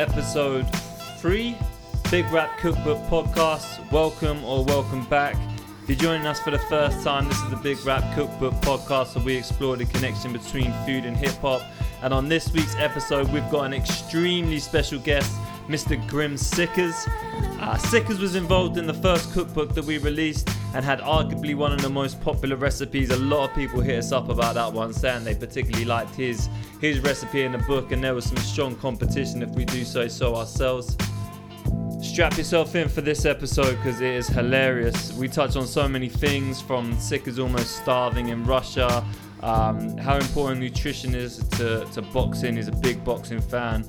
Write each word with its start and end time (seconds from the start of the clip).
episode 0.00 0.66
three, 1.18 1.54
Big 2.10 2.24
Rap 2.32 2.56
Cookbook 2.58 2.96
Podcast. 3.10 3.92
Welcome 3.92 4.42
or 4.46 4.64
welcome 4.64 5.04
back. 5.04 5.36
If 5.82 5.90
you're 5.90 5.98
joining 5.98 6.26
us 6.26 6.40
for 6.40 6.50
the 6.50 6.58
first 6.58 7.04
time, 7.04 7.28
this 7.28 7.36
is 7.42 7.50
the 7.50 7.56
Big 7.56 7.84
Rap 7.84 8.02
Cookbook 8.14 8.54
Podcast 8.62 9.14
where 9.14 9.24
we 9.26 9.36
explore 9.36 9.76
the 9.76 9.84
connection 9.84 10.32
between 10.32 10.72
food 10.86 11.04
and 11.04 11.14
hip 11.14 11.34
hop. 11.42 11.60
And 12.02 12.14
on 12.14 12.30
this 12.30 12.50
week's 12.50 12.74
episode, 12.76 13.30
we've 13.30 13.48
got 13.50 13.64
an 13.64 13.74
extremely 13.74 14.58
special 14.58 14.98
guest, 14.98 15.38
Mr. 15.68 16.04
Grim 16.08 16.38
Sickers. 16.38 16.94
Uh, 17.60 17.76
Sickers 17.76 18.20
was 18.20 18.36
involved 18.36 18.78
in 18.78 18.86
the 18.86 18.94
first 18.94 19.30
cookbook 19.34 19.74
that 19.74 19.84
we 19.84 19.98
released 19.98 20.48
and 20.74 20.84
had 20.84 21.00
arguably 21.00 21.54
one 21.54 21.72
of 21.72 21.82
the 21.82 21.90
most 21.90 22.20
popular 22.20 22.56
recipes. 22.56 23.10
A 23.10 23.16
lot 23.16 23.50
of 23.50 23.56
people 23.56 23.80
hit 23.80 23.98
us 23.98 24.12
up 24.12 24.28
about 24.28 24.54
that 24.54 24.72
one, 24.72 24.92
saying 24.92 25.24
they 25.24 25.34
particularly 25.34 25.84
liked 25.84 26.14
his 26.14 26.48
his 26.80 27.00
recipe 27.00 27.42
in 27.42 27.52
the 27.52 27.58
book, 27.58 27.92
and 27.92 28.02
there 28.02 28.14
was 28.14 28.24
some 28.24 28.38
strong 28.38 28.76
competition 28.76 29.42
if 29.42 29.50
we 29.50 29.64
do 29.64 29.84
say 29.84 30.08
so 30.08 30.36
ourselves. 30.36 30.96
Strap 32.00 32.38
yourself 32.38 32.74
in 32.74 32.88
for 32.88 33.02
this 33.02 33.26
episode 33.26 33.76
because 33.76 34.00
it 34.00 34.14
is 34.14 34.26
hilarious. 34.26 35.12
We 35.12 35.28
touch 35.28 35.56
on 35.56 35.66
so 35.66 35.86
many 35.86 36.08
things 36.08 36.60
from 36.60 36.98
Sickers 36.98 37.38
almost 37.38 37.76
starving 37.76 38.30
in 38.30 38.42
Russia, 38.44 39.04
um, 39.42 39.96
how 39.98 40.16
important 40.16 40.60
nutrition 40.60 41.14
is 41.14 41.38
to, 41.50 41.86
to 41.92 42.02
boxing. 42.02 42.56
He's 42.56 42.68
a 42.68 42.72
big 42.72 43.04
boxing 43.04 43.40
fan. 43.40 43.84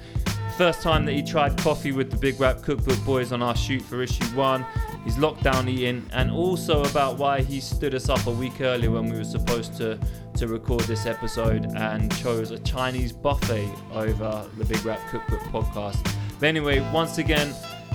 First 0.58 0.82
time 0.82 1.06
that 1.06 1.14
he 1.14 1.24
tried 1.24 1.58
coffee 1.58 1.94
with 1.94 2.12
the 2.12 2.18
Big 2.18 2.40
Rap 2.40 2.62
Cookbook 2.62 3.04
boys 3.06 3.32
on 3.32 3.42
our 3.42 3.56
shoot 3.56 3.82
for 3.82 4.02
issue 4.02 4.26
one. 4.36 4.66
He's 5.04 5.16
lockdown 5.16 5.68
eating, 5.68 6.06
and 6.14 6.32
also 6.32 6.84
about 6.84 7.18
why 7.18 7.42
he 7.42 7.60
stood 7.60 7.96
us 7.96 8.10
up 8.10 8.28
a 8.28 8.32
week 8.32 8.62
earlier 8.62 8.92
when 8.92 9.10
we 9.10 9.18
were 9.18 9.24
supposed 9.24 9.76
to 9.78 9.98
to 10.36 10.48
record 10.48 10.82
this 10.82 11.06
episode 11.06 11.66
and 11.76 12.16
chose 12.18 12.52
a 12.52 12.60
Chinese 12.60 13.12
buffet 13.12 13.70
over 13.94 14.48
the 14.58 14.66
Big 14.66 14.84
Rap 14.86 15.00
Cookbook 15.10 15.42
podcast. 15.52 16.02
But 16.40 16.48
anyway, 16.48 16.80
once 16.92 17.18
again, 17.18 17.54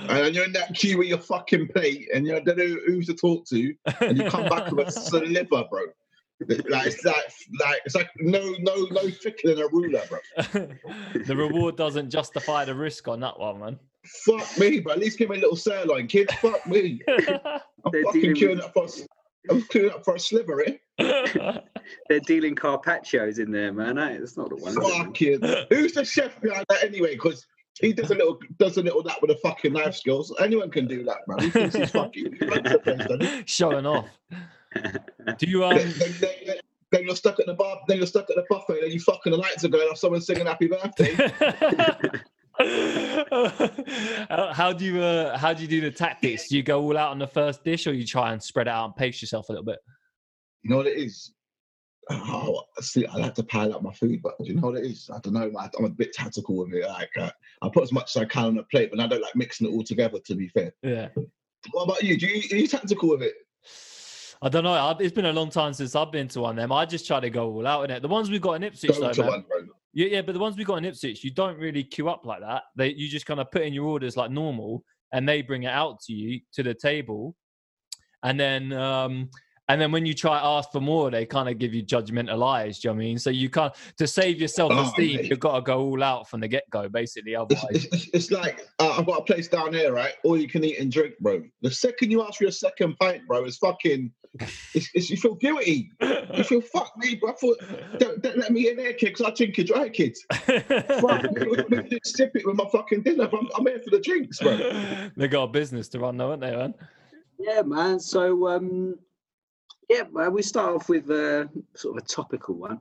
and 0.09 0.35
you're 0.35 0.45
in 0.45 0.53
that 0.53 0.73
queue 0.75 0.97
with 0.97 1.07
your 1.07 1.17
fucking 1.19 1.67
plate, 1.69 2.09
and 2.13 2.25
you 2.27 2.39
don't 2.41 2.57
know 2.57 2.77
who 2.85 3.01
to 3.01 3.13
talk 3.13 3.45
to, 3.47 3.73
and 4.01 4.17
you 4.17 4.29
come 4.29 4.47
back 4.49 4.71
with 4.71 4.87
a 4.87 4.91
sliver, 5.09 5.63
bro. 5.69 5.81
Like 6.69 6.87
it's 6.87 7.05
like 7.05 7.15
like 7.59 7.81
it's 7.85 7.95
like 7.95 8.09
no 8.19 8.53
no 8.59 8.75
no 8.91 9.07
thicker 9.09 9.53
than 9.55 9.59
a 9.61 9.67
ruler, 9.69 10.01
bro. 10.09 10.19
the 11.25 11.35
reward 11.35 11.77
doesn't 11.77 12.09
justify 12.09 12.65
the 12.65 12.75
risk 12.75 13.07
on 13.07 13.21
that 13.21 13.39
one, 13.39 13.59
man. 13.59 13.79
Fuck 14.25 14.57
me, 14.57 14.81
but 14.81 14.93
at 14.93 14.99
least 14.99 15.17
give 15.17 15.29
me 15.29 15.37
a 15.37 15.39
little 15.39 15.55
sirloin, 15.55 16.07
kid. 16.07 16.29
Fuck 16.41 16.67
me. 16.67 16.99
I'm 17.07 17.61
They're 17.93 18.03
fucking 18.03 18.21
dealing 18.21 18.35
queuing 18.35 18.55
with- 18.57 18.65
up 18.65 18.73
for. 18.73 18.87
A- 19.49 19.53
I'm 19.53 19.61
queuing 19.63 19.91
up 19.93 20.03
for 20.05 20.15
a 20.15 20.19
sliver, 20.19 20.63
eh? 20.65 20.77
They're 22.09 22.19
dealing 22.21 22.55
carpaccios 22.55 23.39
in 23.39 23.51
there, 23.51 23.73
man. 23.73 23.97
eh? 23.97 24.17
That's 24.19 24.37
not 24.37 24.49
the 24.49 24.55
one. 24.55 24.71
is 24.71 24.77
it? 24.77 25.05
Fucking. 25.05 25.65
Who's 25.69 25.93
the 25.93 26.05
chef 26.05 26.39
behind 26.41 26.65
that 26.69 26.83
anyway? 26.83 27.13
Because 27.15 27.45
he 27.81 27.91
does 27.91 28.11
a 28.11 28.15
little 28.15 28.37
does 28.59 28.77
a 28.77 28.83
little 28.83 29.01
that 29.03 29.21
with 29.21 29.31
a 29.31 29.37
fucking 29.37 29.73
knife 29.73 29.95
skills. 29.95 30.33
Anyone 30.39 30.69
can 30.69 30.87
do 30.87 31.03
that, 31.05 31.17
man. 31.27 31.39
He 31.39 31.49
thinks 31.49 31.75
he's 31.75 31.91
fucking. 31.91 32.33
he 32.39 32.45
place. 32.45 33.43
Showing 33.45 33.85
off. 33.85 34.07
Do 35.37 35.45
you 35.47 35.63
um? 35.65 35.75
Then, 35.77 35.93
then, 35.99 36.13
then, 36.21 36.55
then 36.91 37.03
you're 37.03 37.15
stuck 37.15 37.39
at 37.39 37.45
the 37.47 37.53
bar. 37.55 37.79
Then 37.87 37.97
you're 37.97 38.07
stuck 38.07 38.29
at 38.29 38.35
the 38.35 38.45
buffet. 38.49 38.81
Then 38.81 38.91
you 38.91 38.99
fucking 38.99 39.31
the 39.31 39.37
lights 39.37 39.63
are 39.63 39.69
going 39.69 39.87
off. 39.89 39.97
Someone's 39.97 40.25
singing 40.27 40.45
happy 40.45 40.67
birthday. 40.67 41.15
How, 42.59 44.51
how 44.53 44.73
do 44.73 44.85
you 44.85 45.01
uh, 45.01 45.37
how 45.37 45.53
do 45.53 45.61
you 45.61 45.67
do 45.67 45.81
the 45.81 45.91
tactics? 45.91 46.49
Do 46.49 46.57
you 46.57 46.63
go 46.63 46.81
all 46.81 46.97
out 46.97 47.11
on 47.11 47.19
the 47.19 47.27
first 47.27 47.63
dish, 47.63 47.87
or 47.87 47.93
you 47.93 48.05
try 48.05 48.33
and 48.33 48.41
spread 48.41 48.67
it 48.67 48.71
out 48.71 48.85
and 48.85 48.95
pace 48.95 49.21
yourself 49.21 49.49
a 49.49 49.51
little 49.53 49.65
bit? 49.65 49.79
You 50.63 50.69
know 50.71 50.77
what 50.77 50.87
it 50.87 50.97
is? 50.97 51.33
Oh, 52.09 52.63
see, 52.81 53.05
I 53.05 53.15
like 53.15 53.33
to 53.35 53.43
pile 53.43 53.73
up 53.73 53.81
my 53.81 53.93
food, 53.93 54.21
but 54.21 54.37
do 54.39 54.45
you 54.45 54.55
know 54.55 54.67
what 54.67 54.77
it 54.77 54.85
is? 54.85 55.09
I 55.13 55.19
don't 55.19 55.33
know. 55.33 55.51
I'm 55.77 55.85
a 55.85 55.89
bit 55.89 56.11
tactical 56.13 56.57
with 56.57 56.73
it. 56.73 56.85
Like, 56.87 57.09
uh, 57.17 57.31
I 57.61 57.69
put 57.73 57.83
as 57.83 57.93
much 57.93 58.15
as 58.15 58.21
I 58.21 58.25
can 58.25 58.45
on 58.45 58.57
a 58.57 58.63
plate, 58.63 58.89
but 58.91 58.99
I 58.99 59.07
don't 59.07 59.21
like 59.21 59.35
mixing 59.35 59.67
it 59.67 59.71
all 59.71 59.83
together. 59.83 60.19
To 60.25 60.35
be 60.35 60.49
fair, 60.49 60.73
Yeah. 60.83 61.07
what 61.71 61.83
about 61.83 62.03
you? 62.03 62.17
Do 62.17 62.27
you 62.27 62.43
are 62.51 62.59
you 62.59 62.67
tactical 62.67 63.09
with 63.09 63.23
it? 63.23 63.33
I 64.41 64.49
don't 64.49 64.65
know. 64.65 64.73
I've, 64.73 64.99
it's 64.99 65.13
been 65.13 65.27
a 65.27 65.31
long 65.31 65.49
time 65.49 65.71
since 65.71 65.95
I've 65.95 66.11
been 66.11 66.27
to 66.29 66.41
one 66.41 66.57
of 66.59 66.61
them. 66.61 66.73
I 66.73 66.85
just 66.85 67.07
try 67.07 67.21
to 67.21 67.29
go 67.29 67.49
all 67.49 67.65
out 67.65 67.85
in 67.85 67.91
it. 67.91 68.01
The 68.01 68.09
ones 68.09 68.29
we've 68.29 68.41
got 68.41 68.53
in 68.55 68.63
Ipswich, 68.63 68.91
Go 68.91 68.99
though, 68.99 69.13
to 69.13 69.21
man, 69.21 69.29
one, 69.31 69.45
bro. 69.49 69.59
Yeah, 69.93 70.07
yeah, 70.07 70.21
but 70.23 70.33
the 70.33 70.39
ones 70.39 70.57
we 70.57 70.63
got 70.63 70.77
in 70.77 70.85
Ipswich, 70.85 71.23
you 71.23 71.31
don't 71.31 71.57
really 71.59 71.83
queue 71.83 72.09
up 72.09 72.25
like 72.25 72.41
that. 72.41 72.63
They 72.75 72.93
you 72.93 73.07
just 73.07 73.27
kind 73.27 73.39
of 73.39 73.51
put 73.51 73.61
in 73.61 73.73
your 73.73 73.85
orders 73.85 74.17
like 74.17 74.31
normal, 74.31 74.83
and 75.11 75.29
they 75.29 75.41
bring 75.41 75.63
it 75.63 75.67
out 75.67 75.99
to 76.01 76.13
you 76.13 76.41
to 76.53 76.63
the 76.63 76.73
table, 76.73 77.35
and 78.23 78.39
then 78.39 78.73
um, 78.73 79.29
and 79.69 79.79
then 79.79 79.91
when 79.91 80.05
you 80.05 80.13
try 80.13 80.39
to 80.39 80.45
ask 80.45 80.71
for 80.71 80.81
more, 80.81 81.09
they 81.09 81.25
kind 81.25 81.47
of 81.47 81.57
give 81.57 81.73
you 81.73 81.83
judgmental 81.83 82.45
eyes. 82.45 82.79
Do 82.79 82.87
you 82.87 82.93
know 82.93 82.97
what 82.97 83.01
I 83.03 83.05
mean? 83.05 83.17
So 83.17 83.29
you 83.29 83.49
can't 83.49 83.73
to 83.97 84.07
save 84.07 84.39
your 84.39 84.47
self 84.49 84.71
esteem, 84.73 85.17
mate. 85.17 85.29
you've 85.29 85.39
got 85.39 85.55
to 85.55 85.61
go 85.61 85.79
all 85.81 86.03
out 86.03 86.29
from 86.29 86.41
the 86.41 86.47
get 86.47 86.69
go, 86.69 86.89
basically. 86.89 87.33
It's, 87.33 87.41
Otherwise, 87.41 87.65
it's, 87.71 87.85
it's- 87.85 88.09
it's 88.13 88.31
like 88.31 88.61
uh, 88.79 88.91
I've 88.97 89.05
got 89.05 89.19
a 89.19 89.23
place 89.23 89.47
down 89.47 89.73
here, 89.73 89.93
right? 89.93 90.13
All 90.23 90.37
you 90.37 90.47
can 90.49 90.63
eat 90.63 90.79
and 90.79 90.91
drink, 90.91 91.15
bro. 91.19 91.41
The 91.61 91.71
second 91.71 92.11
you 92.11 92.21
ask 92.23 92.37
for 92.39 92.43
your 92.45 92.51
second 92.51 92.97
pint, 92.99 93.25
bro, 93.27 93.45
it's 93.45 93.57
fucking. 93.57 94.11
It's, 94.73 94.89
it's, 94.95 95.09
you 95.11 95.17
feel 95.17 95.35
guilty. 95.35 95.91
You 96.01 96.43
feel 96.43 96.61
fuck 96.61 96.91
me, 96.97 97.13
bro. 97.15 97.29
I 97.29 97.33
thought, 97.33 97.57
don't, 97.99 98.19
don't 98.23 98.35
let 98.37 98.51
me 98.51 98.67
in 98.67 98.77
there, 98.77 98.91
kid, 98.93 99.13
because 99.15 99.27
I 99.27 99.29
drink 99.35 99.59
it 99.59 99.67
dry, 99.67 99.89
kids. 99.89 100.25
Fuck, 100.31 101.21
just 101.89 102.17
sip 102.17 102.31
it 102.35 102.43
with 102.45 102.55
my 102.55 102.67
fucking 102.71 103.03
dinner. 103.03 103.27
but 103.27 103.39
I'm, 103.39 103.47
I'm 103.55 103.65
here 103.67 103.79
for 103.83 103.91
the 103.91 103.99
drinks, 103.99 104.39
bro. 104.39 105.09
they 105.15 105.27
got 105.27 105.43
a 105.43 105.47
business 105.47 105.87
to 105.89 105.99
run, 105.99 106.17
though, 106.17 106.31
haven't 106.31 106.49
they, 106.49 106.55
man? 106.55 106.73
Yeah, 107.37 107.61
man. 107.61 107.99
So, 107.99 108.47
um, 108.49 108.95
yeah, 109.89 110.03
man, 110.11 110.33
we 110.33 110.41
start 110.41 110.75
off 110.75 110.89
with 110.89 111.09
uh, 111.09 111.45
sort 111.75 111.97
of 111.97 112.03
a 112.03 112.07
topical 112.07 112.55
one. 112.55 112.79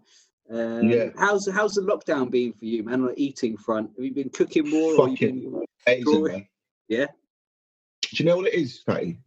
Um, 0.50 0.88
Yeah. 0.88 1.10
How's 1.16 1.48
how's 1.50 1.74
the 1.74 1.82
lockdown 1.82 2.30
been 2.30 2.52
for 2.52 2.64
you, 2.64 2.82
man? 2.82 3.00
On 3.00 3.06
the 3.06 3.14
eating 3.22 3.56
front, 3.56 3.90
have 3.96 4.04
you 4.04 4.12
been 4.12 4.30
cooking 4.30 4.68
more? 4.68 4.94
Or 4.94 5.08
you 5.08 5.16
Fucking 5.16 5.66
Amazing, 5.86 6.24
man. 6.24 6.48
Yeah. 6.88 7.06
Do 8.02 8.22
you 8.22 8.24
know 8.24 8.36
what 8.36 8.46
it 8.48 8.54
is, 8.54 8.80
Fatty? 8.80 9.18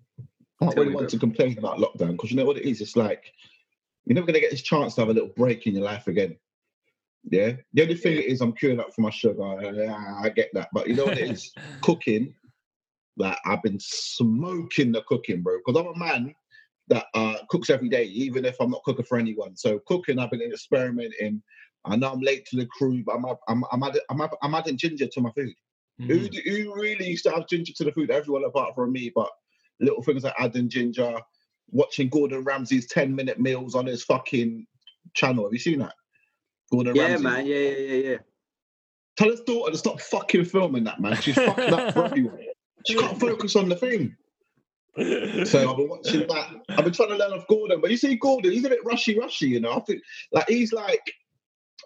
I 0.62 0.66
don't 0.68 0.78
really 0.78 0.96
want 0.96 1.10
to 1.10 1.20
complain 1.20 1.58
about 1.58 1.80
lockdown 1.80 2.12
because 2.12 2.32
you 2.32 2.38
know 2.38 2.46
what 2.46 2.58
it 2.58 2.66
is? 2.66 2.82
It's 2.82 2.96
like 2.96 3.34
you're 4.06 4.16
never 4.16 4.28
going 4.28 4.36
to 4.36 4.40
get 4.40 4.52
this 4.52 4.62
chance 4.62 4.96
to 4.96 5.02
have 5.02 5.10
a 5.10 5.14
little 5.14 5.34
break 5.36 5.66
in 5.68 5.74
your 5.74 5.84
life 5.84 6.08
again. 6.08 6.38
Yeah. 7.30 7.54
The 7.74 7.82
only 7.82 7.96
thing 7.96 8.14
Yeah. 8.18 8.22
is, 8.22 8.42
I'm 8.42 8.54
queuing 8.54 8.80
up 8.80 8.94
for 8.94 9.02
my 9.02 9.10
sugar. 9.10 9.60
Yeah, 9.74 10.16
I 10.22 10.30
get 10.30 10.52
that. 10.54 10.70
But 10.72 10.88
you 10.88 10.94
know 10.96 11.06
what 11.06 11.18
it 11.18 11.30
is? 11.30 11.52
cooking. 11.82 12.36
Like, 13.18 13.38
I've 13.46 13.64
been 13.64 13.80
smoking 13.80 14.92
the 14.92 15.02
cooking, 15.04 15.42
bro. 15.42 15.58
Because 15.66 15.82
I'm 15.82 15.88
a 15.94 15.98
man 15.98 16.36
that 16.88 17.06
uh, 17.14 17.38
cooks 17.50 17.70
every 17.70 17.90
day, 17.90 18.04
even 18.06 18.46
if 18.46 18.56
I'm 18.60 18.70
not 18.72 18.84
cooking 18.84 19.06
for 19.06 19.18
anyone. 19.18 19.56
So, 19.56 19.80
cooking, 19.88 20.20
I've 20.20 20.32
been 20.32 20.42
experimenting. 20.42 21.42
I 21.86 21.96
know 21.96 22.12
I'm 22.12 22.20
late 22.22 22.46
to 22.48 22.56
the 22.58 22.66
crew, 22.68 23.04
but 23.06 23.16
I'm, 23.16 23.26
I'm, 23.48 23.64
I'm, 23.72 23.84
adding, 23.84 24.02
I'm, 24.10 24.22
I'm 24.42 24.56
adding 24.56 24.78
ginger 24.78 25.08
to 25.08 25.22
my 25.22 25.32
food. 25.32 25.54
Who, 26.08 26.20
Mhm. 26.20 26.32
do- 26.32 26.42
who 26.52 26.76
really 26.76 27.08
used 27.10 27.24
to 27.26 27.32
have 27.32 27.48
ginger 27.48 27.74
to 27.74 27.84
the 27.86 27.92
food? 27.92 28.12
Everyone 28.12 28.44
apart 28.44 28.76
from 28.76 28.92
me, 28.92 29.12
but 29.16 29.30
little 29.80 30.02
things 30.04 30.24
like 30.24 30.34
adding 30.40 30.70
ginger, 30.70 31.20
watching 31.72 32.10
Gordon 32.10 32.44
Ramsay's 32.44 32.88
10 32.88 33.16
minute 33.16 33.40
meals 33.40 33.76
on 33.76 33.86
his 33.86 34.04
fucking 34.04 34.66
channel. 35.14 35.46
Have 35.46 35.54
you 35.54 35.60
seen 35.60 35.80
that? 35.80 35.94
Gordon 36.72 36.96
Yeah, 36.96 37.08
Ramsay. 37.08 37.24
man. 37.24 37.46
Yeah, 37.46 37.56
yeah, 37.56 37.78
yeah, 37.78 38.10
yeah. 38.12 38.18
Tell 39.18 39.32
his 39.32 39.42
daughter 39.42 39.72
to 39.72 39.78
stop 39.78 40.02
fucking 40.02 40.46
filming 40.46 40.84
that, 40.84 41.00
man. 41.00 41.16
She's 41.16 41.36
fucking 41.36 41.74
up 41.74 41.94
for 41.94 42.06
everyone. 42.12 42.40
She 42.86 42.96
can't 42.96 43.20
focus 43.20 43.56
on 43.56 43.70
the 43.70 43.76
thing. 43.76 44.16
So 44.98 45.70
I've 45.72 45.78
been 45.78 45.90
watching 45.90 46.28
that. 46.28 46.50
I've 46.70 46.86
been 46.86 46.94
trying 46.94 47.10
to 47.10 47.18
learn 47.18 47.34
off 47.34 47.48
Gordon, 47.48 47.82
but 47.82 47.92
you 47.92 47.98
see, 47.98 48.16
Gordon, 48.16 48.52
he's 48.52 48.66
a 48.66 48.70
bit 48.70 48.84
rushy, 48.86 49.20
rushy. 49.20 49.48
You 49.48 49.60
know, 49.60 49.74
I 49.74 49.80
think 49.82 50.02
like 50.32 50.48
he's 50.48 50.74
like. 50.74 51.02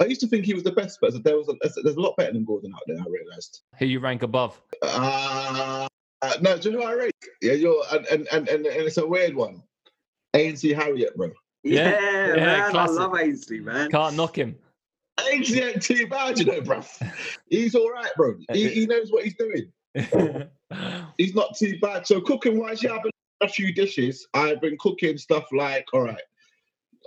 I 0.01 0.05
used 0.05 0.21
to 0.21 0.27
think 0.27 0.45
he 0.45 0.53
was 0.53 0.63
the 0.63 0.71
best, 0.71 0.99
but 1.01 1.11
there 1.25 1.35
was 1.35 1.49
a, 1.49 1.55
there's 1.83 1.97
a 1.97 1.99
lot 1.99 2.15
better 2.15 2.31
than 2.31 2.45
Gordon 2.45 2.71
out 2.73 2.81
there. 2.87 2.97
I 2.97 3.03
realised. 3.09 3.63
Who 3.79 3.85
you 3.85 3.99
rank 3.99 4.23
above? 4.23 4.61
Uh, 4.81 5.87
uh, 6.21 6.33
no, 6.41 6.57
do 6.57 6.69
you 6.69 6.77
know 6.77 6.83
what 6.83 6.93
I 6.93 6.97
rate? 6.97 7.15
Yeah, 7.41 7.53
you're 7.53 7.83
and 7.91 8.05
and, 8.07 8.27
and 8.31 8.47
and 8.47 8.65
and 8.65 8.83
it's 8.87 8.97
a 8.97 9.05
weird 9.05 9.35
one. 9.35 9.61
Ainsley 10.33 10.73
Harriott, 10.73 11.17
bro. 11.17 11.31
Yeah, 11.63 11.89
Yeah, 11.89 12.27
yeah, 12.27 12.35
man. 12.35 12.71
classic. 12.71 12.99
I 12.99 13.01
love 13.01 13.19
Ainsley, 13.19 13.59
man. 13.59 13.89
Can't 13.89 14.15
knock 14.15 14.37
him. 14.37 14.55
Ainsley 15.31 15.61
ain't 15.61 15.81
too 15.81 16.07
bad, 16.07 16.39
you 16.39 16.45
know, 16.45 16.61
bro. 16.61 16.81
He's 17.49 17.75
all 17.75 17.89
right, 17.91 18.11
bro. 18.15 18.35
He, 18.53 18.69
he 18.69 18.85
knows 18.87 19.11
what 19.11 19.23
he's 19.23 19.35
doing. 19.35 19.71
He's 21.17 21.35
not 21.35 21.57
too 21.57 21.77
bad. 21.79 22.05
So 22.05 22.21
cooking 22.21 22.59
wise, 22.59 22.83
yeah, 22.83 22.93
I've 22.93 23.03
been 23.03 23.11
a 23.41 23.47
few 23.47 23.73
dishes. 23.73 24.27
I've 24.33 24.61
been 24.61 24.77
cooking 24.79 25.17
stuff 25.17 25.45
like, 25.51 25.85
all 25.93 26.01
right. 26.01 26.21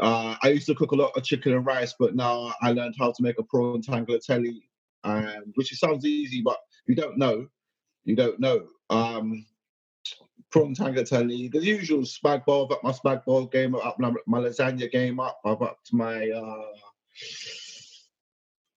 Uh, 0.01 0.37
I 0.43 0.49
used 0.49 0.67
to 0.67 0.75
cook 0.75 0.93
a 0.93 0.97
lot 0.97 1.17
of 1.17 1.23
chicken 1.23 1.53
and 1.53 1.67
rice, 1.67 1.95
but 1.99 2.15
now 2.17 2.53
I 2.63 2.73
learned 2.73 2.95
how 2.99 3.13
to 3.13 3.23
make 3.23 3.39
a 3.39 3.43
prawn 3.43 3.83
tagliatelle, 3.83 4.61
um, 5.05 5.53
which 5.55 5.71
sounds 5.79 6.05
easy, 6.05 6.41
but 6.43 6.59
you 6.87 6.95
don't 6.95 7.19
know. 7.19 7.47
You 8.05 8.17
don't 8.17 8.41
know. 8.41 8.67
Um, 8.91 9.47
prawn 10.51 10.75
tagliatelle, 10.75 11.53
the 11.53 11.59
usual 11.59 12.01
spag 12.01 12.45
bowl. 12.47 12.65
I've 12.65 12.73
up 12.73 12.85
my 12.85 12.93
spag 12.93 13.25
bowl 13.25 13.47
game 13.47 13.75
up, 13.75 13.99
my, 13.99 14.13
my 14.27 14.39
lasagna 14.39 14.91
game 14.91 15.21
up. 15.21 15.39
I've 15.45 15.63
upped 15.63 15.93
my 15.93 16.31
uh, 16.31 16.65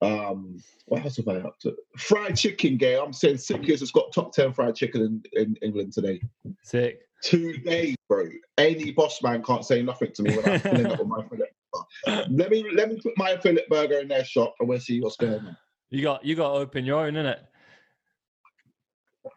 um, 0.06 0.62
what 0.86 1.04
else 1.04 1.16
have 1.16 1.28
I 1.28 1.36
up 1.38 1.58
to? 1.60 1.74
Fried 1.96 2.36
chicken 2.36 2.76
game. 2.76 3.00
I'm 3.02 3.12
saying 3.12 3.38
Sickers 3.38 3.80
has 3.80 3.90
got 3.90 4.12
top 4.12 4.32
ten 4.32 4.52
fried 4.52 4.76
chicken 4.76 5.22
in, 5.32 5.42
in 5.42 5.56
England 5.62 5.92
today. 5.92 6.20
Sick. 6.62 7.00
Two 7.22 7.54
days, 7.58 7.96
bro. 8.08 8.28
Any 8.58 8.92
boss 8.92 9.22
man 9.22 9.42
can't 9.42 9.64
say 9.64 9.82
nothing 9.82 10.12
to 10.12 10.22
me 10.22 10.36
without 10.36 10.60
filling 10.60 10.86
up 10.86 10.98
with 10.98 11.08
my 11.08 11.22
fillet. 11.28 11.48
burger. 11.72 12.26
Let 12.30 12.50
me 12.50 12.64
let 12.74 12.88
me 12.88 13.00
put 13.02 13.16
my 13.16 13.36
fillet 13.38 13.64
burger 13.68 13.98
in 13.98 14.08
their 14.08 14.24
shop 14.24 14.54
and 14.60 14.68
we'll 14.68 14.80
see 14.80 15.00
what's 15.00 15.16
going 15.16 15.34
on. 15.34 15.56
You 15.90 16.02
got 16.02 16.24
you 16.24 16.34
got 16.36 16.52
to 16.52 16.58
open 16.58 16.84
your 16.84 17.06
own, 17.06 17.14
innit? 17.14 17.38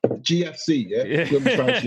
GFC, 0.08 0.86
yeah. 0.90 1.32
Women's 1.32 1.56
fried 1.56 1.82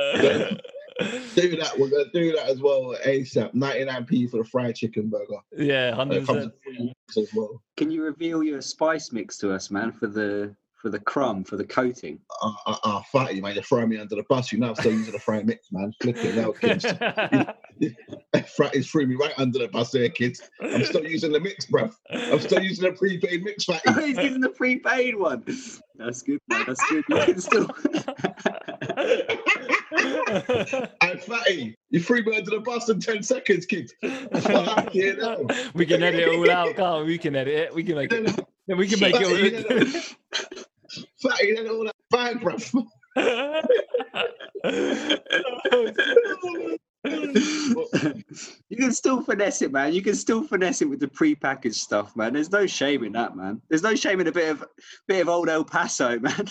chicken. 0.00 0.60
Do 1.00 1.56
that. 1.56 1.72
We're 1.78 1.90
gonna 1.90 2.04
do 2.12 2.32
that 2.36 2.48
as 2.48 2.60
well 2.60 2.94
ASAP. 3.04 3.52
99p 3.54 4.30
for 4.30 4.38
the 4.38 4.44
fried 4.44 4.76
chicken 4.76 5.08
burger. 5.08 5.38
yeah, 5.56 5.94
hundred 5.94 6.22
it 6.22 6.26
percent. 6.26 6.52
in 6.66 6.74
free 6.76 6.94
mix 7.08 7.16
as 7.16 7.34
well. 7.34 7.60
Can 7.76 7.90
you 7.90 8.02
reveal 8.02 8.42
your 8.42 8.60
spice 8.60 9.10
mix 9.12 9.36
to 9.38 9.52
us, 9.52 9.70
man, 9.70 9.90
for 9.92 10.06
the 10.06 10.54
for 10.80 10.90
the 10.90 11.00
crumb, 11.00 11.42
for 11.44 11.56
the 11.56 11.64
coating? 11.64 12.20
Uh, 12.42 12.52
uh, 12.66 12.76
uh, 12.84 13.02
fatty, 13.10 13.40
man, 13.40 13.54
you're 13.54 13.64
throwing 13.64 13.88
me 13.88 13.96
under 13.98 14.14
the 14.16 14.24
bus. 14.28 14.52
You 14.52 14.58
know, 14.58 14.68
I'm 14.68 14.74
still 14.76 14.92
using 14.92 15.12
the 15.12 15.18
fry 15.18 15.42
mix, 15.42 15.72
man. 15.72 15.92
Flip 16.00 16.16
it 16.18 16.36
now, 16.36 16.52
kids. 16.52 16.84
Fatty's 18.56 18.88
threw 18.90 19.06
me 19.06 19.14
right 19.16 19.32
under 19.38 19.58
the 19.58 19.68
bus 19.68 19.90
there, 19.90 20.08
kids. 20.08 20.42
I'm 20.60 20.84
still 20.84 21.04
using 21.04 21.32
the 21.32 21.40
mix, 21.40 21.66
bruv. 21.66 21.94
I'm 22.10 22.38
still 22.38 22.62
using 22.62 22.84
the 22.84 22.92
prepaid 22.92 23.42
mix, 23.42 23.68
Oh, 23.68 23.72
fatty. 23.74 24.02
he's 24.06 24.18
using 24.18 24.40
the 24.42 24.50
prepaid 24.50 25.16
one. 25.16 25.42
That's 25.96 26.22
good, 26.22 26.40
man. 26.48 26.64
That's 26.66 26.84
good. 26.88 27.04
You 27.08 27.16
can 27.24 27.40
still. 27.40 27.70
Hey, 31.00 31.16
fatty, 31.18 31.76
you 31.90 32.00
threw 32.00 32.22
me 32.24 32.36
under 32.36 32.50
the 32.50 32.60
bus 32.60 32.88
in 32.88 33.00
10 33.00 33.22
seconds, 33.22 33.66
kid. 33.66 33.92
We 35.74 35.86
can 35.86 36.02
edit 36.02 36.20
it 36.20 36.28
all 36.28 36.50
out, 36.50 36.74
can't 36.76 37.06
we? 37.06 37.12
We 37.12 37.18
can 37.18 37.36
edit 37.36 37.54
it. 37.54 37.74
We 37.74 37.84
can 37.84 37.96
make 37.96 38.12
it. 38.12 38.26
Then 38.66 38.76
We 38.78 38.88
can 38.88 39.00
make 39.00 39.14
Fatty, 39.14 39.26
it. 39.26 40.16
Fatty, 41.20 41.46
you 41.46 41.68
all 41.68 41.84
that 41.84 41.94
bag, 42.10 42.40
bruv. 42.40 42.86
you 48.68 48.76
can 48.76 48.92
still 48.92 49.22
finesse 49.22 49.62
it, 49.62 49.72
man. 49.72 49.92
You 49.92 50.02
can 50.02 50.14
still 50.14 50.42
finesse 50.42 50.82
it 50.82 50.88
with 50.88 51.00
the 51.00 51.08
pre-packaged 51.08 51.76
stuff, 51.76 52.16
man. 52.16 52.32
There's 52.32 52.50
no 52.50 52.66
shame 52.66 53.04
in 53.04 53.12
that, 53.12 53.36
man. 53.36 53.60
There's 53.68 53.82
no 53.82 53.94
shame 53.94 54.20
in 54.20 54.26
a 54.26 54.32
bit 54.32 54.50
of 54.50 54.64
bit 55.06 55.20
of 55.20 55.28
old 55.28 55.48
El 55.48 55.64
Paso, 55.64 56.18
man. 56.18 56.48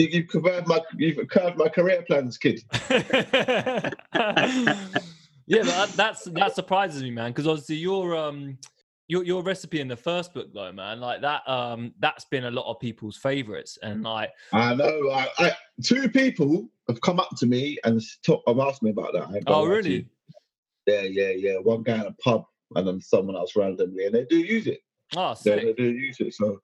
You, 0.00 0.08
you've 0.10 0.28
curved 0.28 0.66
my, 0.66 0.80
you've 0.96 1.28
curved 1.28 1.58
my 1.58 1.68
career 1.68 2.02
plans, 2.06 2.38
kid. 2.38 2.62
yeah, 2.90 3.92
but 4.14 5.66
that, 5.66 5.92
that's 5.94 6.24
that 6.24 6.54
surprises 6.54 7.02
me, 7.02 7.10
man. 7.10 7.32
Because 7.32 7.46
obviously 7.46 7.76
your 7.76 8.16
um 8.16 8.56
your 9.08 9.24
your 9.24 9.42
recipe 9.42 9.80
in 9.80 9.88
the 9.88 9.96
first 9.96 10.32
book, 10.32 10.54
though, 10.54 10.72
man, 10.72 11.00
like 11.00 11.20
that 11.20 11.46
um 11.46 11.92
that's 11.98 12.24
been 12.24 12.44
a 12.44 12.50
lot 12.50 12.70
of 12.70 12.80
people's 12.80 13.18
favorites, 13.18 13.78
and 13.82 14.02
like 14.02 14.30
I 14.54 14.74
know. 14.74 15.10
I, 15.10 15.28
I, 15.38 15.52
two 15.84 16.08
people 16.08 16.70
have 16.88 17.00
come 17.02 17.20
up 17.20 17.36
to 17.36 17.46
me 17.46 17.78
and 17.84 18.00
talk, 18.24 18.42
have 18.46 18.58
asked 18.58 18.82
me 18.82 18.90
about 18.90 19.12
that. 19.12 19.24
I 19.24 19.40
oh 19.48 19.66
really? 19.66 20.06
Yeah, 20.86 21.02
yeah, 21.02 21.30
yeah. 21.30 21.56
One 21.58 21.82
guy 21.82 21.96
in 21.96 22.06
a 22.06 22.12
pub 22.24 22.44
and 22.74 22.88
then 22.88 23.02
someone 23.02 23.36
else 23.36 23.54
randomly, 23.54 24.06
and 24.06 24.14
they 24.14 24.24
do 24.24 24.38
use 24.38 24.66
it. 24.66 24.80
Oh, 25.14 25.34
They, 25.44 25.50
sick. 25.50 25.62
they 25.62 25.72
do 25.74 25.90
use 25.90 26.20
it. 26.20 26.32
So 26.32 26.60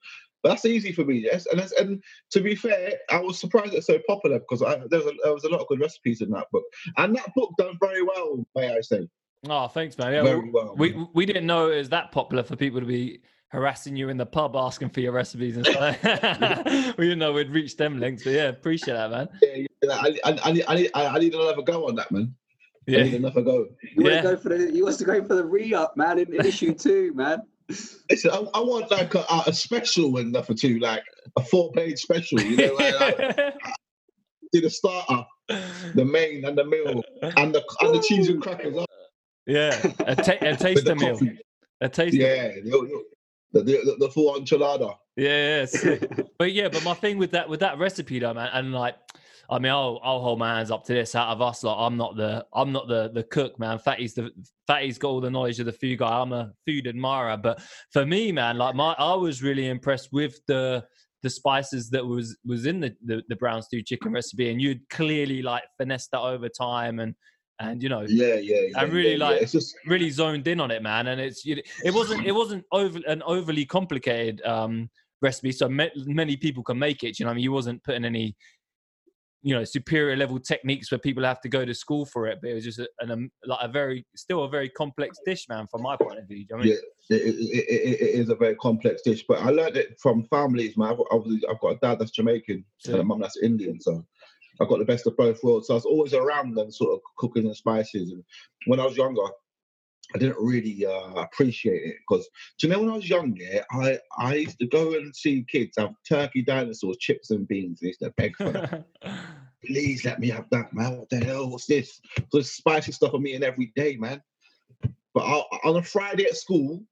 that's 0.48 0.64
easy 0.64 0.92
for 0.92 1.04
me. 1.04 1.16
Yes, 1.18 1.46
and 1.46 1.58
that's, 1.60 1.72
and 1.72 2.02
to 2.30 2.40
be 2.40 2.54
fair, 2.54 2.94
I 3.10 3.20
was 3.20 3.38
surprised 3.38 3.74
it's 3.74 3.86
so 3.86 3.98
popular 4.08 4.38
because 4.38 4.62
I, 4.62 4.76
there 4.88 5.00
was 5.00 5.06
a, 5.06 5.12
there 5.24 5.34
was 5.34 5.44
a 5.44 5.48
lot 5.48 5.60
of 5.60 5.68
good 5.68 5.80
recipes 5.80 6.20
in 6.20 6.30
that 6.30 6.46
book, 6.52 6.64
and 6.96 7.14
that 7.16 7.32
book 7.34 7.52
done 7.58 7.76
very 7.80 8.02
well. 8.02 8.46
May 8.54 8.74
I 8.76 8.80
say, 8.80 9.08
Oh, 9.48 9.68
thanks, 9.68 9.96
man. 9.98 10.12
Yeah, 10.12 10.22
very 10.24 10.50
well. 10.50 10.74
we 10.76 10.92
man. 10.92 11.08
we 11.14 11.26
didn't 11.26 11.46
know 11.46 11.70
it 11.70 11.76
was 11.76 11.88
that 11.90 12.10
popular 12.12 12.42
for 12.42 12.56
people 12.56 12.80
to 12.80 12.86
be 12.86 13.20
harassing 13.48 13.94
you 13.96 14.08
in 14.08 14.16
the 14.16 14.26
pub 14.26 14.56
asking 14.56 14.88
for 14.90 15.00
your 15.00 15.12
recipes 15.12 15.56
and 15.56 15.64
stuff. 15.66 16.02
we 16.98 17.04
didn't 17.04 17.18
know 17.20 17.32
we'd 17.32 17.50
reach 17.50 17.76
them 17.76 18.00
links, 18.00 18.24
but 18.24 18.30
yeah, 18.32 18.48
appreciate 18.48 18.94
that, 18.94 19.10
man. 19.10 19.28
yeah, 19.42 19.66
yeah, 19.82 19.92
I, 19.92 20.18
I, 20.24 20.38
I, 20.44 20.52
need- 20.52 20.64
I, 20.68 20.74
need, 20.74 20.90
I 20.94 21.18
need 21.18 21.34
another 21.34 21.62
go 21.62 21.86
on 21.88 21.94
that, 21.96 22.10
man. 22.10 22.34
I 22.88 22.92
need 22.92 23.10
Yeah, 23.12 23.16
another 23.18 23.42
go. 23.42 23.66
You 23.96 24.02
want 24.04 24.16
to 24.16 24.22
go 24.22 24.36
for 24.36 24.48
the? 24.50 24.70
He 24.72 24.82
wants 24.82 24.98
to 24.98 25.04
go 25.04 25.22
for 25.24 25.34
the 25.34 25.44
re-up, 25.44 25.96
man, 25.96 26.18
in, 26.18 26.32
in 26.34 26.44
issue 26.44 26.74
two, 26.74 27.12
man. 27.14 27.42
Listen, 27.68 28.30
I, 28.30 28.36
I 28.54 28.60
want 28.60 28.90
like 28.90 29.14
a, 29.14 29.24
a 29.46 29.52
special 29.52 30.12
one 30.12 30.32
for 30.42 30.54
two, 30.54 30.78
like 30.78 31.02
a 31.36 31.42
four-page 31.42 31.98
special. 31.98 32.40
You 32.40 32.56
know, 32.56 32.74
like, 32.74 33.00
like, 33.18 33.36
do 34.52 34.60
the 34.60 34.70
starter, 34.70 35.24
the 35.48 36.04
main, 36.04 36.44
and 36.44 36.56
the 36.56 36.64
meal, 36.64 37.02
and 37.22 37.54
the 37.54 37.64
and 37.80 37.94
the 37.94 38.04
cheese 38.06 38.28
and 38.28 38.40
crackers. 38.40 38.76
yeah, 39.46 39.92
a, 40.00 40.14
ta- 40.14 40.32
a 40.40 40.50
with 40.50 40.58
taster 40.60 40.80
the 40.82 40.94
meal, 40.94 41.14
coffee. 41.14 41.38
a 41.80 41.88
taster. 41.88 42.16
Yeah, 42.16 42.48
the, 42.62 43.02
the, 43.52 43.62
the, 43.62 43.96
the 43.98 44.10
full 44.10 44.38
enchilada. 44.40 44.96
Yeah, 45.16 45.66
yeah, 45.84 45.98
but 46.38 46.52
yeah, 46.52 46.68
but 46.68 46.84
my 46.84 46.94
thing 46.94 47.18
with 47.18 47.32
that 47.32 47.48
with 47.48 47.60
that 47.60 47.78
recipe 47.78 48.18
though, 48.18 48.34
man, 48.34 48.50
and 48.52 48.72
like, 48.72 48.96
I 49.50 49.58
mean, 49.58 49.72
I'll 49.72 50.00
I'll 50.02 50.20
hold 50.20 50.38
my 50.38 50.56
hands 50.56 50.70
up 50.70 50.84
to 50.86 50.94
this. 50.94 51.14
Out 51.14 51.28
of 51.28 51.40
us, 51.40 51.62
like, 51.62 51.76
I'm 51.78 51.96
not 51.96 52.16
the 52.16 52.44
I'm 52.52 52.72
not 52.72 52.88
the 52.88 53.10
the 53.12 53.22
cook, 53.24 53.58
man. 53.58 53.78
Fatty's 53.78 54.14
the 54.14 54.30
Fatty's 54.66 54.98
got 54.98 55.08
all 55.08 55.20
the 55.20 55.30
knowledge 55.30 55.60
of 55.60 55.66
the 55.66 55.72
food 55.72 55.98
guy. 55.98 56.20
I'm 56.20 56.32
a 56.32 56.52
food 56.66 56.86
admirer, 56.86 57.36
but 57.36 57.60
for 57.92 58.04
me, 58.06 58.32
man, 58.32 58.58
like 58.58 58.74
my 58.74 58.94
I 58.98 59.14
was 59.14 59.42
really 59.42 59.68
impressed 59.68 60.08
with 60.12 60.38
the 60.46 60.84
the 61.22 61.30
spices 61.30 61.90
that 61.90 62.04
was 62.04 62.36
was 62.44 62.66
in 62.66 62.80
the 62.80 62.94
the, 63.04 63.22
the 63.28 63.36
brown 63.36 63.62
stew 63.62 63.82
chicken 63.82 64.12
recipe, 64.12 64.50
and 64.50 64.60
you'd 64.60 64.88
clearly 64.90 65.42
like 65.42 65.62
finessed 65.78 66.10
that 66.12 66.20
over 66.20 66.48
time, 66.48 66.98
and 67.00 67.14
and 67.58 67.82
you 67.82 67.88
know 67.88 68.04
Yeah, 68.08 68.34
yeah. 68.34 68.60
yeah 68.68 68.78
I 68.78 68.82
really 68.82 69.12
yeah, 69.16 69.24
like- 69.24 69.36
Yeah. 69.36 69.42
It's 69.44 69.52
just 69.52 69.74
really 69.86 70.10
zoned 70.10 70.46
in 70.46 70.60
on 70.60 70.70
it, 70.70 70.82
man. 70.82 71.06
And 71.06 71.20
it's 71.20 71.44
you- 71.44 71.62
it 71.84 71.94
wasn't 71.94 72.26
it 72.26 72.32
wasn't 72.32 72.64
over 72.72 73.00
an 73.06 73.22
overly 73.22 73.64
complicated 73.64 74.42
um, 74.44 74.90
recipe, 75.22 75.52
so 75.52 75.66
ma- 75.68 75.86
many 76.04 76.36
people 76.36 76.62
can 76.62 76.78
make 76.78 77.02
it. 77.02 77.18
You 77.18 77.24
know, 77.24 77.30
I 77.30 77.34
mean, 77.34 77.42
you 77.44 77.52
wasn't 77.52 77.82
putting 77.82 78.04
any 78.04 78.36
you 79.42 79.54
know 79.54 79.64
superior 79.64 80.16
level 80.16 80.38
techniques 80.38 80.90
where 80.90 80.98
people 80.98 81.24
have 81.24 81.40
to 81.40 81.48
go 81.48 81.64
to 81.64 81.74
school 81.74 82.04
for 82.06 82.26
it, 82.26 82.38
but 82.40 82.50
it 82.50 82.54
was 82.54 82.64
just 82.64 82.78
a, 82.78 82.88
an, 83.00 83.10
um, 83.10 83.30
like 83.44 83.58
a 83.62 83.68
very 83.68 84.06
still 84.16 84.44
a 84.44 84.48
very 84.48 84.68
complex 84.68 85.18
dish, 85.24 85.46
man, 85.48 85.66
from 85.70 85.82
my 85.82 85.96
point 85.96 86.18
of 86.18 86.26
view. 86.26 86.44
I 86.52 86.56
mean, 86.56 86.68
Yeah. 86.68 87.16
it, 87.16 87.34
it, 87.34 88.00
it, 88.00 88.20
is 88.20 88.28
a 88.28 88.34
very 88.34 88.56
complex 88.56 89.02
dish, 89.02 89.24
but 89.28 89.40
I 89.40 89.50
learned 89.50 89.76
it 89.76 89.98
from 90.00 90.24
families, 90.24 90.76
man. 90.76 90.92
I've, 90.92 91.22
I've 91.48 91.60
got 91.60 91.72
a 91.72 91.78
dad 91.80 91.98
that's 91.98 92.10
Jamaican 92.10 92.64
and 92.86 92.96
a 92.96 93.04
mum 93.04 93.20
that's 93.20 93.36
Indian, 93.42 93.80
so 93.80 94.04
I've 94.60 94.68
got 94.68 94.78
the 94.78 94.84
best 94.84 95.06
of 95.06 95.16
both 95.16 95.42
worlds. 95.42 95.68
So 95.68 95.74
I 95.74 95.76
was 95.76 95.84
always 95.84 96.14
around 96.14 96.54
them, 96.54 96.70
sort 96.70 96.94
of 96.94 97.00
cooking 97.18 97.46
and 97.46 97.56
spices. 97.56 98.12
And 98.12 98.24
when 98.66 98.80
I 98.80 98.84
was 98.84 98.96
younger, 98.96 99.22
I 100.14 100.18
didn't 100.18 100.38
really 100.38 100.86
uh, 100.86 101.14
appreciate 101.14 101.82
it 101.82 101.96
because 102.08 102.28
do 102.58 102.66
you 102.66 102.72
know 102.72 102.80
when 102.80 102.90
I 102.90 102.96
was 102.96 103.08
young, 103.08 103.36
yeah, 103.36 103.62
I 103.72 103.98
I 104.16 104.34
used 104.34 104.58
to 104.60 104.66
go 104.66 104.94
and 104.94 105.14
see 105.14 105.44
kids 105.50 105.74
have 105.78 105.94
turkey 106.08 106.42
dinosaurs, 106.42 106.98
chips 106.98 107.30
and 107.30 107.46
beans. 107.48 107.82
and 107.82 107.88
used 107.88 108.00
to 108.00 108.10
beg 108.16 108.36
for 108.36 108.50
that. 108.50 108.84
Please 109.66 110.04
let 110.04 110.20
me 110.20 110.28
have 110.28 110.48
that, 110.50 110.72
man. 110.72 110.98
What 110.98 111.10
the 111.10 111.24
hell? 111.24 111.50
What's 111.50 111.66
this? 111.66 112.00
So 112.30 112.40
spicy 112.40 112.92
stuff 112.92 113.14
I'm 113.14 113.26
eating 113.26 113.42
every 113.42 113.72
day, 113.74 113.96
man. 113.96 114.22
But 115.12 115.24
I, 115.24 115.42
on 115.64 115.76
a 115.76 115.82
Friday 115.82 116.24
at 116.24 116.36
school, 116.36 116.84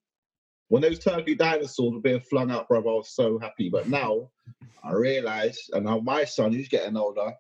when 0.69 0.83
those 0.83 0.99
turkey 0.99 1.35
dinosaurs 1.35 1.95
were 1.95 2.01
being 2.01 2.21
flung 2.21 2.51
out, 2.51 2.69
brother, 2.69 2.89
I 2.89 2.95
was 2.95 3.15
so 3.15 3.39
happy. 3.39 3.69
But 3.69 3.89
now 3.89 4.31
I 4.83 4.93
realise, 4.93 5.69
and 5.73 5.85
now 5.85 6.01
my 6.01 6.25
son, 6.25 6.53
who's 6.53 6.69
getting 6.69 6.97
older, 6.97 7.33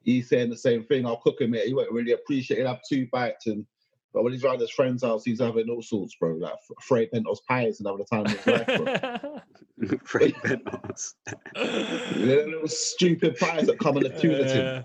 he's 0.00 0.28
saying 0.28 0.50
the 0.50 0.56
same 0.56 0.84
thing. 0.84 1.06
I'll 1.06 1.20
cook 1.20 1.40
him 1.40 1.54
it. 1.54 1.66
He 1.66 1.74
won't 1.74 1.92
really 1.92 2.12
appreciate 2.12 2.58
it. 2.58 2.62
He'll 2.62 2.72
have 2.72 2.80
two 2.88 3.06
bites 3.12 3.46
and 3.46 3.64
But 4.12 4.22
when 4.24 4.32
he's 4.32 4.44
around 4.44 4.60
his 4.60 4.70
friend's 4.70 5.02
house, 5.02 5.24
he's 5.24 5.40
having 5.40 5.68
all 5.70 5.82
sorts, 5.82 6.14
bro. 6.16 6.34
Like 6.34 6.52
f- 6.52 6.76
Fred 6.82 7.08
Bentos 7.14 7.38
pies 7.48 7.80
and 7.80 7.86
having 7.86 7.98
the 7.98 8.04
time 8.04 8.26
of 8.26 8.32
his 8.32 8.46
life, 8.46 8.66
bro. 8.66 9.98
Fred 10.04 10.34
Bentos. 10.34 11.14
Little, 12.16 12.50
little 12.50 12.68
stupid 12.68 13.36
pies 13.38 13.66
that 13.66 13.78
come 13.78 13.96
in 13.96 14.06
a 14.06 14.20
tuna 14.20 14.44
tin. 14.44 14.84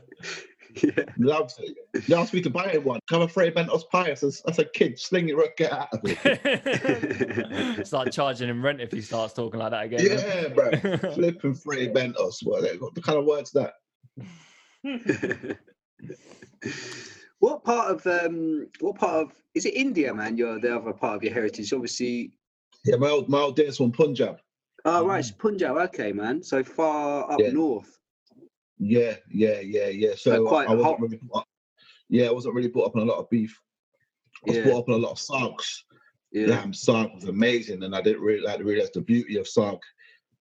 yeah. 0.81 1.03
Loves 1.17 1.59
it. 1.59 1.75
He 2.05 2.13
asked 2.13 2.33
me 2.33 2.41
to 2.41 2.49
buy 2.49 2.69
him 2.69 2.83
one. 2.83 2.99
Come 3.09 3.21
a 3.21 3.27
Fred 3.27 3.53
Bentos 3.53 3.83
pie. 3.91 4.09
As 4.11 4.23
a, 4.23 4.31
as 4.49 4.59
a 4.59 4.65
kid, 4.65 4.97
sling 4.99 5.27
it, 5.29 5.35
right, 5.35 5.55
get 5.57 5.73
out 5.73 5.89
of 5.93 5.99
it. 6.05 7.85
Start 7.87 8.11
charging 8.13 8.49
him 8.49 8.63
rent 8.63 8.79
if 8.81 8.91
he 8.91 9.01
starts 9.01 9.33
talking 9.33 9.59
like 9.59 9.71
that 9.71 9.83
again. 9.85 9.99
Yeah, 10.03 10.47
bro. 10.49 10.71
Flipping 11.13 11.53
Fred 11.53 11.93
Bentos. 11.93 12.37
What, 12.43 12.63
what 12.79 12.95
the 12.95 13.01
kind 13.01 13.19
of 13.19 13.25
words 13.25 13.51
that? 13.51 13.73
What 17.39 17.63
part 17.63 17.91
of 17.91 18.07
um 18.07 18.67
what 18.79 18.95
part 18.95 19.15
of 19.25 19.31
is 19.53 19.65
it 19.65 19.75
India, 19.75 20.13
man? 20.13 20.37
You're 20.37 20.59
the 20.59 20.75
other 20.77 20.93
part 20.93 21.17
of 21.17 21.23
your 21.23 21.33
heritage. 21.33 21.71
Obviously 21.73 22.31
Yeah, 22.85 22.95
my 22.97 23.09
old, 23.09 23.29
my 23.29 23.39
old 23.39 23.55
days 23.55 23.77
from 23.77 23.91
Punjab. 23.91 24.39
Oh 24.85 25.05
right, 25.05 25.19
it's 25.19 25.31
Punjab, 25.31 25.77
okay, 25.89 26.11
man. 26.11 26.41
So 26.41 26.63
far 26.63 27.31
up 27.31 27.39
Yeah. 27.39 27.51
north. 27.51 27.99
Yeah, 28.79 29.17
yeah, 29.31 29.59
yeah, 29.59 29.87
yeah. 29.87 30.15
So 30.15 30.47
quite 30.47 30.67
I 30.67 30.73
wasn't 30.75 30.99
hot. 30.99 31.01
really 31.01 31.19
yeah, 32.09 32.27
I 32.27 32.31
wasn't 32.31 32.55
really 32.55 32.69
brought 32.69 32.87
up 32.87 32.95
on 32.95 33.01
a 33.01 33.05
lot 33.05 33.19
of 33.19 33.29
beef. 33.29 33.59
I 34.45 34.49
was 34.49 34.57
Yeah. 34.57 34.63
brought 34.63 34.79
up 34.79 34.89
on 34.89 34.95
a 34.95 34.97
lot 34.97 35.11
of 35.11 35.17
saags. 35.17 35.83
Yeah. 36.31 36.47
Lamb 36.47 36.71
saag 36.71 37.13
was 37.15 37.25
amazing, 37.25 37.83
and 37.83 37.95
I 37.95 38.01
didn't 38.01 38.21
really 38.21 38.41
like 38.41 38.59
to 38.59 38.63
realize 38.63 38.91
the 38.91 39.01
beauty 39.01 39.37
of 39.37 39.45
saag 39.45 39.79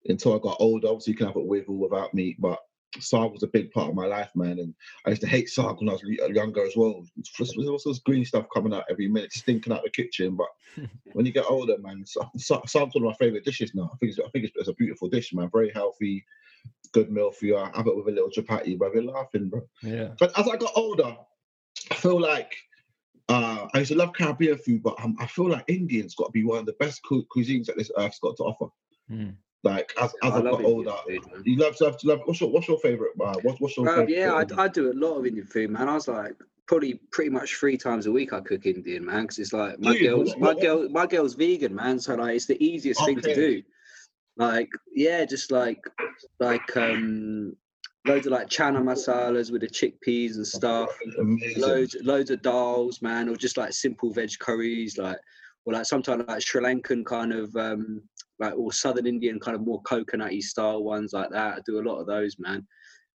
until 0.07 0.35
I 0.35 0.39
got 0.39 0.57
older. 0.61 0.89
Obviously, 0.89 1.13
you 1.13 1.17
can 1.17 1.27
have 1.27 1.37
it 1.37 1.47
with 1.47 1.69
or 1.69 1.77
without 1.77 2.15
meat, 2.15 2.37
but 2.41 2.59
saag 2.99 3.33
was 3.33 3.43
a 3.43 3.49
big 3.49 3.71
part 3.71 3.89
of 3.89 3.95
my 3.95 4.07
life, 4.07 4.31
man. 4.35 4.59
And 4.59 4.75
I 5.05 5.11
used 5.11 5.23
to 5.23 5.29
hate 5.29 5.49
saag 5.49 5.79
when 5.79 5.89
I 5.89 5.93
was 5.93 6.03
le- 6.05 6.33
younger 6.33 6.65
as 6.67 6.77
well. 6.77 7.05
There 7.39 7.73
was 7.73 7.85
this 7.85 7.99
green 8.01 8.25
stuff 8.25 8.47
coming 8.53 8.75
out 8.75 8.85
every 8.91 9.09
minute, 9.09 9.33
stinking 9.33 9.73
out 9.73 9.83
the 9.85 9.91
kitchen. 9.91 10.37
But 10.37 10.49
when 11.13 11.27
you 11.27 11.33
get 11.33 11.47
older, 11.49 11.79
man, 11.79 12.05
sa- 12.07 12.29
sa- 12.37 12.63
saag's 12.63 12.95
one 12.95 13.05
of 13.05 13.11
my 13.11 13.15
favorite 13.15 13.45
dishes 13.45 13.75
now. 13.75 13.91
I 13.93 13.97
think 13.99 14.11
it's, 14.11 14.19
I 14.21 14.29
think 14.31 14.45
it's, 14.47 14.55
it's 14.57 14.69
a 14.69 14.75
beautiful 14.75 15.09
dish, 15.09 15.33
man. 15.35 15.51
Very 15.53 15.71
healthy, 15.73 16.25
good 16.93 17.11
meal 17.11 17.31
for 17.31 17.47
you. 17.47 17.57
I 17.57 17.71
have 17.75 17.87
it 17.87 17.97
with 17.97 18.09
a 18.09 18.11
little 18.11 18.31
chapati, 18.31 18.79
bro. 18.79 18.93
You're 18.93 19.05
laughing, 19.05 19.49
bro. 19.49 19.63
yeah. 19.83 20.09
But 20.19 20.39
as 20.39 20.49
I 20.49 20.57
got 20.57 20.73
older, 20.77 21.17
I 21.91 21.95
feel 21.95 22.21
like 22.21 22.53
uh, 23.29 23.67
I 23.75 23.79
used 23.79 23.93
to 23.93 23.99
love 23.99 24.13
Caribbean 24.13 24.59
food, 24.59 24.83
but 24.83 24.95
um, 25.03 25.17
I 25.19 25.27
feel 25.27 25.49
like 25.49 25.65
Indian's 25.69 26.15
got 26.15 26.27
to 26.27 26.33
be 26.33 26.45
one 26.45 26.59
of 26.59 26.67
the 26.67 26.75
best 26.75 27.01
cu- 27.05 27.27
cuisines 27.35 27.67
that 27.67 27.77
this 27.77 27.91
earth's 27.99 28.21
got 28.21 28.37
to 28.37 28.45
offer. 28.45 28.67
Mm. 29.11 29.35
Like 29.67 29.93
as, 30.01 30.15
as 30.23 30.33
I 30.33 30.39
I, 30.39 30.43
got 30.43 30.65
older, 30.65 30.95
food, 31.07 31.23
you 31.45 31.57
love 31.57 31.77
to 31.77 31.85
love, 31.85 31.99
to 31.99 32.07
love. 32.09 32.21
What's 32.25 32.41
your 32.41 32.51
what's 32.51 32.69
your 32.69 32.79
favorite? 32.79 33.13
Uh, 33.21 33.35
what's 33.43 33.61
what's 33.61 33.77
your 33.77 33.89
Uh, 33.89 33.97
favorite? 33.97 34.17
yeah? 34.17 34.33
I, 34.59 34.63
I 34.65 34.69
do 34.69 34.93
a 34.93 34.95
lot 34.95 35.19
of 35.19 35.27
Indian 35.27 35.47
food, 35.47 35.71
man. 35.71 35.89
I 35.89 35.95
was 35.95 36.09
like 36.09 36.35
probably 36.67 36.95
pretty 37.13 37.31
much 37.31 37.55
three 37.57 37.77
times 37.77 38.07
a 38.07 38.13
week 38.13 38.33
I 38.33 38.41
cook 38.41 38.67
Indian, 38.67 39.05
man, 39.05 39.23
because 39.23 39.39
it's 39.39 39.53
like 39.53 39.79
my 39.81 39.93
you? 39.95 40.09
girl's 40.09 40.31
What- 40.31 40.41
my 40.41 40.47
what- 40.55 40.61
girl 40.63 40.89
my 40.89 41.07
girl's 41.07 41.35
vegan, 41.35 41.75
man. 41.75 41.99
So 41.99 42.15
like 42.15 42.37
it's 42.37 42.47
the 42.47 42.63
easiest 42.65 43.05
thing 43.05 43.21
to 43.21 43.35
do. 43.35 43.63
Like 44.37 44.69
yeah, 44.95 45.25
just 45.25 45.51
like 45.51 45.83
like 46.41 46.77
um 46.77 47.57
loads 48.07 48.27
of 48.27 48.33
like 48.33 48.49
chana 48.49 48.81
masalas 48.83 49.51
with 49.51 49.63
the 49.63 49.69
chickpeas 49.69 50.37
and 50.37 50.47
stuff. 50.47 50.91
Amazing. 51.19 51.63
loads 51.63 51.97
loads 52.03 52.31
of 52.31 52.41
dals, 52.43 53.01
man, 53.03 53.29
or 53.29 53.37
just 53.37 53.57
like 53.57 53.73
simple 53.73 54.13
veg 54.13 54.31
curries, 54.39 54.99
like 54.99 55.19
or 55.65 55.73
like 55.73 55.87
sometimes 55.87 56.25
like 56.29 56.43
Sri 56.43 56.63
Lankan 56.63 57.05
kind 57.05 57.33
of 57.33 57.57
um 57.57 58.03
like 58.39 58.55
or 58.57 58.73
Southern 58.73 59.07
Indian 59.07 59.41
kind 59.41 59.55
of 59.55 59.65
more 59.65 59.83
coconutty 59.83 60.43
style 60.43 60.83
ones 60.83 61.13
like 61.13 61.31
that. 61.31 61.55
I 61.55 61.59
do 61.67 61.81
a 61.81 61.87
lot 61.89 62.01
of 62.01 62.07
those, 62.07 62.37
man. 62.39 62.67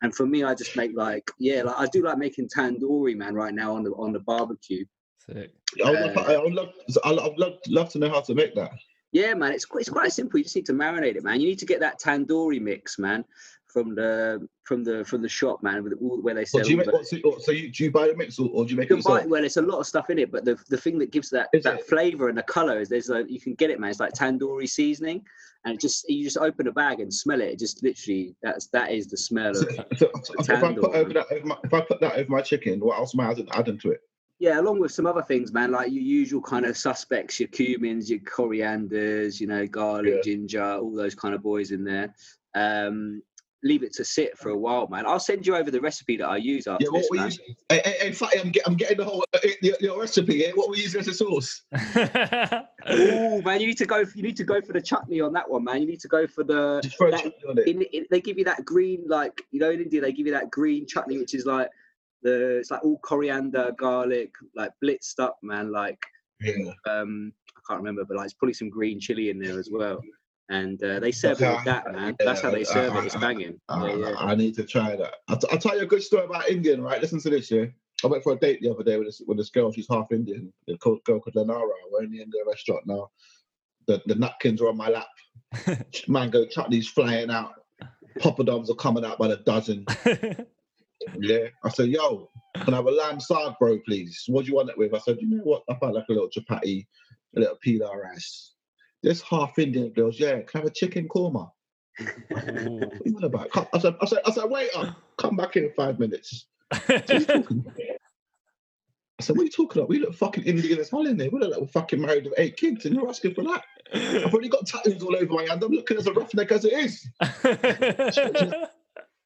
And 0.03 0.15
for 0.15 0.25
me, 0.25 0.43
I 0.43 0.55
just 0.55 0.75
make 0.75 0.91
like 0.95 1.29
yeah, 1.39 1.63
like 1.63 1.77
I 1.77 1.85
do 1.87 2.03
like 2.03 2.17
making 2.17 2.49
tandoori, 2.55 3.15
man, 3.15 3.35
right 3.35 3.53
now 3.53 3.75
on 3.75 3.83
the 3.83 3.91
on 3.91 4.13
the 4.13 4.19
barbecue. 4.21 4.85
Sick. 5.19 5.51
I 5.85 5.91
would, 5.91 5.99
love, 5.99 6.17
I 6.17 6.37
would 6.37 6.53
love, 6.53 6.69
I 7.03 7.11
would 7.11 7.39
love, 7.39 7.53
love 7.67 7.89
to 7.89 7.99
know 7.99 8.09
how 8.09 8.21
to 8.21 8.33
make 8.33 8.55
that. 8.55 8.71
Yeah, 9.11 9.33
man, 9.33 9.51
it's 9.51 9.65
quite, 9.65 9.81
it's 9.81 9.89
quite 9.89 10.11
simple. 10.11 10.37
You 10.39 10.45
just 10.45 10.55
need 10.55 10.65
to 10.67 10.73
marinate 10.73 11.15
it, 11.15 11.23
man. 11.23 11.41
You 11.41 11.47
need 11.47 11.59
to 11.59 11.65
get 11.65 11.81
that 11.81 11.99
tandoori 11.99 12.61
mix, 12.61 12.97
man, 12.97 13.25
from 13.71 13.95
the 13.95 14.47
from 14.63 14.83
the 14.83 15.03
from 15.05 15.21
the 15.21 15.29
shop, 15.29 15.63
man, 15.63 15.83
with 15.83 15.93
all 16.01 16.21
where 16.21 16.33
they 16.35 16.45
sell. 16.45 16.61
Do 16.63 16.69
you 16.71 16.77
make 16.77 16.85
the- 16.87 16.91
what, 16.91 17.05
so, 17.41 17.51
you 17.51 17.69
do 17.71 17.83
you 17.83 17.91
buy 17.91 18.07
the 18.07 18.15
mix 18.15 18.37
or, 18.39 18.49
or 18.53 18.65
do 18.65 18.71
you 18.71 18.77
make 18.77 18.89
You 18.89 18.97
it 18.97 19.01
can 19.03 19.11
buy, 19.11 19.15
yourself? 19.17 19.31
well, 19.31 19.43
it's 19.43 19.57
a 19.57 19.61
lot 19.61 19.79
of 19.79 19.87
stuff 19.87 20.09
in 20.09 20.19
it, 20.19 20.31
but 20.31 20.45
the, 20.45 20.57
the 20.69 20.77
thing 20.77 20.97
that 20.99 21.11
gives 21.11 21.29
that 21.31 21.47
Is 21.53 21.63
that 21.63 21.79
it? 21.79 21.85
flavor 21.87 22.29
and 22.29 22.37
the 22.37 22.43
color 22.43 22.79
is 22.79 22.89
there's 22.89 23.09
like 23.09 23.29
you 23.29 23.39
can 23.39 23.53
get 23.55 23.69
it, 23.69 23.79
man. 23.79 23.89
It's 23.89 23.99
like 23.99 24.13
tandoori 24.13 24.69
seasoning, 24.69 25.23
and 25.65 25.75
it 25.75 25.81
just 25.81 26.07
you 26.09 26.23
just 26.23 26.37
open 26.37 26.67
a 26.67 26.71
bag 26.71 26.99
and 26.99 27.13
smell 27.13 27.41
it. 27.41 27.49
It 27.49 27.59
just 27.59 27.81
literally 27.83 28.35
that's 28.43 28.67
that 28.67 28.91
is 28.91 29.07
the 29.07 29.17
smell 29.17 29.53
So, 29.55 29.67
of 29.67 29.97
so- 29.97 30.11
so 30.23 30.33
if 30.39 30.49
I 30.63 30.73
put 30.73 30.95
over 30.95 31.13
that, 31.13 31.27
over 31.31 31.45
my, 31.45 31.57
if 31.63 31.73
I 31.73 31.81
put 31.81 31.99
that 32.01 32.15
over 32.15 32.29
my 32.29 32.41
chicken, 32.41 32.79
what 32.79 32.97
else 32.97 33.13
am 33.15 33.21
I 33.21 33.31
adding, 33.31 33.47
adding 33.53 33.77
to 33.79 33.91
it? 33.91 34.01
yeah, 34.39 34.59
along 34.59 34.79
with 34.79 34.91
some 34.91 35.05
other 35.05 35.21
things, 35.21 35.53
man, 35.53 35.69
like 35.71 35.91
your 35.91 36.01
usual 36.01 36.41
kind 36.41 36.65
of 36.65 36.75
suspects, 36.75 37.39
your 37.39 37.47
cumins, 37.49 38.09
your 38.09 38.17
corianders, 38.21 39.39
you 39.39 39.45
know, 39.45 39.67
garlic, 39.67 40.15
Yeah. 40.15 40.21
ginger, 40.23 40.63
all 40.63 40.95
those 40.95 41.13
kind 41.13 41.35
of 41.35 41.43
boys 41.43 41.69
in 41.69 41.83
there. 41.83 42.15
Um, 42.55 43.21
leave 43.63 43.83
it 43.83 43.93
to 43.93 44.03
sit 44.03 44.37
for 44.37 44.49
a 44.49 44.57
while, 44.57 44.87
man. 44.87 45.05
I'll 45.05 45.19
send 45.19 45.45
you 45.45 45.55
over 45.55 45.69
the 45.69 45.79
recipe 45.79 46.17
that 46.17 46.27
I 46.27 46.37
use 46.37 46.65
after 46.67 46.83
Yeah, 46.85 46.89
what 46.89 47.01
this, 47.01 47.07
we 47.11 47.17
man. 47.19 47.25
use? 47.27 47.39
Eh, 47.39 47.53
eh, 47.69 47.75
hey, 47.75 47.81
hey, 47.85 47.95
hey, 48.07 48.11
Fatty, 48.11 48.39
I'm, 48.39 48.49
get, 48.51 48.67
I'm 48.67 48.75
getting 48.75 48.97
the 48.97 49.05
whole 49.05 49.23
your, 49.61 49.75
your 49.79 49.99
recipe. 49.99 50.35
Yeah, 50.37 50.51
what 50.55 50.69
we 50.69 50.77
use 50.81 50.95
as 50.95 51.07
a 51.07 51.13
sauce? 51.13 51.61
Oh 52.87 53.41
man, 53.43 53.61
you 53.61 53.67
need 53.67 53.77
to 53.77 53.85
go. 53.85 54.03
You 54.15 54.23
need 54.23 54.35
to 54.37 54.43
go 54.43 54.59
for 54.59 54.73
the 54.73 54.81
chutney 54.81 55.21
on 55.21 55.33
that 55.33 55.47
one, 55.49 55.63
man. 55.63 55.81
You 55.81 55.87
need 55.87 55.99
to 55.99 56.07
go 56.07 56.25
for 56.25 56.43
the. 56.43 56.79
Just 56.83 56.97
throw 56.97 57.11
that- 57.11 57.21
chutney 57.23 57.43
on 57.47 57.57
it. 57.59 57.67
In, 57.67 57.81
in, 57.93 58.05
they 58.09 58.19
give 58.19 58.37
you 58.39 58.43
that 58.45 58.65
green, 58.65 59.03
like 59.07 59.39
you 59.51 59.59
know, 59.59 59.69
in 59.69 59.81
India 59.81 60.01
they 60.01 60.11
give 60.11 60.25
you 60.25 60.33
that 60.33 60.49
green 60.49 60.87
chutney, 60.87 61.19
which 61.19 61.35
is 61.35 61.45
like 61.45 61.69
the 62.23 62.57
it's 62.57 62.71
like 62.71 62.83
all 62.83 62.97
coriander, 63.03 63.71
garlic, 63.77 64.31
like 64.55 64.71
blitzed 64.83 65.19
up, 65.19 65.37
man. 65.43 65.71
Like 65.71 66.03
Yeah. 66.41 66.71
um, 66.89 67.31
I 67.55 67.59
can't 67.67 67.79
remember, 67.79 68.03
but 68.03 68.17
like 68.17 68.25
it's 68.25 68.33
probably 68.33 68.53
some 68.53 68.69
green 68.69 68.99
chili 68.99 69.29
in 69.29 69.37
there 69.39 69.59
as 69.59 69.69
well. 69.71 70.01
And 70.51 70.83
uh, 70.83 70.99
they 70.99 71.11
serve 71.13 71.41
it 71.41 71.45
Okay. 71.45 71.55
with 71.55 71.65
that, 71.65 71.91
man. 71.93 72.15
That's 72.19 72.41
how 72.41 72.51
they 72.51 72.65
serve 72.65 72.93
it. 72.97 73.05
It's 73.05 73.15
banging. 73.15 73.59
Uh, 73.69 73.85
Yeah, 73.87 74.09
yeah. 74.09 74.15
I 74.17 74.35
need 74.35 74.53
to 74.55 74.63
try 74.65 74.95
that. 74.97 75.13
I'll, 75.29 75.37
t- 75.37 75.47
I'll 75.51 75.57
tell 75.57 75.77
you 75.77 75.83
a 75.83 75.87
good 75.87 76.03
story 76.03 76.25
about 76.25 76.49
Indian, 76.49 76.81
right? 76.81 76.99
Listen 77.01 77.21
to 77.21 77.29
this, 77.29 77.49
yeah. 77.49 77.65
I 78.03 78.07
went 78.07 78.23
for 78.23 78.33
a 78.33 78.35
date 78.35 78.59
the 78.61 78.69
other 78.71 78.83
day 78.83 78.97
with 78.97 79.07
this 79.07 79.21
with 79.25 79.37
this 79.37 79.49
girl. 79.49 79.71
She's 79.71 79.87
half 79.89 80.11
Indian. 80.11 80.51
The 80.67 80.75
girl 80.77 80.99
called 81.05 81.35
Lenara. 81.35 81.69
We're 81.91 82.03
in 82.03 82.11
the 82.11 82.21
Indian 82.21 82.43
restaurant 82.47 82.85
now. 82.85 83.11
The 83.87 84.01
the 84.07 84.15
napkins 84.15 84.59
are 84.61 84.69
on 84.69 84.77
my 84.77 84.89
lap. 84.89 85.07
Mango 86.07 86.45
chutney's 86.47 86.87
flying 86.89 87.29
out. 87.29 87.53
Poppadoms 88.19 88.69
are 88.69 88.75
coming 88.75 89.05
out 89.05 89.17
by 89.19 89.27
the 89.29 89.37
dozen. 89.37 89.85
Yeah. 91.17 91.47
I 91.63 91.69
said, 91.69 91.87
yo, 91.89 92.29
can 92.63 92.73
I 92.75 92.77
have 92.77 92.85
a 92.85 92.91
lamb 92.91 93.17
saag, 93.17 93.57
bro, 93.59 93.79
please? 93.87 94.23
What 94.27 94.45
do 94.45 94.49
you 94.51 94.55
want 94.55 94.69
it 94.69 94.77
with? 94.77 94.93
I 94.93 94.99
said, 94.99 95.17
you 95.19 95.27
know 95.27 95.43
what? 95.43 95.63
I 95.67 95.73
find 95.79 95.93
like 95.95 96.05
a 96.09 96.13
little 96.13 96.29
chapati, 96.29 96.85
a 97.35 97.39
little 97.39 97.55
pita 97.59 97.89
rice. 98.03 98.53
This 99.03 99.21
half 99.21 99.57
Indian 99.57 99.89
girls, 99.89 100.19
yeah, 100.19 100.41
can 100.41 100.47
I 100.55 100.57
have 100.59 100.65
a 100.67 100.71
chicken 100.71 101.07
korma? 101.07 101.51
What 102.29 102.47
are 102.47 102.99
you 103.05 103.17
on 103.17 103.23
about? 103.23 103.49
I 103.73 103.79
said, 103.79 103.95
I 104.01 104.05
said, 104.05 104.19
I 104.25 104.31
said, 104.31 104.45
wait 104.49 104.69
up, 104.75 104.95
come 105.17 105.35
back 105.35 105.55
in 105.57 105.71
five 105.75 105.99
minutes. 105.99 106.45
What 106.69 107.09
are 107.09 107.13
you 107.19 107.25
talking 107.25 107.59
about? 107.65 107.77
I 109.19 109.23
said, 109.23 109.35
what 109.35 109.41
are 109.41 109.45
you 109.45 109.51
talking 109.51 109.79
about? 109.81 109.89
We 109.89 109.99
look 109.99 110.13
fucking 110.15 110.45
Indian 110.45 110.79
as 110.79 110.89
hell 110.89 111.05
in 111.05 111.17
there. 111.17 111.29
We 111.29 111.39
look 111.39 111.51
like 111.51 111.59
we're 111.61 111.67
fucking 111.67 112.01
married 112.01 112.25
with 112.25 112.33
eight 112.37 112.57
kids, 112.57 112.85
and 112.85 112.95
you're 112.95 113.07
asking 113.09 113.35
for 113.35 113.43
that. 113.43 113.63
I've 113.93 114.33
already 114.33 114.49
got 114.49 114.65
tattoos 114.65 115.03
all 115.03 115.15
over 115.15 115.33
my 115.33 115.43
hand. 115.47 115.63
I'm 115.63 115.71
looking 115.71 115.97
as 115.97 116.07
a 116.07 116.13
roughneck 116.13 116.51
as 116.51 116.65
it 116.65 116.73
is. 116.73 117.07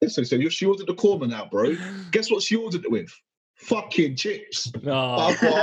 Listen, 0.01 0.25
so 0.25 0.49
she 0.49 0.65
ordered 0.65 0.87
the 0.87 0.93
korma 0.95 1.29
now, 1.29 1.45
bro. 1.49 1.75
Guess 2.11 2.29
what 2.31 2.43
she 2.43 2.55
ordered 2.57 2.83
it 2.83 2.91
with? 2.91 3.09
Fucking 3.55 4.15
chips. 4.17 4.71
No. 4.83 5.15
I 5.17 5.33
thought, 5.35 5.53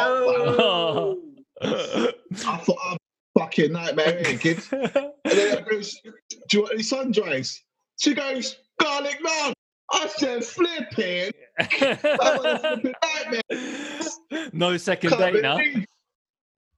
Oh. 0.58 1.18
I 1.60 2.12
thought, 2.32 2.78
I'm 2.86 2.96
fucking 3.38 3.72
nightmare, 3.72 4.22
here, 4.24 4.38
kids. 4.38 4.72
And 5.24 5.38
then 5.38 5.58
I 5.58 5.60
goes, 5.62 5.98
do 6.02 6.10
you 6.52 6.60
want 6.62 6.74
any 6.74 6.82
sun 6.82 7.12
dries? 7.12 7.62
She 7.98 8.12
goes, 8.12 8.56
garlic 8.78 9.18
naan. 9.24 9.52
I 9.90 10.06
said, 10.08 10.44
flipping. 10.44 11.32
I 11.58 12.36
want 12.36 12.64
a 12.64 12.80
flipping 12.80 14.52
no 14.52 14.76
second 14.76 15.10
Can't 15.10 15.34
date 15.34 15.42
now. 15.42 15.58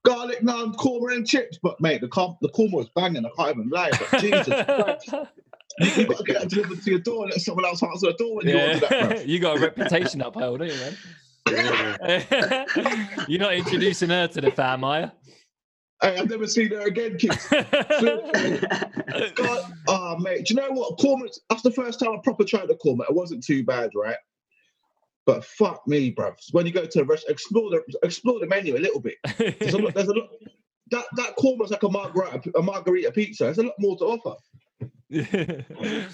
Garlic 0.05 0.41
naan, 0.41 0.75
korma 0.75 1.13
and 1.15 1.27
chips. 1.27 1.57
But 1.61 1.79
mate, 1.81 2.01
the, 2.01 2.07
com- 2.07 2.37
the 2.41 2.49
korma 2.49 2.73
was 2.73 2.89
banging. 2.95 3.25
I 3.25 3.29
can't 3.35 3.57
even 3.57 3.69
lie. 3.69 3.91
But 3.91 4.21
Jesus 4.21 4.47
Christ. 4.65 5.15
You've 5.97 6.07
got 6.07 6.17
to 6.17 6.23
get 6.23 6.41
that 6.41 6.49
delivered 6.49 6.81
to 6.83 6.89
your 6.89 6.99
door 6.99 7.23
and 7.23 7.31
let 7.31 7.41
someone 7.41 7.65
else 7.65 7.83
answer 7.83 8.07
the 8.07 8.13
door 8.13 8.35
when 8.35 8.47
you 8.47 8.57
order 8.59 8.79
that, 8.79 9.09
bro. 9.09 9.19
you 9.25 9.39
got 9.39 9.57
a 9.57 9.59
reputation 9.59 10.21
upheld, 10.21 10.59
don't 10.59 10.71
you, 10.71 10.77
man? 10.77 10.95
You're 13.27 13.39
not 13.41 13.55
introducing 13.55 14.09
her 14.09 14.27
to 14.27 14.41
the 14.41 14.51
fam, 14.51 14.83
are 14.83 15.01
Hey, 15.01 15.11
I've 16.05 16.29
never 16.29 16.47
seen 16.47 16.69
her 16.69 16.81
again, 16.81 17.17
kids. 17.17 17.47
God, 19.35 19.73
oh 19.87 20.17
mate, 20.19 20.45
do 20.45 20.53
you 20.53 20.61
know 20.61 20.71
what? 20.71 20.97
Korma, 20.99 21.27
that's 21.49 21.61
the 21.61 21.71
first 21.71 21.99
time 21.99 22.11
I 22.11 22.17
proper 22.23 22.43
tried 22.43 22.67
the 22.67 22.75
korma. 22.75 23.01
It 23.09 23.15
wasn't 23.15 23.43
too 23.43 23.63
bad, 23.63 23.91
right? 23.95 24.17
But 25.25 25.43
fuck 25.43 25.87
me, 25.87 26.13
bruv. 26.13 26.35
When 26.51 26.65
you 26.65 26.71
go 26.71 26.85
to 26.85 27.01
a 27.01 27.03
restaurant, 27.03 27.31
explore 27.31 27.69
the 27.71 27.81
explore 28.03 28.39
the 28.39 28.47
menu 28.47 28.77
a 28.77 28.79
little 28.79 28.99
bit. 28.99 29.15
There's 29.37 29.73
a 29.73 29.79
lot. 29.79 29.93
There's 29.95 30.07
a 30.07 30.13
lot. 30.13 30.29
That 30.91 31.05
that 31.15 31.35
korma's 31.37 31.71
like 31.71 31.81
a 31.81 31.89
margarita, 31.89 32.51
a 32.55 32.61
margarita 32.61 33.11
pizza. 33.11 33.45
There's 33.45 33.57
a 33.57 33.63
lot 33.63 33.73
more 33.79 33.97
to 33.97 34.05
offer. 34.05 34.35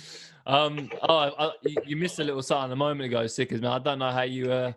um, 0.46 0.90
oh, 1.02 1.18
I, 1.18 1.52
you, 1.64 1.76
you 1.86 1.96
missed 1.98 2.20
a 2.20 2.24
little 2.24 2.42
something 2.42 2.72
a 2.72 2.76
moment 2.76 3.06
ago, 3.06 3.28
Sickers, 3.28 3.62
man. 3.62 3.72
I 3.72 3.80
don't 3.80 4.00
know 4.00 4.12
how 4.12 4.22
you 4.22 4.50
uh, 4.50 4.72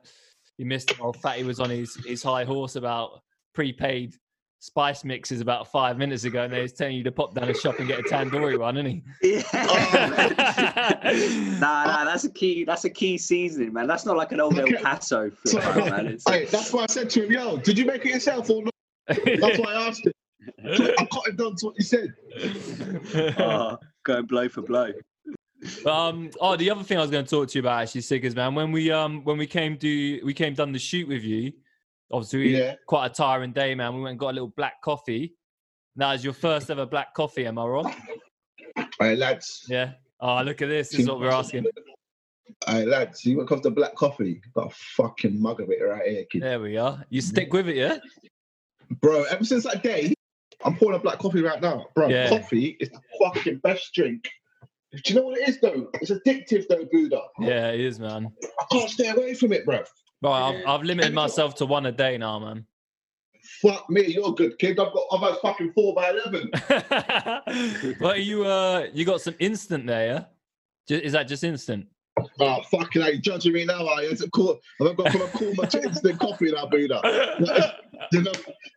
you 0.59 0.67
missed 0.67 0.91
it. 0.91 1.01
Old 1.01 1.17
Fatty 1.19 1.45
was 1.45 1.61
on 1.61 1.71
his 1.71 1.95
his 2.05 2.23
high 2.23 2.45
horse 2.45 2.75
about 2.75 3.23
prepaid 3.55 4.17
spice 4.65 5.05
mixes 5.05 5.43
about 5.43 5.71
five 5.71 5.99
minutes 5.99 6.25
ago, 6.25 6.45
and 6.45 6.53
they 6.53 6.63
was 6.63 6.73
telling 6.73 6.97
you 6.97 7.05
to 7.05 7.13
pop 7.13 7.35
down 7.35 7.51
a 7.51 7.55
shop 7.55 7.79
and 7.81 7.87
get 7.87 8.01
a 8.01 8.03
tandoori 8.03 8.59
one, 8.59 8.79
isn't 8.79 9.03
he? 9.21 9.23
Yeah. 9.23 9.43
nah, 11.61 11.85
nah, 11.85 12.05
that's 12.07 12.25
a 12.25 12.31
key. 12.31 12.65
That's 12.65 12.87
a 12.87 12.91
key 12.91 13.19
seasoning, 13.19 13.75
man. 13.75 13.87
That's 13.87 14.07
not 14.07 14.17
like 14.17 14.33
an 14.33 14.41
old 14.41 14.59
El 14.59 14.65
Okay. 14.65 14.83
Paso 14.83 15.31
So, 15.47 15.61
flavor, 15.61 15.91
man. 15.91 16.07
It's, 16.07 16.27
Hey, 16.27 16.47
that's 16.47 16.73
why 16.73 16.85
I 16.85 16.87
said 16.87 17.11
to 17.11 17.25
him, 17.25 17.33
yo, 17.33 17.59
did 17.59 17.77
you 17.77 17.85
make 17.85 18.07
it 18.07 18.15
yourself 18.15 18.49
or 18.49 18.63
not? 18.63 18.73
That's 19.07 19.59
why 19.59 19.75
I 19.75 19.87
asked 19.87 20.07
him. 20.07 20.13
I 20.65 21.05
can't 21.05 21.27
have 21.27 21.37
done 21.37 21.57
what 21.61 21.75
you 21.77 21.85
said. 21.85 22.15
oh, 23.39 23.77
going 24.05 24.25
blow 24.25 24.49
for 24.49 24.63
blow. 24.63 24.93
um 25.87 26.31
oh 26.41 26.57
the 26.57 26.71
other 26.71 26.83
thing 26.83 26.99
i 26.99 27.01
was 27.01 27.11
going 27.11 27.25
to 27.25 27.31
talk 27.31 27.49
to 27.49 27.59
you 27.59 27.61
about 27.61 27.81
actually 27.81 28.03
Sickers, 28.03 28.37
man 28.37 28.55
when 28.55 28.71
we 28.71 28.91
um 28.91 29.25
when 29.25 29.39
we 29.39 29.47
came 29.47 29.79
to 29.79 30.21
we 30.23 30.35
came 30.35 30.53
done 30.53 30.73
the 30.73 30.79
shoot 30.79 31.09
with 31.09 31.23
you 31.23 31.55
obviously 32.13 32.57
Yeah. 32.57 32.75
quite 32.87 33.07
a 33.07 33.15
tiring 33.15 33.53
day 33.53 33.75
man 33.75 33.95
we 33.95 34.03
went 34.03 34.13
and 34.13 34.19
got 34.21 34.31
a 34.31 34.35
little 34.35 34.53
black 34.57 34.81
coffee 34.83 35.35
that 35.97 36.13
was 36.13 36.25
your 36.25 36.33
first 36.33 36.71
ever 36.71 36.87
black 36.87 37.15
coffee 37.15 37.47
am 37.47 37.59
i 37.59 37.65
wrong 37.65 37.95
Hey, 39.01 39.17
lads. 39.17 39.65
yeah 39.69 39.93
oh 40.21 40.43
look 40.43 40.63
at 40.63 40.69
this 40.69 40.91
this 40.91 41.01
is 41.01 41.09
what 41.09 41.21
we're 41.21 41.31
asking 41.31 41.67
All 42.67 42.75
right, 42.75 42.87
lads, 42.87 43.21
see 43.21 43.37
what 43.37 43.49
comes 43.49 43.63
to 43.63 43.71
black 43.71 43.95
coffee? 43.95 44.41
Got 44.55 44.71
a 44.73 44.75
fucking 44.97 45.41
mug 45.41 45.61
of 45.61 45.71
it 45.71 45.83
right 45.83 46.07
here, 46.09 46.25
kid. 46.31 46.43
there 46.43 46.61
we 46.61 46.77
are 46.77 47.05
you 47.11 47.21
mm-hmm. 47.21 47.29
stick 47.29 47.53
with 47.53 47.69
it 47.69 47.77
yeah 47.77 47.99
Bro, 49.01 49.25
ever 49.25 49.45
since 49.45 49.65
that 49.65 49.83
day, 49.83 50.13
I'm 50.63 50.77
pouring 50.77 50.97
a 50.97 51.03
black 51.03 51.19
coffee 51.19 51.41
right 51.43 51.61
now. 51.61 51.87
Bro, 51.95 52.09
Yeah. 52.09 52.29
coffee 52.29 52.77
is 52.81 52.91
the 52.91 53.01
fucking 53.19 53.59
best 53.59 53.93
drink. 53.95 54.29
Do 54.93 55.01
you 55.07 55.15
know 55.19 55.27
what 55.27 55.39
it 55.39 55.49
is, 55.49 55.59
though? 55.61 55.89
It's 55.95 56.11
addictive, 56.11 56.69
though, 56.69 56.85
Buddha. 56.93 57.23
yeah 57.41 57.71
it 57.71 57.81
is 57.81 57.99
man 57.99 58.31
I 58.61 58.65
can't 58.71 58.91
stay 58.91 59.09
away 59.09 59.35
from 59.35 59.53
it, 59.53 59.65
bro. 59.65 59.83
Bro, 60.25 60.33
I've, 60.33 60.67
I've 60.67 60.83
limited 60.83 61.13
myself 61.13 61.55
to 61.57 61.67
one 61.67 61.85
a 61.85 61.93
day 61.93 62.17
now, 62.17 62.39
man. 62.39 62.65
Fuck 63.61 63.91
me, 63.91 64.07
you're 64.07 64.31
a 64.31 64.33
good 64.33 64.59
kid. 64.59 64.81
I've 64.81 64.91
got 64.91 65.05
I've 65.13 65.21
had 65.21 65.39
fucking 65.43 65.73
four 65.75 65.95
by 65.95 66.13
eleven. 66.13 66.51
but 68.01 68.25
you 68.25 68.47
uh 68.47 68.87
you 68.95 69.05
got 69.05 69.21
some 69.21 69.35
instant 69.39 69.87
there, 69.87 70.25
yeah? 70.89 70.97
Is 70.97 71.13
that 71.13 71.29
just 71.29 71.45
instant? 71.45 71.89
Oh 72.41 72.63
fucking 72.71 73.03
you 73.03 73.19
judging 73.19 73.53
me 73.53 73.67
now, 73.67 73.81
you? 74.01 74.09
It's 74.09 74.23
a 74.23 74.31
cool. 74.31 74.59
I've 74.81 74.97
got 74.97 75.13
to 75.13 75.19
call 75.29 75.53
my 75.57 75.65
instant 75.65 76.19
coffee 76.19 76.53
now, 76.53 76.69
Buddha. 76.69 77.03
You 78.11 78.23
know, 78.23 78.33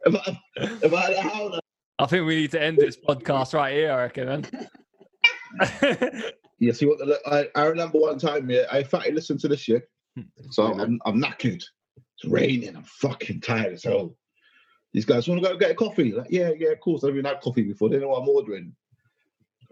if 0.06 0.16
I 0.16 0.40
if 0.58 0.94
I 0.94 1.14
had 1.14 1.54
a 1.54 1.62
I 1.98 2.06
think 2.08 2.28
we 2.28 2.36
need 2.36 2.52
to 2.52 2.62
end 2.62 2.78
this 2.78 2.98
podcast 2.98 3.54
right 3.54 3.74
here, 3.74 3.94
I 3.94 4.02
reckon, 4.04 4.28
man. 4.28 6.24
Yeah, 6.60 6.74
see 6.74 6.88
what 6.88 6.98
the, 6.98 7.20
I, 7.28 7.48
I 7.60 7.66
remember 7.66 8.00
one 8.00 8.18
time, 8.18 8.50
yeah, 8.50 8.64
I 8.72 8.82
fatty 8.82 9.12
listened 9.12 9.40
to 9.42 9.48
this 9.48 9.60
shit. 9.60 9.88
So 10.52 10.64
I'm, 10.64 11.00
I'm 11.06 11.22
knackered. 11.22 11.64
It's 11.96 12.26
raining. 12.26 12.76
I'm 12.76 12.84
fucking 12.84 13.42
tired 13.42 13.74
as 13.74 13.84
hell. 13.84 14.16
These 14.94 15.06
guys 15.06 15.28
want 15.28 15.44
to 15.44 15.48
go 15.48 15.58
get 15.58 15.72
a 15.72 15.76
coffee. 15.76 16.14
Like, 16.14 16.28
yeah, 16.30 16.52
yeah, 16.58 16.70
of 16.70 16.80
course. 16.80 17.04
I've 17.04 17.12
even 17.12 17.26
had 17.26 17.42
coffee 17.42 17.64
before. 17.64 17.90
They 17.90 18.00
know 18.00 18.10
what 18.10 18.22
I'm 18.22 18.30
ordering. 18.30 18.74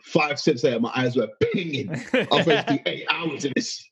Five 0.04 0.40
cents 0.40 0.62
there, 0.62 0.80
my 0.80 0.92
eyes 0.96 1.16
were 1.16 1.30
pinging. 1.54 1.90
I've 2.14 2.46
wasted 2.46 2.82
eight 2.86 3.08
hours 3.10 3.46
in 3.46 3.54
this. 3.56 3.84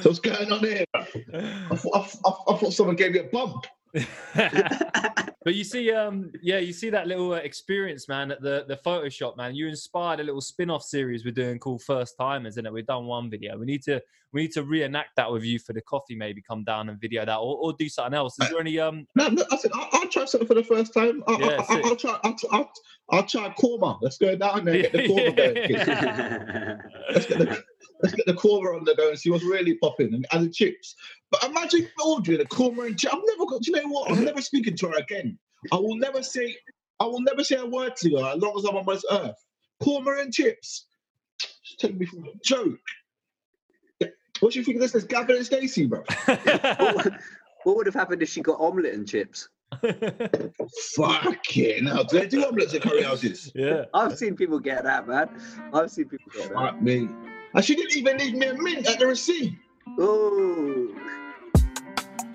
So 0.00 0.10
what's 0.10 0.20
going 0.20 0.52
on 0.52 0.60
here? 0.60 0.84
I 0.94 1.76
thought, 1.76 1.96
I, 1.96 2.28
I, 2.28 2.54
I 2.54 2.58
thought 2.58 2.72
someone 2.72 2.96
gave 2.96 3.12
me 3.12 3.20
a 3.20 3.24
bump. 3.24 3.66
but 4.34 5.54
you 5.54 5.64
see, 5.64 5.90
um, 5.92 6.30
yeah, 6.42 6.58
you 6.58 6.72
see 6.72 6.90
that 6.90 7.06
little 7.06 7.32
uh, 7.32 7.36
experience, 7.36 8.08
man, 8.08 8.30
at 8.30 8.42
the 8.42 8.64
the 8.68 8.76
photoshoot, 8.76 9.36
man. 9.36 9.54
You 9.54 9.68
inspired 9.68 10.20
a 10.20 10.22
little 10.22 10.40
spin-off 10.40 10.82
series 10.82 11.24
we're 11.24 11.30
doing 11.30 11.58
called 11.58 11.82
First 11.82 12.16
Timers, 12.18 12.54
isn't 12.54 12.66
it? 12.66 12.72
We've 12.72 12.86
done 12.86 13.06
one 13.06 13.30
video. 13.30 13.56
We 13.56 13.64
need 13.64 13.82
to 13.84 14.02
we 14.36 14.42
need 14.42 14.52
to 14.52 14.62
reenact 14.62 15.16
that 15.16 15.32
with 15.32 15.44
you 15.44 15.58
for 15.58 15.72
the 15.72 15.80
coffee. 15.80 16.14
Maybe 16.14 16.42
come 16.42 16.62
down 16.62 16.90
and 16.90 17.00
video 17.00 17.24
that, 17.24 17.36
or, 17.36 17.56
or 17.56 17.72
do 17.72 17.88
something 17.88 18.12
else. 18.12 18.38
Is 18.38 18.50
there 18.50 18.60
any 18.60 18.78
um? 18.78 19.06
No, 19.14 19.28
no, 19.28 19.42
I 19.50 19.56
said 19.56 19.70
I'll, 19.74 19.88
I'll 19.94 20.08
try 20.08 20.26
something 20.26 20.46
for 20.46 20.52
the 20.52 20.62
first 20.62 20.92
time. 20.92 21.24
I, 21.26 21.38
yeah, 21.38 21.64
I, 21.66 21.74
I, 21.74 21.80
I'll 21.86 21.96
try. 21.96 22.20
I'll, 22.22 22.36
I'll, 22.52 22.72
I'll 23.10 23.22
try 23.26 23.48
korma. 23.58 23.98
Let's 24.02 24.18
go 24.18 24.36
down 24.36 24.66
there 24.66 24.74
and 24.74 24.82
get 24.82 24.92
the 24.92 24.98
korma 25.08 25.36
going. 25.36 26.78
Let's 27.14 27.26
get 27.26 27.38
the 27.38 27.64
let's 28.02 28.14
get 28.14 28.26
the 28.26 28.34
korma 28.34 28.76
on 28.76 28.84
the 28.84 28.94
go 28.94 29.08
and 29.08 29.18
see 29.18 29.30
what's 29.30 29.42
really 29.42 29.74
popping 29.78 30.12
and, 30.12 30.26
and 30.30 30.44
the 30.44 30.50
chips. 30.50 30.94
But 31.30 31.42
imagine 31.44 31.88
ordering 32.04 32.42
a 32.42 32.44
korma 32.44 32.88
and 32.88 32.98
chips. 32.98 33.14
I've 33.14 33.22
never 33.24 33.46
got. 33.46 33.62
Do 33.62 33.70
you 33.70 33.82
know 33.82 33.88
what? 33.88 34.10
I'm 34.10 34.22
never 34.22 34.42
speaking 34.42 34.76
to 34.76 34.88
her 34.88 34.98
again. 34.98 35.38
I 35.72 35.76
will 35.76 35.96
never 35.96 36.22
say. 36.22 36.54
I 37.00 37.06
will 37.06 37.22
never 37.22 37.42
say 37.42 37.56
a 37.56 37.64
word 37.64 37.96
to 37.96 38.16
her 38.16 38.32
as 38.34 38.42
long 38.42 38.54
as 38.58 38.66
I'm 38.66 38.76
on 38.76 38.84
this 38.86 39.04
earth. 39.10 39.42
Korma 39.82 40.20
and 40.20 40.30
chips. 40.30 40.86
She's 41.62 41.78
taking 41.78 41.98
me 41.98 42.04
for 42.06 42.18
a 42.18 42.38
joke. 42.44 42.78
Yeah, 44.36 44.44
What 44.44 44.52
do 44.52 44.58
you 44.58 44.64
think 44.64 44.76
of 44.76 44.82
this? 44.82 44.92
There's 44.92 45.04
Gavin 45.04 45.36
and 45.36 45.46
Stacey, 45.46 45.86
bro. 45.86 46.04
what, 46.26 47.12
what 47.64 47.76
would 47.76 47.86
have 47.86 47.94
happened 47.94 48.22
if 48.22 48.28
she 48.28 48.40
got 48.42 48.60
omelette 48.60 48.94
and 48.94 49.08
chips? 49.08 49.48
Fucking 50.94 51.86
hell. 51.86 52.04
Do 52.04 52.20
they 52.20 52.26
do 52.26 52.44
omelets 52.44 52.74
at 52.74 52.82
curry 52.82 53.02
houses? 53.02 53.50
yeah. 53.54 53.84
I've 53.94 54.16
seen 54.16 54.36
people 54.36 54.58
get 54.60 54.84
that, 54.84 55.08
man. 55.08 55.28
I've 55.72 55.90
seen 55.90 56.06
people 56.06 56.30
get 56.34 56.50
that. 56.50 56.54
Fuck 56.54 56.82
me. 56.82 57.08
And 57.54 57.64
she 57.64 57.74
didn't 57.74 57.96
even 57.96 58.18
leave 58.18 58.34
me 58.34 58.46
a 58.46 58.54
mint 58.54 58.86
at 58.88 58.98
the 58.98 59.06
receipt. 59.06 59.54
Oh, 59.98 60.94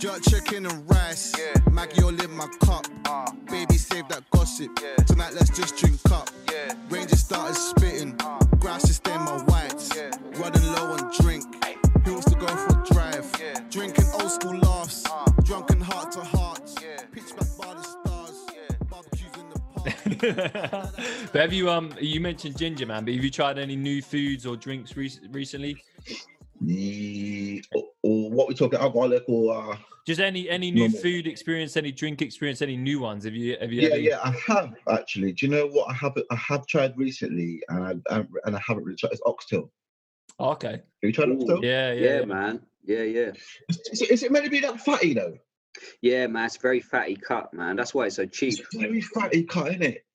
Jerk 0.01 0.23
chicken 0.23 0.65
and 0.65 0.89
rice. 0.89 1.31
Maggie 1.69 2.01
all 2.01 2.09
in 2.09 2.31
my 2.31 2.47
cup. 2.65 2.87
Uh. 3.05 3.31
Baby, 3.51 3.75
save 3.75 4.07
that 4.07 4.23
gossip. 4.31 4.71
Tonight, 5.05 5.33
let's 5.35 5.51
just 5.51 5.77
drink 5.77 5.99
up. 6.11 6.27
Yeah. 6.51 6.73
Rangers 6.89 7.19
started 7.19 7.55
spitting. 7.55 8.15
Uh. 8.19 8.39
Grass 8.59 8.89
is 8.89 8.99
but 20.21 21.33
have 21.41 21.53
you 21.53 21.69
um? 21.69 21.93
You 21.99 22.19
mentioned 22.21 22.57
ginger, 22.57 22.85
man. 22.85 23.05
But 23.05 23.13
have 23.15 23.23
you 23.23 23.31
tried 23.31 23.57
any 23.57 23.75
new 23.75 24.01
foods 24.01 24.45
or 24.45 24.55
drinks 24.55 24.95
rec- 24.95 25.11
recently? 25.31 25.83
The, 26.63 27.63
or, 27.73 27.83
or 28.03 28.29
what 28.29 28.47
we 28.47 28.53
talking 28.53 28.79
alcoholic 28.79 29.23
or 29.27 29.71
uh, 29.73 29.77
Just 30.05 30.21
any 30.21 30.47
any 30.49 30.69
new 30.69 30.81
Normal. 30.81 30.99
food 31.01 31.25
experience, 31.27 31.75
any 31.75 31.91
drink 31.91 32.21
experience, 32.21 32.61
any 32.61 32.77
new 32.77 32.99
ones? 32.99 33.23
Have 33.25 33.33
you 33.33 33.57
have 33.59 33.71
you? 33.71 33.81
yeah 33.81 33.87
ever- 33.89 33.97
yeah 33.99 34.19
I 34.23 34.35
have 34.47 34.73
actually. 34.89 35.31
Do 35.33 35.47
you 35.47 35.51
know 35.51 35.65
what 35.67 35.89
I 35.89 35.93
have 35.93 36.13
I 36.29 36.35
have 36.35 36.67
tried 36.67 36.95
recently 36.97 37.63
and 37.69 38.03
I, 38.09 38.17
I 38.19 38.25
and 38.45 38.55
I 38.55 38.61
haven't 38.65 38.83
really 38.83 38.95
tried 38.97 39.13
it's 39.13 39.21
oxtail. 39.25 39.71
Oh, 40.39 40.51
okay. 40.51 40.71
Have 40.73 40.81
you 41.01 41.11
tried 41.11 41.29
Ooh. 41.29 41.37
oxtail? 41.39 41.63
Yeah, 41.65 41.93
yeah. 41.93 42.01
yeah, 42.09 42.19
yeah. 42.19 42.25
man. 42.25 42.61
Yeah, 42.85 43.03
yeah. 43.03 43.31
Is, 43.69 43.79
is 43.91 44.01
it- 44.01 44.11
is 44.11 44.23
it 44.23 44.31
meant 44.31 44.45
to 44.45 44.51
be 44.51 44.59
that 44.59 44.79
fatty 44.81 45.13
though? 45.15 45.33
Yeah, 46.01 46.27
man. 46.27 46.45
It's 46.45 46.57
very 46.57 46.79
fatty 46.81 47.15
cut, 47.15 47.53
man. 47.53 47.75
That's 47.75 47.93
why 47.93 48.05
it's 48.07 48.17
so 48.17 48.25
cheap. 48.25 48.59
It's 48.59 48.75
very 48.75 49.01
fatty 49.01 49.43
cut, 49.45 49.69
isn't 49.69 49.81
it? 49.83 50.05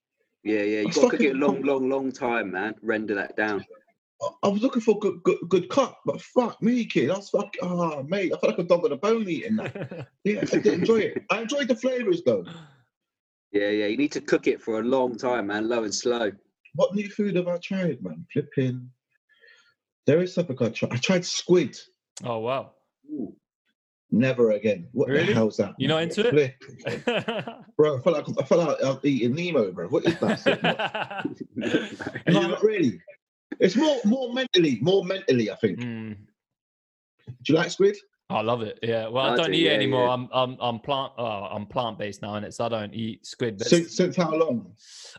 Yeah, 0.46 0.62
yeah. 0.62 0.80
You 0.82 0.88
It's 0.88 0.96
got 0.96 1.10
to 1.10 1.16
cook 1.16 1.20
it 1.26 1.34
a 1.34 1.38
long, 1.38 1.62
long, 1.62 1.88
long 1.90 2.12
time, 2.12 2.52
man. 2.52 2.74
Render 2.80 3.14
that 3.16 3.36
down. 3.36 3.64
I- 4.22 4.30
I 4.44 4.48
was 4.48 4.62
looking 4.62 4.80
for 4.80 4.98
good 4.98 5.22
good 5.24 5.36
good 5.50 5.68
cut, 5.68 5.94
but 6.06 6.22
fuck 6.22 6.62
me, 6.62 6.86
kid. 6.86 7.10
I 7.10 7.16
was 7.18 7.28
fuck 7.28 7.52
oh 7.60 8.02
mate, 8.04 8.32
I 8.32 8.38
felt 8.38 8.52
like 8.56 8.64
a 8.64 8.68
dog 8.68 8.84
on 8.86 8.92
a 8.92 8.96
bone 8.96 9.28
eating 9.28 9.56
that. 9.56 10.08
Yeah, 10.24 10.40
I 10.40 10.44
did 10.46 10.66
enjoy 10.68 11.00
it. 11.00 11.22
I 11.30 11.42
enjoyed 11.42 11.68
the 11.68 11.74
flavours 11.76 12.22
though. 12.24 12.44
Yeah, 13.52 13.68
yeah. 13.68 13.86
You 13.86 13.98
need 13.98 14.12
to 14.12 14.22
cook 14.22 14.46
it 14.46 14.62
for 14.62 14.80
a 14.80 14.82
long 14.82 15.18
time, 15.18 15.48
man. 15.48 15.68
Low 15.68 15.84
and 15.84 15.94
slow. 15.94 16.32
What 16.76 16.94
new 16.94 17.10
food 17.10 17.36
have 17.36 17.46
I 17.48 17.58
tried, 17.58 18.02
man? 18.02 18.24
Flipping. 18.32 18.90
There 20.06 20.22
is 20.22 20.32
something 20.32 20.56
I 20.60 20.70
tried. 20.70 20.92
I 20.94 20.96
tried 20.96 21.24
squid. 21.26 21.76
oh 22.24 22.38
wow. 22.38 22.72
Ooh. 23.12 23.36
Never 24.12 24.52
again. 24.52 24.86
What 24.92 25.08
Really? 25.08 25.26
the 25.26 25.34
hell's 25.34 25.56
that? 25.56 25.74
You're 25.78 25.88
not 25.88 26.02
into 26.02 26.26
it? 26.28 26.54
Bro, 27.76 27.98
I 27.98 28.00
felt 28.02 28.16
like 28.16 28.38
I 28.38 28.44
felt 28.44 28.68
like 28.68 28.82
I 28.82 28.90
was 28.90 29.00
eating 29.04 29.34
Nemo, 29.34 29.72
bro. 29.72 29.88
What 29.88 30.06
is 30.06 30.16
that? 30.20 31.26
No, 32.28 32.40
not 32.48 32.62
really. 32.62 33.00
It's 33.58 33.74
more 33.76 33.96
more 34.04 34.32
mentally, 34.32 34.78
more 34.80 35.04
mentally, 35.04 35.50
I 35.50 35.56
think. 35.56 35.80
Mm, 35.80 36.16
Do 37.26 37.52
you 37.52 37.54
like 37.56 37.70
squid? 37.70 37.96
I 38.28 38.40
love 38.42 38.62
it. 38.62 38.78
Yeah. 38.82 39.06
Well, 39.08 39.24
I, 39.24 39.32
I 39.32 39.36
don't 39.36 39.46
do, 39.46 39.52
eat 39.52 39.66
it 39.66 39.70
yeah, 39.70 39.72
anymore. 39.72 40.06
yeah. 40.06 40.12
I'm 40.12 40.28
I'm 40.32 40.56
I'm 40.60 40.78
plant 40.80 41.12
oh, 41.18 41.24
I'm 41.24 41.66
plant 41.66 41.98
based 41.98 42.22
now, 42.22 42.34
and 42.34 42.44
it's 42.46 42.58
I 42.60 42.68
don't 42.68 42.92
eat 42.94 43.24
squid. 43.26 43.58
But 43.58 43.68
Since, 43.68 43.96
since 43.96 44.16
how 44.16 44.32
long? 44.34 44.72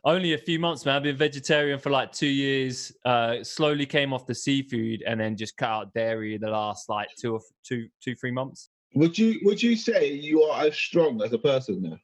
only 0.03 0.33
a 0.33 0.37
few 0.37 0.59
months, 0.59 0.85
man. 0.85 0.95
I've 0.97 1.03
been 1.03 1.15
vegetarian 1.17 1.79
for 1.79 1.89
like 1.89 2.11
two 2.11 2.27
years. 2.27 2.91
Uh, 3.05 3.43
slowly 3.43 3.85
came 3.85 4.13
off 4.13 4.25
the 4.25 4.35
seafood, 4.35 5.03
and 5.07 5.19
then 5.19 5.35
just 5.37 5.55
cut 5.57 5.69
out 5.69 5.93
dairy 5.93 6.35
in 6.35 6.41
the 6.41 6.49
last 6.49 6.89
like 6.89 7.09
two 7.19 7.33
or 7.33 7.39
two 7.65 7.87
two 8.01 8.15
three 8.15 8.31
months. 8.31 8.69
Would 8.97 9.15
you 9.15 9.39
would 9.43 9.61
you 9.61 9.75
say 9.75 10.11
you 10.11 10.41
are 10.41 10.65
as 10.65 10.75
strong 10.75 11.21
as 11.21 11.31
a 11.31 11.37
person 11.37 11.83
now? 11.83 11.99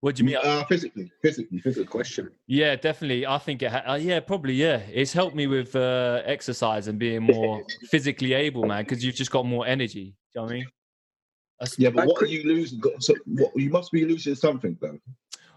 What 0.00 0.16
do 0.16 0.20
you 0.22 0.26
mean? 0.26 0.36
Uh, 0.36 0.62
physically, 0.66 1.10
physically, 1.22 1.56
Good 1.56 1.64
physically. 1.64 1.86
question. 1.86 2.30
Yeah, 2.46 2.76
definitely. 2.76 3.26
I 3.26 3.38
think 3.38 3.62
it. 3.62 3.70
Ha- 3.72 3.92
uh, 3.92 3.94
yeah, 3.94 4.20
probably. 4.20 4.52
Yeah, 4.52 4.82
it's 4.92 5.14
helped 5.14 5.34
me 5.34 5.46
with 5.46 5.74
uh, 5.74 6.20
exercise 6.26 6.88
and 6.88 6.98
being 6.98 7.22
more 7.22 7.64
physically 7.90 8.34
able, 8.34 8.66
man. 8.66 8.84
Because 8.84 9.02
you've 9.02 9.14
just 9.14 9.30
got 9.30 9.46
more 9.46 9.66
energy. 9.66 10.04
Do 10.04 10.08
you 10.08 10.14
know 10.34 10.42
what 10.42 10.50
I 10.50 10.54
mean? 10.54 10.66
That's, 11.60 11.78
Yeah, 11.78 11.88
but 11.88 12.02
I 12.02 12.06
what 12.08 12.22
are 12.22 12.26
you 12.26 12.42
losing? 12.44 12.82
So 12.98 13.14
what, 13.24 13.52
you 13.56 13.70
must 13.70 13.90
be 13.90 14.04
losing 14.04 14.34
something 14.34 14.76
though. 14.78 14.98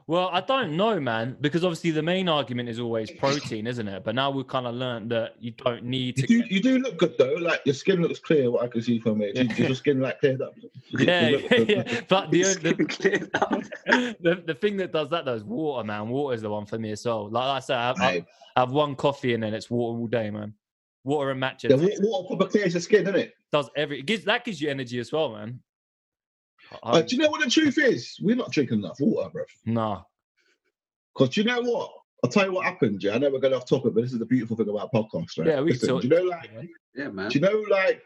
Well, 0.09 0.31
I 0.33 0.41
don't 0.41 0.75
know, 0.75 0.99
man, 0.99 1.37
because 1.39 1.63
obviously 1.63 1.91
the 1.91 2.01
main 2.01 2.27
argument 2.27 2.67
is 2.67 2.79
always 2.79 3.11
protein, 3.11 3.67
isn't 3.67 3.87
it? 3.87 4.03
But 4.03 4.15
now 4.15 4.31
we've 4.31 4.47
kind 4.47 4.65
of 4.65 4.73
learned 4.73 5.11
that 5.11 5.35
you 5.39 5.51
don't 5.51 5.83
need 5.83 6.17
You 6.17 6.23
to. 6.23 6.27
do, 6.27 6.55
you 6.55 6.59
do 6.63 6.79
look 6.79 6.97
good 6.97 7.15
though. 7.19 7.35
Like 7.35 7.61
your 7.63 7.75
skin 7.75 8.01
looks 8.01 8.17
clear. 8.17 8.49
What 8.49 8.63
I 8.63 8.69
can 8.69 8.81
see 8.81 8.97
from 8.97 9.21
it. 9.21 9.35
Does 9.35 9.59
your 9.59 9.75
skin 9.75 9.99
like 9.99 10.19
cleared 10.19 10.41
up? 10.41 10.55
yeah, 10.97 11.29
yeah, 11.29 11.57
yeah. 11.59 12.01
But 12.09 12.31
the, 12.31 12.41
the, 12.41 13.29
up. 13.35 13.61
the 14.19 14.43
the 14.47 14.55
thing 14.55 14.77
that 14.77 14.91
does 14.91 15.09
that 15.11 15.25
though 15.25 15.35
is 15.35 15.43
water, 15.43 15.85
man. 15.85 16.09
Water 16.09 16.33
is 16.33 16.41
the 16.41 16.49
one 16.49 16.65
for 16.65 16.79
me 16.79 16.89
as 16.89 17.05
well. 17.05 17.29
Like 17.29 17.43
I 17.43 17.59
said, 17.59 17.77
I 17.77 17.87
have, 17.89 17.99
I 18.01 18.05
Aye. 18.09 18.25
have 18.57 18.71
one 18.71 18.95
coffee 18.95 19.35
and 19.35 19.43
then 19.43 19.53
it's 19.53 19.69
water 19.69 19.95
all 19.99 20.07
day, 20.07 20.31
man. 20.31 20.55
Water 21.03 21.29
and 21.29 21.39
matches. 21.39 21.69
The 21.69 21.77
wa- 21.77 22.09
water 22.09 22.27
proper 22.29 22.45
clears 22.47 22.73
your 22.73 22.81
skin, 22.81 23.03
doesn't 23.03 23.19
it? 23.19 23.35
does 23.51 23.69
every. 23.75 23.99
It 23.99 24.07
gives 24.07 24.25
that 24.25 24.43
gives 24.43 24.59
you 24.59 24.71
energy 24.71 24.97
as 24.97 25.11
well, 25.11 25.33
man. 25.33 25.59
Uh, 26.83 27.01
do 27.01 27.15
you 27.15 27.21
know 27.21 27.29
what 27.29 27.43
the 27.43 27.49
truth 27.49 27.77
is? 27.77 28.17
We're 28.21 28.35
not 28.35 28.51
drinking 28.51 28.79
enough 28.79 28.99
water, 28.99 29.29
bro. 29.29 29.43
nah. 29.65 30.03
Because 31.17 31.35
you 31.35 31.43
know 31.43 31.61
what? 31.61 31.91
I'll 32.23 32.29
tell 32.29 32.45
you 32.45 32.51
what 32.53 32.65
happened. 32.65 33.03
Yeah, 33.03 33.15
I 33.15 33.17
know 33.17 33.29
we're 33.29 33.39
going 33.39 33.53
off 33.53 33.67
topic, 33.67 33.93
but 33.93 34.01
this 34.01 34.13
is 34.13 34.19
the 34.19 34.25
beautiful 34.25 34.55
thing 34.55 34.69
about 34.69 34.91
podcasts, 34.91 35.37
right? 35.37 35.47
Yeah, 35.47 35.61
we 35.61 35.71
Listen, 35.71 35.89
talk. 35.89 36.01
Do 36.01 36.07
you 36.07 36.15
know, 36.15 36.23
like, 36.23 36.49
Yeah, 36.95 37.09
man. 37.09 37.29
do 37.29 37.39
you 37.39 37.45
know, 37.45 37.63
like, 37.69 38.03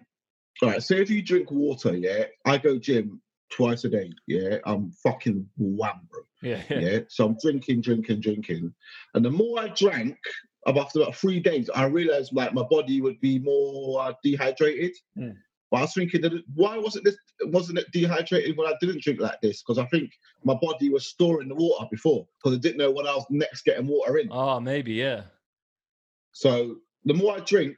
all 0.62 0.70
right? 0.70 0.84
Say 0.84 1.02
if 1.02 1.10
you 1.10 1.22
drink 1.22 1.52
water, 1.52 1.96
yeah, 1.96 2.26
I 2.46 2.58
go 2.58 2.78
gym 2.78 3.22
twice 3.50 3.84
a 3.86 3.90
day. 3.90 4.12
Yeah, 4.28 4.58
I'm 4.66 4.92
fucking 5.04 5.48
wham, 5.58 6.08
bro. 6.10 6.22
Yeah, 6.42 6.62
Yeah. 6.70 7.00
So 7.08 7.26
I'm 7.26 7.38
drinking, 7.42 7.82
drinking, 7.82 8.20
drinking. 8.20 8.74
And 9.14 9.26
the 9.26 9.32
more 9.32 9.60
I 9.60 9.70
drank, 9.70 10.18
after 10.68 11.02
about 11.02 11.16
three 11.16 11.40
days, 11.40 11.70
I 11.74 11.86
realized 11.86 12.34
like 12.34 12.54
my 12.54 12.64
body 12.64 13.02
would 13.02 13.20
be 13.20 13.40
more 13.40 14.02
uh, 14.02 14.14
dehydrated. 14.24 14.96
Mm. 15.18 15.38
But 15.74 15.80
I 15.80 15.82
was 15.82 15.94
thinking, 15.96 16.22
that 16.22 16.34
why 16.54 16.78
wasn't 16.78 17.04
this? 17.04 17.18
Wasn't 17.46 17.80
it 17.80 17.92
dehydrated 17.92 18.56
when 18.56 18.68
I 18.68 18.76
didn't 18.80 19.02
drink 19.02 19.20
like 19.20 19.42
this? 19.42 19.64
Because 19.64 19.80
I 19.80 19.86
think 19.88 20.12
my 20.44 20.54
body 20.54 20.92
was 20.92 21.08
storing 21.08 21.48
the 21.48 21.56
water 21.56 21.88
before 21.90 22.28
because 22.38 22.56
I 22.56 22.60
didn't 22.60 22.78
know 22.78 22.92
when 22.92 23.08
I 23.08 23.16
was 23.16 23.26
next 23.32 23.64
getting 23.64 23.88
water 23.88 24.20
in. 24.20 24.30
Oh, 24.32 24.60
maybe, 24.60 24.94
yeah. 24.94 25.24
So 26.32 26.76
the 27.06 27.16
more 27.16 27.38
I 27.38 27.40
drink, 27.40 27.76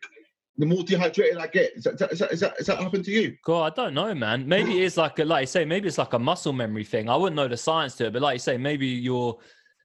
the 0.58 0.66
more 0.66 0.84
dehydrated 0.84 1.38
I 1.38 1.48
get. 1.48 1.72
Is 1.78 1.86
that, 1.86 1.94
is 1.94 2.00
that, 2.00 2.12
is 2.12 2.20
that, 2.20 2.32
is 2.34 2.40
that, 2.42 2.54
is 2.60 2.66
that 2.68 2.80
happened 2.80 3.06
to 3.06 3.12
you? 3.12 3.38
God, 3.46 3.72
I 3.72 3.84
don't 3.84 3.94
know, 3.94 4.14
man. 4.14 4.46
Maybe 4.46 4.82
it's 4.82 4.98
like 4.98 5.18
a, 5.20 5.24
like 5.24 5.44
you 5.44 5.48
say, 5.48 5.64
maybe 5.64 5.88
it's 5.88 5.98
like 5.98 6.12
a 6.12 6.20
muscle 6.20 6.52
memory 6.52 6.84
thing. 6.84 7.08
I 7.08 7.16
wouldn't 7.16 7.38
know 7.38 7.48
the 7.48 7.56
science 7.56 7.96
to 7.96 8.08
it, 8.08 8.12
but 8.14 8.22
like 8.22 8.36
you 8.36 8.40
say, 8.40 8.58
maybe 8.58 8.88
you're 8.88 9.38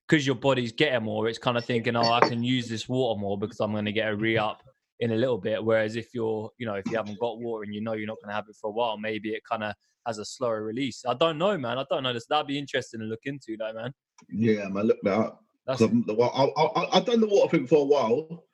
because 0.09 0.27
your 0.27 0.35
body's 0.35 0.73
getting 0.73 1.05
more, 1.05 1.29
it's 1.29 1.39
kind 1.39 1.57
of 1.57 1.65
thinking, 1.65 1.95
oh, 1.95 2.11
I 2.11 2.29
can 2.29 2.43
use 2.43 2.69
this 2.69 2.89
water 2.89 3.21
more 3.21 3.39
because 3.39 3.61
I'm 3.61 3.71
going 3.71 3.85
to 3.85 3.93
get 3.93 4.09
a 4.09 4.17
re 4.17 4.37
up 4.37 4.65
in 5.01 5.13
a 5.13 5.17
little 5.17 5.39
bit. 5.39 5.63
Whereas 5.63 5.97
if 5.97 6.15
you're, 6.15 6.51
you 6.59 6.67
know, 6.67 6.75
if 6.75 6.87
you 6.87 6.97
haven't 6.97 7.19
got 7.19 7.39
water 7.39 7.65
and 7.65 7.75
you 7.75 7.81
know 7.81 7.95
you're 7.95 8.07
not 8.07 8.19
going 8.23 8.29
to 8.29 8.35
have 8.35 8.49
it 8.49 8.57
for 8.61 8.69
a 8.69 8.73
while, 8.73 8.97
maybe 8.97 9.31
it 9.31 9.43
kind 9.51 9.65
of 9.65 9.75
has 10.07 10.19
a 10.19 10.25
slower 10.25 10.63
release. 10.63 11.05
I 11.07 11.15
don't 11.15 11.39
know, 11.39 11.57
man. 11.59 11.79
I 11.79 11.85
don't 11.91 12.03
know 12.03 12.13
this. 12.13 12.27
That'd 12.27 12.47
be 12.47 12.59
interesting 12.59 13.01
to 13.01 13.07
look 13.07 13.21
into, 13.25 13.57
though, 13.59 13.73
man. 13.73 13.93
Yeah, 14.29 14.69
man. 14.69 14.87
Look 14.87 14.99
that 15.03 15.19
up. 15.19 15.45
That's... 15.67 15.81
Well, 15.81 16.53
I, 16.57 16.63
I, 16.63 16.97
I've 16.97 17.05
done 17.05 17.21
the 17.21 17.27
water 17.27 17.57
thing 17.57 17.67
for 17.67 17.81
a 17.81 17.85
while. 17.85 18.45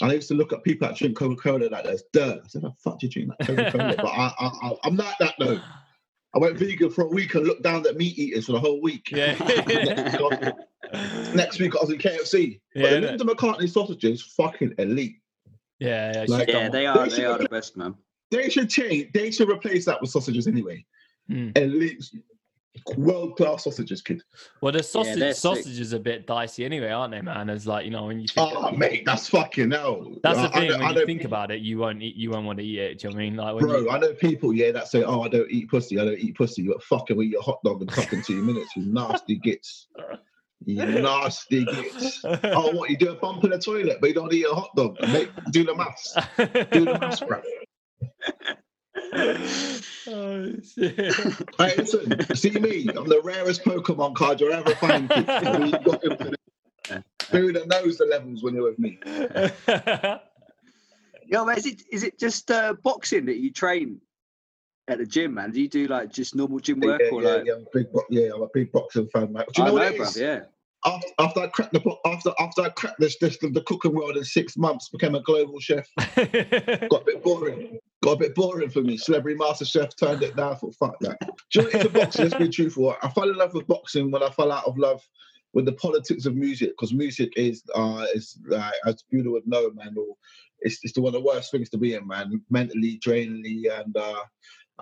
And 0.00 0.10
I 0.10 0.14
used 0.14 0.28
to 0.28 0.34
look 0.34 0.52
at 0.52 0.64
people 0.64 0.88
that 0.88 0.96
drink 0.96 1.16
Coca 1.16 1.40
Cola 1.40 1.68
like 1.68 1.84
there's 1.84 2.02
dirt. 2.12 2.40
I 2.44 2.48
said, 2.48 2.62
"The 2.62 2.72
fuck 2.82 2.98
do 2.98 3.06
you 3.06 3.12
drink 3.12 3.30
that 3.38 3.46
Coca 3.46 3.70
Cola?" 3.70 3.94
but 3.96 4.06
I, 4.06 4.32
I, 4.38 4.46
I, 4.46 4.76
I'm 4.84 4.96
not 4.96 5.14
that 5.20 5.34
though. 5.38 5.60
I 6.34 6.38
went 6.38 6.56
vegan 6.56 6.90
for 6.90 7.02
a 7.02 7.08
week 7.08 7.34
and 7.34 7.46
looked 7.46 7.62
down 7.62 7.86
at 7.86 7.96
meat 7.96 8.18
eaters 8.18 8.46
for 8.46 8.52
the 8.52 8.60
whole 8.60 8.80
week. 8.80 9.10
yeah. 9.10 9.34
Next 11.34 11.58
week 11.60 11.76
I 11.76 11.80
was 11.80 11.90
in 11.90 11.98
KFC. 11.98 12.60
Yeah, 12.74 12.82
but 12.82 12.90
the? 12.90 13.00
Linda 13.00 13.24
McCartney 13.24 13.68
sausages, 13.68 14.22
fucking 14.22 14.74
elite. 14.78 15.16
Yeah, 15.86 16.12
yeah. 16.14 16.24
Like- 16.28 16.48
Yeah, 16.48 16.68
they 16.68 16.86
are. 16.86 17.08
They 17.08 17.16
They 17.16 17.24
are 17.24 17.36
should- 17.36 17.44
the 17.44 17.48
best, 17.48 17.76
man. 17.76 17.94
They 18.30 18.48
should 18.48 18.70
change. 18.70 19.12
They 19.12 19.30
should 19.30 19.50
replace 19.50 19.84
that 19.84 20.00
with 20.00 20.10
sausages 20.10 20.46
anyway. 20.46 20.84
Mm. 21.30 21.56
Elite, 21.56 22.02
world 22.96 23.36
class 23.36 23.64
sausages, 23.64 24.00
kid. 24.00 24.22
Well, 24.62 24.72
the 24.72 24.82
sausage 24.82 25.18
they're 25.18 25.34
sick. 25.34 25.92
a 25.92 25.98
bit 25.98 26.26
dicey 26.26 26.64
anyway, 26.64 26.88
aren't 26.88 27.12
they, 27.12 27.20
man? 27.20 27.50
As 27.50 27.66
like 27.66 27.84
you 27.84 27.90
know, 27.90 28.06
when 28.06 28.20
you 28.20 28.26
think 28.26 28.48
Oh, 28.56 28.70
mate, 28.72 29.04
that's 29.04 29.28
fucking 29.28 29.70
hell. 29.72 30.16
that's 30.22 30.40
the 30.40 30.48
thing. 30.48 30.68
don't- 30.70 30.78
when 30.78 30.86
I 30.86 30.88
you 30.90 30.94
don't- 30.96 31.06
think 31.06 31.24
about 31.24 31.50
it, 31.50 31.60
you 31.60 31.76
won't 31.78 32.02
eat. 32.02 32.16
You 32.16 32.30
won't 32.30 32.46
want 32.46 32.58
to 32.58 32.64
eat 32.64 32.78
it. 32.78 32.98
Do 33.00 33.08
you 33.08 33.10
know 33.12 33.16
what 33.16 33.20
I 33.20 33.24
mean? 33.24 33.36
Like 33.36 33.54
when 33.56 33.64
Bro, 33.66 33.80
you, 33.80 33.90
I 33.90 33.98
know 33.98 34.14
people, 34.14 34.54
yeah, 34.54 34.70
that 34.72 34.88
say, 34.88 35.02
"Oh, 35.04 35.20
I 35.20 35.28
don't 35.28 35.50
eat 35.50 35.68
pussy. 35.68 35.98
I 36.00 36.04
don't 36.06 36.18
eat 36.18 36.34
pussy." 36.34 36.62
But 36.66 36.82
fucking 36.82 37.20
eat 37.22 37.32
your 37.32 37.42
hot 37.42 37.62
dog 37.62 37.82
and 37.82 37.92
fucking 37.92 38.22
two 38.22 38.42
minutes, 38.42 38.70
you 38.76 38.84
nasty 38.86 39.36
gits. 39.36 39.88
You 40.66 40.84
nasty 40.86 41.64
gits. 41.64 42.22
Oh, 42.44 42.70
what 42.72 42.90
you 42.90 42.96
do 42.96 43.10
a 43.10 43.14
bump 43.14 43.44
in 43.44 43.50
the 43.50 43.58
toilet, 43.58 43.98
but 44.00 44.08
you 44.08 44.14
don't 44.14 44.32
eat 44.32 44.46
a 44.46 44.54
hot 44.54 44.70
dog? 44.76 44.96
Mate, 45.08 45.30
do 45.50 45.64
the 45.64 45.74
maths. 45.74 46.14
Do 46.72 46.84
the 46.86 46.98
maths, 47.00 47.20
bro. 47.20 47.40
oh, 50.08 50.52
shit. 50.62 51.14
Hey, 51.58 51.74
listen, 51.76 52.34
see 52.34 52.50
me. 52.50 52.88
I'm 52.96 53.08
the 53.08 53.20
rarest 53.22 53.64
Pokemon 53.64 54.14
card 54.14 54.40
you'll 54.40 54.52
ever 54.52 54.74
find. 54.76 55.08
kid. 55.08 55.26
We 55.58 55.72
got 55.72 56.04
him 56.04 56.16
for 56.16 56.30
the- 56.30 57.04
Who 57.30 57.52
that 57.52 57.68
knows 57.68 57.98
the 57.98 58.06
levels 58.06 58.42
when 58.42 58.54
you're 58.54 58.64
with 58.64 58.78
me? 58.78 58.98
Yo, 61.26 61.44
man, 61.44 61.56
is 61.56 61.66
it 61.66 61.82
is 61.90 62.02
it 62.02 62.18
just 62.18 62.50
uh, 62.50 62.74
boxing 62.82 63.24
that 63.26 63.38
you 63.38 63.50
train 63.50 64.00
at 64.88 64.98
the 64.98 65.06
gym, 65.06 65.34
man? 65.34 65.50
Do 65.50 65.60
you 65.62 65.68
do 65.68 65.86
like 65.86 66.12
just 66.12 66.34
normal 66.34 66.58
gym 66.58 66.80
work 66.80 67.00
yeah, 67.02 67.10
or 67.10 67.22
yeah, 67.22 67.28
like? 67.28 67.44
yeah, 67.46 67.52
I'm 67.54 67.62
a 67.62 67.66
big, 67.72 67.92
bo- 67.92 68.04
yeah, 68.10 68.30
I'm 68.34 68.42
a 68.42 68.48
big 68.52 68.70
boxing 68.72 69.08
fan, 69.08 69.32
mate. 69.32 69.46
Do 69.54 69.62
you 69.62 69.64
I 69.64 69.66
know 69.68 69.74
what 69.74 69.96
know, 69.98 70.04
it 70.04 70.16
yeah. 70.16 70.40
After, 70.84 71.08
after 71.20 71.40
I 71.40 71.46
cracked 71.46 71.72
the 71.72 71.96
after 72.04 72.32
after 72.40 72.62
I 72.62 72.68
cracked 72.70 72.98
this, 72.98 73.16
this 73.18 73.38
the 73.38 73.62
cooking 73.66 73.94
world 73.94 74.16
in 74.16 74.24
six 74.24 74.56
months, 74.56 74.88
became 74.88 75.14
a 75.14 75.22
global 75.22 75.60
chef. 75.60 75.86
got 75.98 76.12
a 76.24 77.04
bit 77.04 77.22
boring. 77.22 77.78
Got 78.02 78.12
a 78.12 78.16
bit 78.16 78.34
boring 78.34 78.70
for 78.70 78.82
me. 78.82 78.96
Celebrity 78.96 79.38
Master 79.38 79.64
Chef 79.64 79.94
turned 79.94 80.22
it 80.22 80.34
down. 80.34 80.56
For 80.56 80.72
fuck 80.72 80.98
that. 81.00 81.18
Do 81.20 81.28
you 81.52 81.62
know 81.62 81.66
what 81.66 81.74
it 81.74 81.78
is 81.78 81.84
with 81.84 81.92
boxing? 81.94 82.24
Let's 82.24 82.34
be 82.34 82.48
truthful. 82.50 82.96
I 83.00 83.08
fell 83.10 83.30
in 83.30 83.36
love 83.36 83.54
with 83.54 83.68
boxing 83.68 84.10
when 84.10 84.24
I 84.24 84.30
fell 84.30 84.50
out 84.50 84.66
of 84.66 84.76
love 84.76 85.00
with 85.52 85.66
the 85.66 85.72
politics 85.72 86.26
of 86.26 86.34
music 86.34 86.70
because 86.70 86.92
music 86.92 87.32
is 87.36 87.62
uh 87.74 88.06
is 88.14 88.38
like 88.46 88.74
as 88.86 89.04
you 89.10 89.30
would 89.30 89.46
know, 89.46 89.70
man. 89.70 89.94
Or 89.96 90.16
it's 90.60 90.80
it's 90.82 90.94
the 90.94 91.02
one 91.02 91.14
of 91.14 91.22
the 91.22 91.26
worst 91.26 91.52
things 91.52 91.70
to 91.70 91.78
be 91.78 91.94
in, 91.94 92.06
man. 92.08 92.42
Mentally, 92.50 92.98
drainingly, 93.04 93.68
and 93.78 93.96
uh 93.96 94.22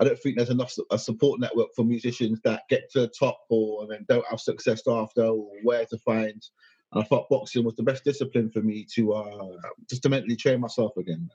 I 0.01 0.03
don't 0.03 0.17
think 0.19 0.35
there's 0.35 0.49
enough 0.49 0.73
a 0.89 0.97
support 0.97 1.39
network 1.39 1.67
for 1.75 1.85
musicians 1.85 2.41
that 2.43 2.63
get 2.69 2.89
to 2.91 3.01
the 3.01 3.07
top 3.07 3.39
or 3.49 3.83
and 3.83 3.91
then 3.91 4.05
don't 4.09 4.25
have 4.27 4.41
success 4.41 4.81
after 4.87 5.23
or 5.23 5.47
where 5.61 5.85
to 5.85 5.97
find. 5.99 6.43
And 6.91 7.03
I 7.03 7.05
thought 7.05 7.29
boxing 7.29 7.63
was 7.63 7.75
the 7.75 7.83
best 7.83 8.03
discipline 8.03 8.49
for 8.49 8.61
me 8.61 8.85
to 8.95 9.13
uh 9.13 9.57
just 9.87 10.01
to 10.03 10.09
mentally 10.09 10.35
train 10.35 10.59
myself 10.59 10.97
again. 10.97 11.29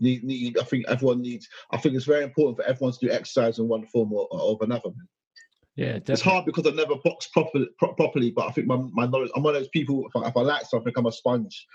Need, 0.00 0.24
need, 0.24 0.58
I 0.58 0.64
think 0.64 0.86
everyone 0.88 1.22
needs. 1.22 1.48
I 1.70 1.76
think 1.76 1.94
it's 1.94 2.04
very 2.04 2.24
important 2.24 2.56
for 2.58 2.64
everyone 2.64 2.92
to 2.94 3.06
do 3.06 3.12
exercise 3.12 3.60
in 3.60 3.68
one 3.68 3.86
form 3.86 4.12
or, 4.12 4.26
or 4.32 4.54
of 4.54 4.60
another. 4.62 4.88
Man. 4.88 5.08
yeah, 5.76 5.98
It's 6.08 6.20
hard 6.20 6.44
because 6.44 6.66
I've 6.66 6.74
never 6.74 6.96
boxed 7.04 7.32
properly, 7.32 7.68
pro- 7.78 7.94
properly. 7.94 8.32
But 8.32 8.48
I 8.48 8.50
think 8.50 8.66
my, 8.66 8.78
my 8.92 9.06
knowledge. 9.06 9.30
I'm 9.36 9.44
one 9.44 9.54
of 9.54 9.60
those 9.60 9.68
people. 9.68 10.04
If 10.08 10.20
I, 10.20 10.28
if 10.28 10.36
I 10.36 10.40
like 10.40 10.66
something, 10.66 10.92
I'm 10.96 11.06
a 11.06 11.12
sponge. 11.12 11.66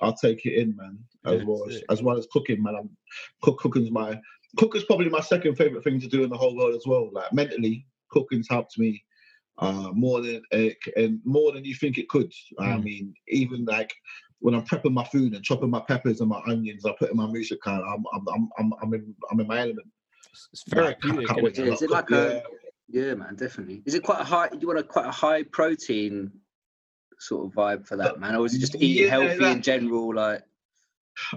I'll 0.00 0.16
take 0.16 0.46
it 0.46 0.54
in, 0.54 0.74
man. 0.74 0.98
As 1.26 1.40
Yeah, 1.40 1.44
well 1.44 1.68
as, 1.68 1.82
as 1.90 2.02
well 2.02 2.16
as 2.16 2.26
cooking, 2.32 2.62
man. 2.62 2.74
I'm 2.74 2.90
cook, 3.42 3.58
cooking's 3.58 3.90
my 3.90 4.18
cooking's 4.58 4.84
probably 4.84 5.08
my 5.08 5.20
second 5.20 5.56
favorite 5.56 5.84
thing 5.84 6.00
to 6.00 6.08
do 6.08 6.24
in 6.24 6.30
the 6.30 6.36
whole 6.36 6.56
world 6.56 6.74
as 6.74 6.86
well. 6.86 7.10
Like 7.12 7.32
mentally, 7.32 7.86
cooking's 8.10 8.48
helped 8.48 8.78
me 8.78 9.02
uh, 9.58 9.90
more 9.92 10.20
than 10.20 10.42
it, 10.50 10.76
and 10.96 11.20
more 11.24 11.52
than 11.52 11.64
you 11.64 11.74
think 11.74 11.98
it 11.98 12.08
could. 12.08 12.32
I 12.58 12.72
Mm. 12.72 12.84
mean, 12.84 13.14
even 13.28 13.64
like 13.64 13.92
when 14.40 14.54
I'm 14.54 14.64
prepping 14.64 14.92
my 14.92 15.04
food 15.04 15.34
and 15.34 15.44
chopping 15.44 15.70
my 15.70 15.80
peppers 15.80 16.20
and 16.20 16.28
my 16.28 16.40
onions, 16.46 16.84
I 16.84 16.92
put 16.98 17.10
in 17.10 17.16
my 17.16 17.26
music 17.26 17.66
on. 17.66 17.80
I'm 17.82 18.04
I'm 18.14 18.28
I'm 18.34 18.48
I'm, 18.58 18.72
I'm 18.82 18.94
in 18.94 19.14
I'm 19.30 19.40
in 19.40 19.46
my 19.46 19.60
element. 19.60 19.86
It's 20.52 20.64
Like, 20.74 20.98
I 21.04 21.12
therapeutic. 21.12 21.26
can't 21.28 21.38
innit? 21.38 21.42
wait 21.44 21.54
to 21.54 21.64
Yeah, 21.66 21.72
is 21.72 21.82
it 21.82 21.90
like 21.90 22.06
cook, 22.06 22.18
a- 22.18 22.42
Yeah, 22.88 23.14
man, 23.14 23.34
definitely. 23.36 23.82
Is 23.86 23.94
it 23.94 24.02
quite 24.02 24.20
a 24.20 24.24
high? 24.24 24.48
You 24.58 24.66
want 24.66 24.78
a 24.80 24.82
quite 24.82 25.06
a 25.06 25.10
high 25.10 25.42
protein 25.44 26.30
sort 27.18 27.46
of 27.46 27.52
vibe 27.52 27.86
for 27.86 27.96
that, 27.96 28.18
man, 28.18 28.34
or 28.36 28.44
is 28.46 28.54
it 28.54 28.58
just 28.58 28.74
eating 28.76 29.04
Yeah, 29.04 29.10
healthy 29.10 29.44
in 29.44 29.62
general? 29.62 30.14
Like, 30.14 30.42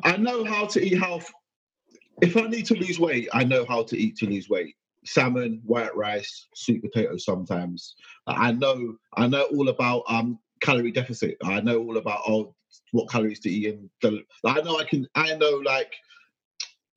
I 0.04 0.17
know 0.17 0.43
how 0.43 0.65
to 0.67 0.84
eat 0.84 0.97
health. 0.97 1.32
If 2.21 2.38
I 2.38 2.47
need 2.47 2.65
to 2.67 2.75
lose 2.75 2.99
weight, 2.99 3.30
I 3.34 3.43
know 3.43 3.65
how 3.65 3.84
to 3.84 3.97
eat 3.97 4.15
to 4.17 4.25
lose 4.25 4.49
weight. 4.49 4.75
Salmon, 5.06 5.62
white 5.65 5.95
rice, 5.95 6.47
sweet 6.56 6.82
potatoes. 6.82 7.25
Sometimes 7.25 7.95
I 8.28 8.51
know. 8.51 8.95
I 9.15 9.28
know 9.28 9.43
all 9.54 9.69
about 9.69 10.04
um 10.08 10.39
calorie 10.62 10.91
deficit. 10.91 11.38
I 11.43 11.62
know 11.62 11.80
all 11.80 11.97
about 11.97 12.21
oh 12.28 12.56
what 12.91 13.10
calories 13.10 13.39
to 13.41 13.49
eat 13.49 13.73
and 13.73 13.89
the, 14.01 14.23
I 14.45 14.62
know 14.62 14.78
I 14.80 14.86
can. 14.86 15.08
I 15.15 15.36
know 15.36 15.62
like. 15.63 15.93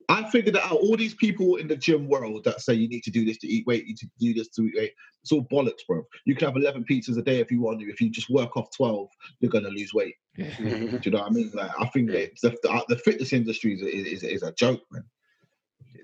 I 0.09 0.27
figured 0.31 0.55
it 0.55 0.63
out. 0.63 0.71
All 0.71 0.97
these 0.97 1.13
people 1.13 1.57
in 1.57 1.67
the 1.67 1.75
gym 1.75 2.07
world 2.07 2.43
that 2.43 2.61
say 2.61 2.73
you 2.73 2.89
need 2.89 3.03
to 3.03 3.11
do 3.11 3.23
this 3.23 3.37
to 3.37 3.47
eat 3.47 3.65
weight, 3.67 3.83
you 3.83 3.89
need 3.89 3.97
to 3.97 4.09
do 4.19 4.33
this 4.33 4.49
to 4.49 4.63
eat 4.63 4.73
weight. 4.75 4.93
It's 5.21 5.31
all 5.31 5.45
bollocks, 5.45 5.85
bro. 5.87 6.03
You 6.25 6.35
can 6.35 6.47
have 6.47 6.57
11 6.57 6.85
pizzas 6.89 7.17
a 7.17 7.21
day 7.21 7.39
if 7.39 7.51
you 7.51 7.61
want 7.61 7.79
to. 7.79 7.89
If 7.89 8.01
you 8.01 8.09
just 8.09 8.29
work 8.29 8.57
off 8.57 8.75
12, 8.75 9.07
you're 9.39 9.51
going 9.51 9.65
to 9.65 9.69
lose 9.69 9.93
weight. 9.93 10.15
Yeah. 10.35 10.49
Do 10.57 10.99
you 11.03 11.11
know 11.11 11.19
what 11.19 11.27
I 11.27 11.29
mean? 11.29 11.51
Like, 11.53 11.71
I 11.79 11.85
think 11.87 12.09
that 12.11 12.31
the, 12.41 12.49
the, 12.63 12.85
the 12.89 12.97
fitness 12.97 13.33
industry 13.33 13.73
is, 13.75 13.81
is, 13.81 14.23
is 14.23 14.41
a 14.41 14.51
joke, 14.53 14.81
man. 14.91 15.03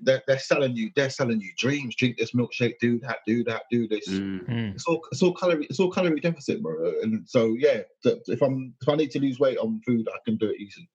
They're, 0.02 0.22
they're 0.28 0.38
selling 0.38 0.76
you, 0.76 0.90
they're 0.94 1.10
selling 1.10 1.40
you 1.40 1.50
dreams. 1.58 1.96
Drink 1.96 2.16
this 2.16 2.32
milkshake, 2.32 2.74
do 2.80 3.00
that, 3.00 3.18
do 3.26 3.42
that, 3.44 3.62
do 3.72 3.88
this. 3.88 4.08
mm. 4.08 4.46
Mm. 4.48 4.74
It's 4.74 4.86
all, 4.86 5.00
it's 5.10 5.22
all 5.22 5.34
calorie, 5.34 5.66
it's 5.66 5.80
all 5.80 5.90
calorie 5.90 6.20
deficit, 6.20 6.62
bro. 6.62 6.92
And 7.02 7.28
so, 7.28 7.56
yeah, 7.58 7.80
if 8.04 8.40
I'm, 8.40 8.74
if 8.80 8.88
I 8.88 8.94
need 8.94 9.10
to 9.12 9.18
lose 9.18 9.40
weight 9.40 9.58
on 9.58 9.80
food, 9.84 10.06
I 10.14 10.18
can 10.24 10.36
do 10.36 10.50
it 10.50 10.60
easily. 10.60 10.88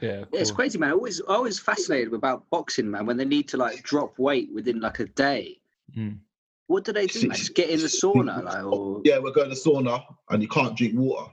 Yeah, 0.00 0.08
Yeah, 0.10 0.24
it's 0.32 0.50
cool. 0.50 0.56
crazy, 0.56 0.78
man. 0.78 0.90
I 0.90 0.92
always, 0.92 1.20
always 1.20 1.58
fascinated 1.58 2.12
about 2.14 2.48
boxing, 2.50 2.90
man. 2.90 3.06
When 3.06 3.16
they 3.16 3.24
need 3.24 3.48
to 3.48 3.56
like 3.56 3.82
drop 3.82 4.18
weight 4.18 4.50
within 4.54 4.80
like 4.80 5.00
a 5.00 5.06
day, 5.06 5.60
Mm. 5.96 6.18
What 6.66 6.84
do 6.84 6.92
they 6.92 7.06
do? 7.06 7.28
man? 7.28 7.36
Just 7.36 7.54
get 7.54 7.70
in 7.70 7.80
the 7.80 7.86
sauna, 7.86 8.44
like, 8.44 8.62
or 8.62 9.00
Yeah, 9.02 9.18
we're 9.20 9.32
going 9.32 9.48
to 9.48 9.56
sauna 9.56 10.04
and 10.28 10.42
you 10.42 10.48
can't 10.48 10.76
drink 10.76 10.94
water. 10.98 11.32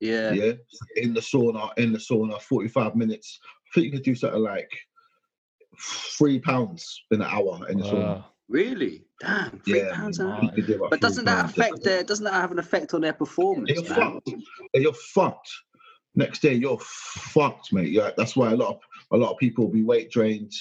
yeah, 0.00 0.32
Yeah. 0.32 0.52
In 0.96 1.14
the 1.14 1.20
sauna, 1.20 1.70
in 1.78 1.92
the 1.92 1.98
sauna, 1.98 2.38
45 2.42 2.94
minutes. 2.94 3.38
I 3.42 3.68
think 3.74 3.86
you 3.86 3.92
could 3.92 4.02
do 4.02 4.14
something 4.14 4.42
like 4.42 4.70
three 6.18 6.38
pounds 6.38 7.04
in 7.10 7.22
an 7.22 7.26
hour 7.30 7.66
in 7.70 7.78
the 7.78 7.84
sauna. 7.84 8.24
Really? 8.48 9.06
Damn, 9.20 9.58
three 9.60 9.80
Yeah, 9.80 9.94
pounds 9.94 10.18
an 10.20 10.26
hour. 10.28 10.50
Do 10.54 10.86
But 10.90 11.00
doesn't 11.00 11.24
that 11.24 11.46
affect 11.46 11.82
their? 11.82 12.04
Doesn't 12.04 12.24
that 12.24 12.34
have 12.34 12.52
an 12.52 12.58
effect 12.58 12.92
on 12.94 13.00
their 13.00 13.12
performance, 13.14 13.72
You're 13.74 13.82
man? 13.96 14.20
fucked. 14.22 14.30
You're 14.74 14.92
fucked. 14.92 15.50
Next 16.16 16.40
day, 16.40 16.54
you're 16.54 16.78
fucked, 16.80 17.72
mate. 17.72 17.90
Yeah, 17.92 18.10
that's 18.16 18.34
why 18.34 18.50
a 18.50 18.56
lot 18.56 18.70
of 18.70 18.80
a 19.12 19.16
lot 19.16 19.32
of 19.32 19.38
people 19.38 19.64
will 19.64 19.72
be 19.72 19.84
weight 19.84 20.10
drained. 20.10 20.52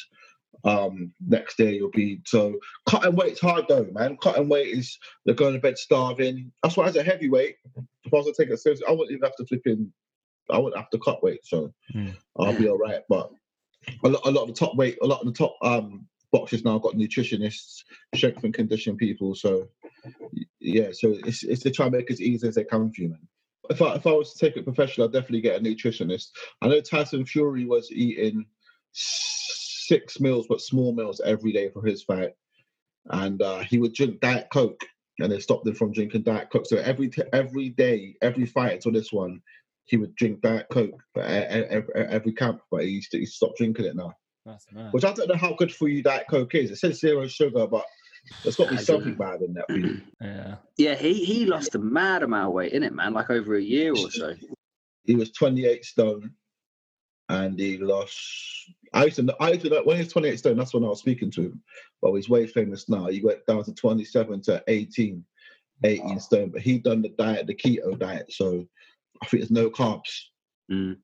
Um, 0.64 1.14
next 1.26 1.58
day 1.58 1.76
you'll 1.76 1.92
be 1.92 2.22
so 2.26 2.56
cutting 2.90 3.16
weight's 3.16 3.40
hard 3.40 3.66
though, 3.70 3.88
man. 3.92 4.18
Cutting 4.18 4.50
weight 4.50 4.70
is 4.76 4.98
they're 5.26 5.36
going 5.36 5.54
to 5.54 5.60
bed 5.60 5.78
starving. 5.78 6.52
That's 6.64 6.76
why 6.76 6.88
as 6.88 6.96
a 6.96 7.04
heavyweight, 7.04 7.56
if 8.04 8.14
I 8.14 8.18
was 8.18 8.26
to 8.26 8.34
take 8.34 8.52
it 8.52 8.58
seriously, 8.58 8.86
I 8.88 8.92
wouldn't 8.92 9.12
even 9.12 9.24
have 9.24 9.36
to 9.38 9.46
flip 9.46 9.62
in. 9.66 9.92
I 10.50 10.58
wouldn't 10.58 10.80
have 10.80 10.90
to 10.92 11.00
cut 11.00 11.24
weight, 11.24 11.46
so 11.46 11.74
Hmm. 11.92 12.10
I'll 12.38 12.58
be 12.58 12.68
all 12.68 12.78
right. 12.78 13.02
But 13.08 13.32
a 14.04 14.10
lot, 14.10 14.22
a 14.26 14.32
lot 14.32 14.42
of 14.44 14.48
the 14.48 14.54
top 14.54 14.76
weight, 14.76 14.98
a 15.02 15.08
lot 15.08 15.20
of 15.22 15.28
the 15.28 15.34
top 15.34 15.56
um 15.62 16.08
boxers 16.32 16.66
now 16.66 16.80
got 16.80 16.96
nutritionists, 16.96 17.84
strength 18.16 18.44
and 18.44 18.54
condition 18.54 18.98
people. 18.98 19.36
So 19.36 19.70
yeah, 20.60 20.90
so 20.92 21.16
it's 21.26 21.44
it's 21.44 21.64
to 21.64 21.72
try 21.72 21.86
and 21.86 21.96
make 21.96 22.10
it 22.10 22.14
as 22.14 22.22
easy 22.22 22.48
as 22.48 22.56
they 22.56 22.64
can 22.64 22.92
for 22.92 23.02
you, 23.02 23.10
man. 23.10 23.28
If 23.70 23.82
I 23.82 23.96
if 23.96 24.08
I 24.08 24.12
was 24.12 24.34
to 24.34 24.40
take 24.40 24.58
it 24.58 24.64
professional, 24.64 25.08
I'd 25.08 25.14
definitely 25.14 25.42
get 25.42 25.60
a 25.60 25.64
nutritionist. 25.64 26.30
I 26.62 26.68
know 26.68 26.82
Tyson 26.82 27.26
Fury 27.26 27.66
was 27.66 27.92
eating 27.92 28.46
six 28.92 30.20
meals, 30.20 30.48
but 30.48 30.62
small 30.62 30.94
meals 30.94 31.22
every 31.24 31.52
day 31.52 31.70
for 31.70 31.86
his 31.86 32.04
fight, 32.04 32.32
and 33.08 33.42
uh, 33.42 33.60
he 33.60 33.78
would 33.78 33.94
drink 33.94 34.20
Diet 34.20 34.48
Coke, 34.52 34.82
and 35.20 35.32
they 35.32 35.40
stopped 35.40 35.68
him 35.68 35.76
from 35.76 35.92
drinking 35.92 36.24
Diet 36.24 36.50
Coke. 36.52 36.66
So 36.66 36.78
every 36.78 37.10
t- 37.10 37.24
every 37.34 37.70
day, 37.70 38.16
every 38.22 38.46
fight 38.46 38.74
until 38.74 38.92
this 38.92 39.12
one, 39.12 39.42
he 39.86 39.98
would 39.98 40.16
drink 40.16 40.42
Diet 40.42 40.68
Coke 40.72 41.02
for 41.14 41.22
e- 41.24 41.26
every, 41.26 41.94
every 41.96 42.34
camp, 42.34 42.62
but 42.72 42.84
he, 42.84 43.04
he 43.12 43.26
stopped 43.26 43.58
drinking 43.58 43.86
it 43.86 43.96
now. 43.96 44.14
Which 44.92 45.04
I 45.04 45.14
don't 45.14 45.28
know 45.30 45.36
how 45.36 45.54
good 45.54 45.74
for 45.74 45.88
you 45.88 46.04
Diet 46.04 46.28
Coke 46.30 46.56
is. 46.56 46.72
It 46.72 46.78
says 46.78 47.00
zero 47.00 47.28
sugar, 47.28 47.68
but 47.68 47.86
there's 48.44 48.56
got 48.56 48.66
to 48.66 48.72
be 48.72 48.78
I 48.78 48.84
something 48.84 49.16
bad 49.16 49.42
in 49.42 49.54
that 49.54 49.66
for. 49.70 50.02
Yeah. 50.26 50.56
Yeah, 50.78 50.96
he 50.96 51.26
he 51.26 51.46
lost 51.46 51.76
a 51.76 51.80
mad 51.80 52.24
amount 52.24 52.48
of 52.48 52.54
weight 52.54 52.74
in 52.74 52.84
it, 52.84 52.94
man. 52.94 53.14
Like 53.14 53.30
over 53.30 53.56
a 53.56 53.62
year 53.62 53.92
or 53.92 54.10
so. 54.10 54.34
He 55.04 55.16
was 55.16 55.32
28 55.32 55.86
stone, 55.86 56.32
and 57.30 57.60
he 57.60 57.78
lost. 57.78 58.18
I 58.94 59.06
used 59.06 59.18
to, 59.18 59.36
I 59.40 59.52
used 59.52 59.66
to 59.66 59.82
when 59.84 59.98
he 59.98 60.04
was 60.04 60.12
28 60.12 60.40
stone. 60.40 60.58
That's 60.58 60.74
when 60.74 60.84
I 60.84 60.88
was 60.88 61.00
speaking 61.00 61.32
to 61.32 61.42
him. 61.42 61.62
But 62.02 62.14
he's 62.14 62.30
way 62.30 62.48
famous 62.48 62.90
now. 62.90 63.08
He 63.08 63.22
went 63.22 63.46
down 63.46 63.64
to 63.66 63.74
27 63.74 64.42
to 64.44 64.64
18, 64.68 65.24
18 65.84 66.20
stone. 66.20 66.50
But 66.50 66.62
he 66.62 66.80
done 66.80 67.02
the 67.02 67.10
diet, 67.10 67.48
the 67.48 67.56
keto 67.56 67.98
diet. 68.00 68.32
So 68.32 68.66
I 69.22 69.28
think 69.28 69.42
there's 69.42 69.52
no 69.52 69.70
carbs. 69.70 70.10
Mm. 70.72 70.98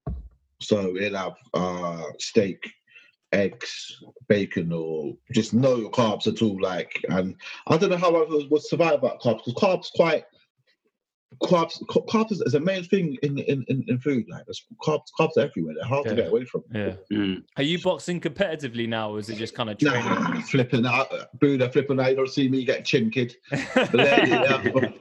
So 0.62 0.94
he'll 0.96 1.16
have 1.16 1.36
uh, 1.54 2.04
steak, 2.20 2.72
eggs, 3.34 4.04
bacon, 4.28 4.72
or 4.72 5.14
just 5.32 5.54
no 5.54 5.90
carbs 5.90 6.28
at 6.28 6.42
all. 6.42 6.60
Like, 6.62 7.04
and 7.10 7.36
I 7.68 7.78
don't 7.78 7.90
know 7.90 7.98
how 7.98 8.16
I 8.16 8.28
would, 8.28 8.50
would 8.52 8.64
survive 8.64 9.02
without 9.02 9.22
carbs 9.22 9.46
because 9.46 9.54
carbs 9.54 9.92
quite 9.96 10.24
carbs 11.44 11.80
ca- 11.88 12.02
carbs 12.02 12.32
is, 12.34 12.42
is 12.42 12.56
a 12.56 12.60
main 12.60 12.84
thing 12.84 13.18
in 13.24 13.38
in, 13.40 13.64
in, 13.70 13.86
in 13.88 14.00
food. 14.00 14.26
Like, 14.30 14.46
there's 14.46 14.66
carbs 14.86 15.08
carbs 15.20 15.38
are 15.38 15.42
everywhere. 15.42 15.76
They're 15.76 15.86
hard 15.86 16.06
Yeah. 16.06 16.10
to 16.12 16.16
get 16.24 16.28
away 16.30 16.46
from. 16.46 16.64
Yeah. 16.74 16.94
Mm. 17.12 17.44
Are 17.58 17.64
you 17.64 17.80
boxing 17.82 18.20
competitively 18.20 18.88
now, 18.88 19.12
or 19.12 19.20
is 19.20 19.30
it 19.30 19.38
just 19.38 19.56
kind 19.56 19.70
of 19.70 19.78
training? 19.78 20.04
Nah, 20.06 20.42
flipping 20.52 20.86
out, 20.86 21.10
Buddha 21.40 21.72
flipping 21.72 22.00
out. 22.00 22.10
You 22.10 22.16
don't 22.18 22.30
see 22.30 22.50
me 22.50 22.66
get 22.66 22.86
chin 22.86 23.10
kid. 23.10 23.36
But 23.74 23.92
there 23.94 24.26
you 24.28 24.72
go. 24.72 24.94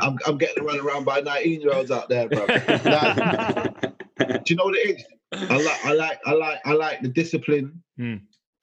I'm, 0.00 0.18
I'm 0.26 0.36
getting 0.36 0.64
run 0.64 0.80
around 0.80 1.04
by 1.04 1.20
19 1.20 1.60
year 1.60 1.72
olds 1.72 1.92
out 1.92 2.08
there, 2.08 2.28
bro. 2.28 2.44
Do 4.28 4.40
you 4.46 4.56
know 4.56 4.64
what 4.64 4.76
it 4.76 4.96
is? 4.96 5.04
I 5.32 5.56
like, 5.56 5.84
I 5.84 5.92
like, 5.92 6.20
I 6.26 6.32
like, 6.32 6.58
I 6.64 6.72
like 6.72 7.02
the 7.02 7.08
discipline. 7.08 7.82
Hmm. 7.96 8.16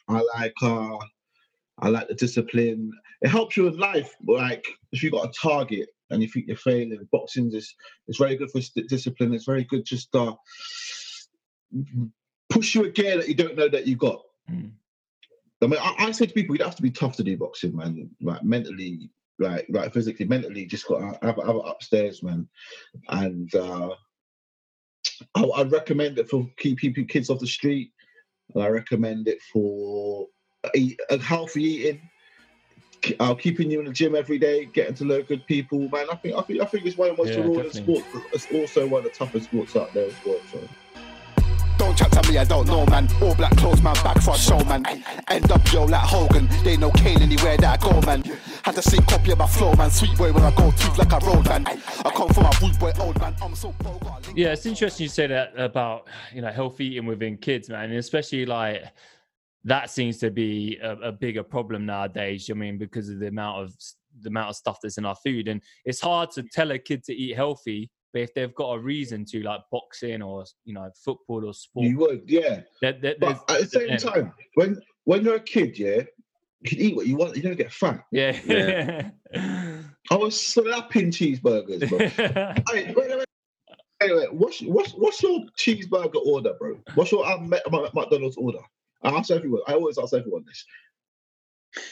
I 0.07 0.21
like, 0.35 0.53
uh, 0.61 0.97
I 1.79 1.89
like 1.89 2.07
the 2.07 2.15
discipline. 2.15 2.91
It 3.21 3.29
helps 3.29 3.57
you 3.57 3.67
in 3.67 3.77
life. 3.77 4.13
Like 4.25 4.65
if 4.91 5.03
you 5.03 5.11
got 5.11 5.29
a 5.29 5.31
target 5.31 5.89
and 6.09 6.21
you 6.21 6.27
think 6.27 6.47
you're 6.47 6.57
failing, 6.57 7.07
boxing 7.11 7.53
is 7.53 7.73
it's 8.07 8.17
very 8.17 8.35
good 8.35 8.51
for 8.51 8.61
discipline. 8.87 9.33
It's 9.33 9.45
very 9.45 9.63
good 9.63 9.85
just 9.85 10.13
uh, 10.15 10.33
push 12.49 12.75
you 12.75 12.85
a 12.85 12.89
gear 12.89 13.17
that 13.17 13.27
you 13.27 13.35
don't 13.35 13.55
know 13.55 13.69
that 13.69 13.87
you 13.87 13.95
got. 13.95 14.21
Hmm. 14.47 14.67
I 15.61 15.67
mean, 15.67 15.79
I, 15.81 15.95
I 15.97 16.11
say 16.11 16.27
to 16.27 16.33
people, 16.33 16.55
you 16.55 16.59
don't 16.59 16.67
have 16.67 16.75
to 16.75 16.83
be 16.83 16.91
tough 16.91 17.15
to 17.17 17.23
do 17.23 17.35
boxing, 17.37 17.75
man. 17.75 18.09
Like 18.21 18.43
mentally, 18.43 19.09
like 19.39 19.65
like 19.69 19.93
physically, 19.93 20.27
mentally, 20.27 20.65
just 20.65 20.87
got 20.87 20.99
to 20.99 21.05
have, 21.25 21.37
have 21.37 21.55
it 21.55 21.61
upstairs, 21.65 22.21
man. 22.21 22.47
And 23.09 23.53
uh, 23.55 23.95
I, 25.35 25.43
I 25.43 25.63
recommend 25.63 26.19
it 26.19 26.29
for 26.29 26.49
keeping 26.57 27.07
kids 27.07 27.29
off 27.29 27.39
the 27.39 27.47
street, 27.47 27.91
and 28.53 28.63
I 28.63 28.67
recommend 28.67 29.27
it 29.27 29.41
for 29.53 30.27
eat, 30.75 30.99
uh, 31.09 31.17
healthy 31.17 31.63
eating. 31.63 32.01
Uh, 33.19 33.35
keeping 33.35 33.69
you 33.69 33.79
in 33.79 33.85
the 33.85 33.93
gym 33.93 34.15
every 34.15 34.39
day, 34.39 34.65
getting 34.73 34.95
to 34.95 35.05
know 35.05 35.21
good 35.21 35.45
people, 35.45 35.87
man. 35.89 36.07
I 36.11 36.15
think 36.15 36.35
I 36.35 36.41
think 36.41 36.61
I 36.61 36.65
think 36.65 36.85
it's 36.85 36.97
one 36.97 37.09
of 37.09 37.15
the 37.15 37.23
most 37.23 37.35
Yeah, 37.35 37.43
rewarding 37.43 37.71
sports. 37.71 38.07
It's 38.33 38.47
also 38.51 38.87
one 38.87 39.05
of 39.05 39.11
the 39.11 39.17
toughest 39.17 39.45
sports 39.45 39.75
out 39.75 39.93
there 39.93 40.05
as 40.05 40.15
well. 40.25 40.41
So. 40.51 40.67
Don't 41.77 41.97
chat 41.97 42.11
to 42.11 42.31
me, 42.31 42.37
I 42.37 42.43
don't 42.43 42.67
know, 42.67 42.85
man. 42.87 43.07
All 43.21 43.35
black 43.35 43.55
clothes, 43.57 43.81
man, 43.81 43.95
back 44.03 44.21
for 44.21 44.35
a 44.35 44.37
show, 44.37 44.59
man. 44.65 44.85
End 45.29 45.51
up 45.51 45.71
yo 45.71 45.85
like 45.85 46.01
Hogan. 46.01 46.49
They 46.63 46.77
know 46.77 46.91
Kane 46.91 47.21
anywhere 47.21 47.57
that 47.57 47.83
I 47.83 47.89
go, 47.89 48.01
man. 48.01 48.23
Had 48.63 48.75
the 48.75 48.81
same 48.81 49.03
copy 49.03 49.31
of 49.31 49.37
my 49.37 49.47
flow, 49.47 49.73
man. 49.75 49.91
Sweet 49.91 50.17
boy 50.17 50.33
when 50.33 50.43
I 50.43 50.51
go 50.51 50.71
tooth 50.71 50.97
like 50.97 51.11
a 51.11 51.25
road, 51.25 51.45
man. 51.47 51.65
I 51.67 52.11
come 52.15 52.29
from 52.29 52.45
a 52.45 52.51
rude 52.61 52.79
boy, 52.79 52.91
old 52.99 53.19
man. 53.19 53.35
I'm 53.41 53.55
so 53.55 53.73
link- 53.83 54.37
Yeah, 54.37 54.53
it's 54.53 54.65
interesting 54.65 55.05
you 55.05 55.09
say 55.09 55.27
that 55.27 55.53
about 55.57 56.07
you 56.33 56.41
know 56.41 56.51
healthy 56.51 56.85
eating 56.85 57.05
within 57.05 57.37
kids, 57.37 57.69
man, 57.69 57.85
and 57.85 57.99
especially 57.99 58.45
like 58.45 58.83
that 59.63 59.89
seems 59.89 60.17
to 60.19 60.31
be 60.31 60.77
a, 60.81 60.93
a 60.97 61.11
bigger 61.11 61.43
problem 61.43 61.85
nowadays. 61.85 62.49
I 62.49 62.53
mean, 62.53 62.77
because 62.77 63.09
of 63.09 63.19
the 63.19 63.27
amount 63.27 63.63
of 63.63 63.73
the 64.21 64.29
amount 64.29 64.49
of 64.49 64.55
stuff 64.55 64.79
that's 64.81 64.97
in 64.97 65.05
our 65.05 65.15
food, 65.15 65.47
and 65.47 65.61
it's 65.85 66.01
hard 66.01 66.31
to 66.31 66.43
tell 66.43 66.71
a 66.71 66.79
kid 66.79 67.03
to 67.05 67.13
eat 67.13 67.35
healthy, 67.35 67.89
but 68.13 68.21
if 68.21 68.33
they've 68.33 68.53
got 68.55 68.71
a 68.73 68.79
reason 68.79 69.25
to, 69.25 69.41
like 69.43 69.61
boxing 69.71 70.21
or 70.21 70.45
you 70.65 70.73
know 70.73 70.89
football 71.03 71.45
or 71.45 71.53
sport, 71.53 71.85
You 71.87 71.97
would, 71.99 72.23
yeah. 72.27 72.61
there- 72.81 72.93
there- 73.01 73.15
But 73.19 73.49
at 73.49 73.61
the 73.61 73.65
same 73.67 73.97
time, 73.97 74.33
when 74.55 74.81
when 75.05 75.23
you're 75.23 75.35
a 75.35 75.39
kid, 75.39 75.77
yeah, 75.77 76.01
you 76.61 76.69
can 76.69 76.79
eat 76.79 76.95
what 76.95 77.07
you 77.07 77.15
want. 77.17 77.35
You 77.35 77.43
don't 77.43 77.55
get 77.57 77.71
fat. 77.71 78.03
yeah, 78.11 78.39
Yeah. 78.45 79.09
I 80.11 80.15
was 80.15 80.39
slapping 80.39 81.11
cheeseburgers, 81.11 81.87
bro. 81.89 81.97
hey, 82.73 82.93
wait, 82.93 82.95
wait, 82.95 83.17
wait. 83.17 83.25
Anyway, 83.99 84.25
what's 84.31 84.61
what's 84.61 84.91
what's 84.91 85.21
your 85.23 85.41
cheeseburger 85.59 86.23
order, 86.25 86.53
bro? 86.59 86.79
What's 86.95 87.11
your 87.11 87.25
um, 87.29 87.49
Mc- 87.49 87.63
Mc- 87.71 87.93
McDonald's 87.93 88.37
order? 88.37 88.59
I 89.03 89.09
ask 89.09 89.31
everyone. 89.31 89.61
I 89.67 89.73
always 89.73 89.97
ask 89.97 90.13
everyone 90.13 90.43
this. 90.45 90.65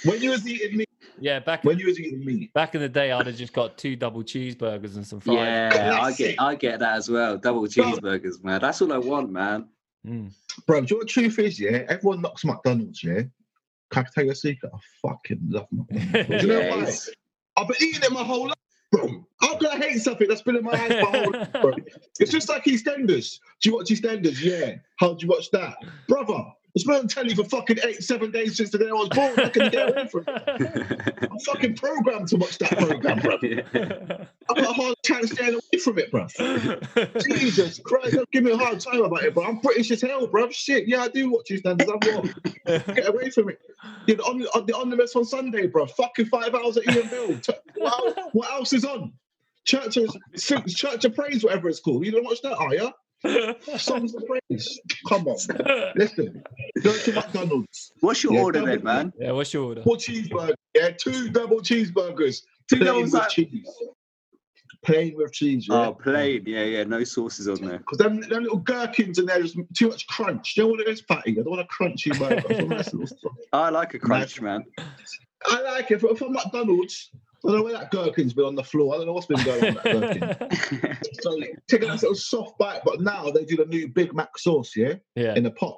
When 0.06 0.22
you 0.22 0.30
was 0.32 0.48
eating 0.48 0.78
meat, 0.78 0.90
yeah. 1.20 1.40
Back 1.40 1.64
when 1.64 1.80
you 1.80 1.88
was 1.88 2.00
eating 2.00 2.24
meat, 2.26 2.54
back 2.54 2.76
in 2.76 2.82
the 2.82 2.90
day, 2.90 3.12
I'd 3.12 3.28
have 3.28 3.36
just 3.36 3.54
got 3.54 3.78
two 3.78 3.96
double 3.96 4.24
cheeseburgers 4.24 4.96
and 4.96 5.06
some 5.06 5.20
fries. 5.20 5.38
Yeah, 5.38 6.00
I 6.02 6.12
get 6.14 6.42
I 6.42 6.56
get 6.56 6.80
that 6.80 6.98
as 6.98 7.10
well. 7.10 7.38
Double 7.38 7.64
cheeseburgers, 7.64 8.44
man. 8.44 8.62
That's 8.62 8.82
all 8.82 8.94
I 8.94 8.98
want, 8.98 9.32
man. 9.32 9.68
Mm. 10.06 10.32
bro. 10.68 10.82
Do 10.82 10.86
you 10.86 10.96
know 10.96 10.98
what 11.00 11.08
the 11.08 11.14
truth 11.14 11.40
is? 11.40 11.60
Yeah, 11.60 11.84
everyone 11.88 12.22
knocks 12.22 12.46
McDonald's. 12.46 13.04
Yeah, 13.04 13.24
can 13.92 14.06
I 14.06 14.10
tell 14.14 14.26
you 14.26 14.32
a 14.32 14.36
secret? 14.36 14.72
I 14.74 14.78
fucking 15.02 15.40
love 15.50 15.68
McDonald's. 15.72 16.28
Do 16.28 16.48
you 16.48 16.54
know 16.54 16.60
Yeah, 16.68 16.76
why? 16.76 16.92
I've 17.58 17.68
been 17.68 17.78
eating 17.82 18.04
it 18.04 18.12
my 18.12 18.24
whole 18.24 18.48
life, 18.48 18.56
bro. 18.92 19.26
How 19.42 19.58
can 19.58 19.68
I 19.68 19.78
hate 19.78 20.00
something 20.00 20.28
that's 20.28 20.42
been 20.42 20.58
in 20.58 20.64
my 20.64 20.76
hands 20.76 20.96
my 21.12 21.20
whole 21.20 21.32
life, 21.32 21.52
bro? 21.54 21.72
It's 22.20 22.32
just 22.32 22.50
like 22.50 22.66
EastEnders. 22.66 23.40
Do 23.62 23.70
you 23.70 23.76
watch 23.76 23.90
EastEnders? 23.90 24.42
Yeah. 24.42 24.76
How 24.98 25.14
do 25.14 25.26
you 25.26 25.30
watch 25.30 25.50
that, 25.52 25.78
brother? 26.08 26.44
It's 26.76 26.84
been 26.84 26.96
on 26.96 27.08
telly 27.08 27.34
for 27.34 27.46
fucking 27.46 27.78
eight, 27.86 28.04
seven 28.04 28.32
days 28.32 28.58
since 28.58 28.70
the 28.72 28.78
day 28.78 28.90
I 28.90 28.92
was 28.92 29.08
born. 29.08 29.40
I 29.40 29.48
can 29.48 29.72
get 29.72 29.90
away 29.90 30.08
from 30.10 30.26
it? 30.28 31.30
I'm 31.32 31.40
fucking 31.40 31.76
programmed 31.76 32.28
to 32.28 32.36
watch 32.36 32.58
that 32.58 32.78
program, 32.78 33.20
bro. 33.20 33.38
I've 34.50 34.58
got 34.58 34.72
a 34.72 34.74
hard 34.74 34.96
time 35.02 35.26
staying 35.26 35.54
away 35.54 35.80
from 35.82 36.00
it, 36.00 36.12
bro. 36.12 36.28
Jesus 37.22 37.80
Christ, 37.80 38.16
don't 38.16 38.30
give 38.32 38.44
me 38.44 38.52
a 38.52 38.58
hard 38.58 38.82
time 38.82 39.02
about 39.02 39.24
it, 39.24 39.34
bro. 39.34 39.46
I'm 39.46 39.60
British 39.60 39.90
as 39.92 40.02
hell, 40.02 40.28
bro. 40.28 40.50
Shit, 40.50 40.86
yeah, 40.86 41.04
I 41.04 41.08
do 41.08 41.32
watch 41.32 41.48
EastEnders. 41.50 41.88
I'm 41.88 42.24
what? 42.24 42.94
Get 42.94 43.08
away 43.08 43.30
from 43.30 43.52
it. 43.52 43.60
Yeah, 44.08 44.16
the, 44.16 44.24
on, 44.24 44.42
on, 44.54 44.66
the 44.66 44.76
Omnibus 44.76 45.16
on 45.16 45.24
Sunday, 45.24 45.68
bro. 45.68 45.86
Fucking 45.86 46.26
five 46.26 46.54
hours 46.54 46.76
at 46.76 46.94
Ian 46.94 47.08
Beale. 47.08 47.40
What, 47.78 48.18
what 48.34 48.52
else 48.52 48.74
is 48.74 48.84
on? 48.84 49.14
Church 49.64 49.96
of, 49.96 50.14
Church 50.36 51.06
of 51.06 51.16
Praise, 51.16 51.42
whatever 51.42 51.70
it's 51.70 51.80
called. 51.80 52.06
You 52.06 52.12
don't 52.12 52.26
watch 52.26 52.42
that, 52.42 52.58
oh, 52.60 52.66
are 52.66 52.76
you? 52.76 52.92
Songs 53.78 54.14
of 54.16 54.24
Praise. 54.28 54.80
Come 55.08 55.28
on. 55.28 55.38
Listen, 55.96 56.44
go 56.84 56.94
to 56.96 57.14
McDonald's. 57.14 57.92
What's 58.02 58.24
your 58.24 58.34
Yeah, 58.34 58.42
order 58.42 58.60
double- 58.60 58.72
then, 58.74 58.84
man? 58.84 59.14
yeah, 59.20 59.32
what's 59.32 59.54
your 59.54 59.66
order? 59.66 59.82
Double 59.82 59.98
cheeseburger. 59.98 60.54
Yeah, 60.76 60.90
two 60.92 61.30
double 61.30 61.58
cheeseburgers. 61.62 62.42
Two 62.70 62.78
Plain 62.78 62.86
doubles 62.86 63.04
with 63.12 63.14
like- 63.22 63.30
cheese. 63.30 63.68
plain 64.84 65.16
with 65.18 65.32
cheese. 65.34 65.68
Oh, 65.70 65.82
yeah? 65.82 65.88
Oh, 65.88 65.94
plain. 65.94 66.44
Yeah, 66.46 66.64
yeah. 66.64 66.84
No 66.84 67.04
sauces 67.04 67.48
on 67.48 67.56
there. 67.68 67.80
Because 67.80 67.98
them, 67.98 68.22
them 68.22 68.44
little 68.44 68.60
gherkins 68.60 69.18
in 69.20 69.26
there's 69.26 69.56
too 69.76 69.90
much 69.90 70.06
crunch. 70.08 70.56
You 70.56 70.64
know 70.64 70.70
what 70.70 70.80
it 70.82 70.88
is, 70.88 71.02
fatty? 71.02 71.32
I 71.32 71.36
don't 71.36 71.50
want 71.50 71.62
a 71.62 71.66
crunchy 71.66 72.18
burger. 72.20 72.44
I 72.50 72.54
want 72.54 72.70
nice 72.70 72.94
little 72.94 73.08
stuff. 73.08 73.32
I 73.52 73.70
like 73.70 73.94
a 73.96 74.00
crunch, 74.00 74.42
man. 74.42 74.64
I 75.48 75.62
like 75.62 75.90
it. 75.92 76.02
From, 76.02 76.16
from 76.16 76.34
McDonald's, 76.34 77.10
I 77.46 77.52
don't 77.52 77.58
know 77.58 77.64
where 77.64 77.74
that 77.74 77.92
gherkin's 77.92 78.34
been 78.34 78.46
on 78.46 78.56
the 78.56 78.64
floor. 78.64 78.94
I 78.96 78.98
don't 78.98 79.06
know 79.06 79.14
what's 79.14 79.28
been 79.28 79.44
going 79.44 79.64
on 79.66 79.74
with 79.76 79.84
that 79.84 80.50
gherkin. 80.50 80.98
so 81.22 81.40
take 81.70 81.84
a 81.84 81.88
nice 81.88 82.02
little 82.02 82.16
soft 82.16 82.58
bite, 82.58 82.82
but 82.84 83.02
now 83.02 83.30
they 83.30 83.46
do 83.46 83.56
the 83.58 83.66
new 83.66 83.88
Big 83.88 84.14
Mac 84.14 84.38
sauce, 84.38 84.76
yeah, 84.76 84.96
Yeah. 85.16 85.36
in 85.36 85.46
a 85.46 85.52
pot, 85.52 85.78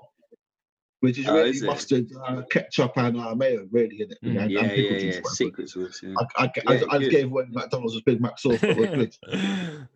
which 1.01 1.19
is 1.19 1.27
Oh, 1.27 1.35
really 1.35 1.49
is 1.49 1.61
it? 1.63 1.65
mustard, 1.65 2.07
uh, 2.25 2.41
ketchup, 2.49 2.93
and 2.95 3.19
uh, 3.19 3.35
mayo, 3.35 3.67
really, 3.71 4.01
in 4.01 4.11
it. 4.11 4.17
Mm. 4.23 4.41
and, 4.41 4.51
yeah, 4.51 4.59
and 4.61 4.71
yeah, 4.77 4.97
yeah. 4.97 5.19
Secret 5.25 5.69
sauce. 5.69 5.99
Yeah. 6.01 6.13
I, 6.37 6.43
I, 6.45 6.51
I, 6.67 6.73
Yeah, 6.75 6.83
I 6.89 6.97
just 6.99 7.11
gave 7.11 7.25
away 7.31 7.43
McDonald's 7.49 7.95
with 7.95 8.05
Big 8.05 8.21
Mac 8.21 8.39
sauce, 8.39 8.59
but 8.61 8.75
good. 8.77 9.15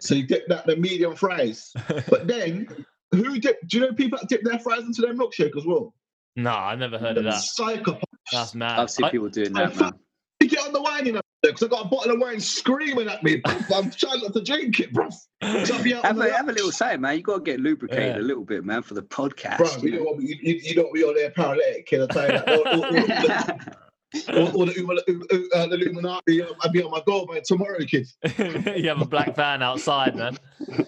So 0.00 0.14
you 0.16 0.26
dip 0.26 0.46
that 0.48 0.66
the 0.66 0.76
medium 0.76 1.14
fries, 1.14 1.72
but 2.08 2.26
then 2.26 2.66
who 3.12 3.38
dip? 3.38 3.60
Do 3.68 3.78
you 3.78 3.86
know 3.86 3.92
people 3.92 4.18
that 4.18 4.28
dip 4.28 4.42
their 4.42 4.58
fries 4.58 4.82
into 4.82 5.02
their 5.02 5.14
milkshake 5.14 5.56
as 5.56 5.64
well? 5.64 5.94
no, 6.36 6.50
I 6.50 6.74
never 6.74 6.98
heard 6.98 7.16
of 7.16 7.24
that. 7.24 7.40
Psychopath. 7.42 8.02
That's 8.32 8.54
mad. 8.56 8.78
I've 8.80 8.90
seen 8.90 9.08
people 9.10 9.28
doing 9.28 9.56
I 9.56 9.66
that, 9.66 9.80
man. 9.80 9.92
You 10.40 10.48
get 10.48 10.66
on 10.66 10.72
the 10.72 10.82
wine, 10.82 11.06
you 11.06 11.12
know, 11.12 11.20
because 11.42 11.62
I 11.62 11.68
got 11.68 11.86
a 11.86 11.88
bottle 11.88 12.12
of 12.14 12.20
wine 12.20 12.40
screaming 12.40 13.08
at 13.08 13.22
me. 13.22 13.40
I'm 13.44 13.90
trying 13.90 14.20
not 14.20 14.32
to 14.34 14.42
drink 14.42 14.80
it, 14.80 14.92
bro. 14.92 15.08
So 15.10 15.76
I'll 15.76 15.82
be 15.82 15.94
out 15.94 16.04
on 16.04 16.16
Have 16.16 16.26
a, 16.26 16.32
have 16.32 16.48
a 16.48 16.52
little 16.52 16.72
say, 16.72 16.96
man. 16.96 17.16
You 17.16 17.22
got 17.22 17.36
to 17.36 17.42
get 17.42 17.60
lubricated 17.60 18.16
Yeah. 18.16 18.22
a 18.22 18.24
little 18.26 18.44
bit, 18.44 18.64
man, 18.64 18.82
for 18.82 18.94
the 18.94 19.02
podcast. 19.02 19.58
Bro, 19.58 19.68
you 19.82 19.82
you 19.82 19.90
know? 19.90 19.96
don't 19.98 20.06
want 20.06 20.18
me, 20.20 20.38
you, 20.42 20.54
you 20.62 20.74
don't 20.74 20.84
want 20.84 20.94
me 20.94 21.02
on 21.04 21.14
there 21.14 21.30
paralytic, 21.30 21.86
kid. 21.86 22.02
I 22.02 22.06
tell 22.12 22.22
you 22.26 22.32
that. 22.32 22.48
Or, 22.48 24.38
or, 24.38 24.38
or, 24.38 24.38
or, 24.38 24.62
or 24.62 24.66
the, 24.66 24.72
Illumi- 24.74 25.44
uh, 25.54 25.66
the 25.66 25.74
Illuminati, 25.74 26.42
um, 26.42 26.54
I'll 26.60 26.70
be 26.70 26.82
on 26.82 26.90
my 26.90 27.02
goal 27.06 27.26
man, 27.26 27.42
tomorrow, 27.44 27.78
kid. 27.80 28.06
you 28.76 28.88
have 28.88 29.00
a 29.00 29.06
black 29.06 29.34
van 29.34 29.62
outside, 29.62 30.14
man. 30.16 30.38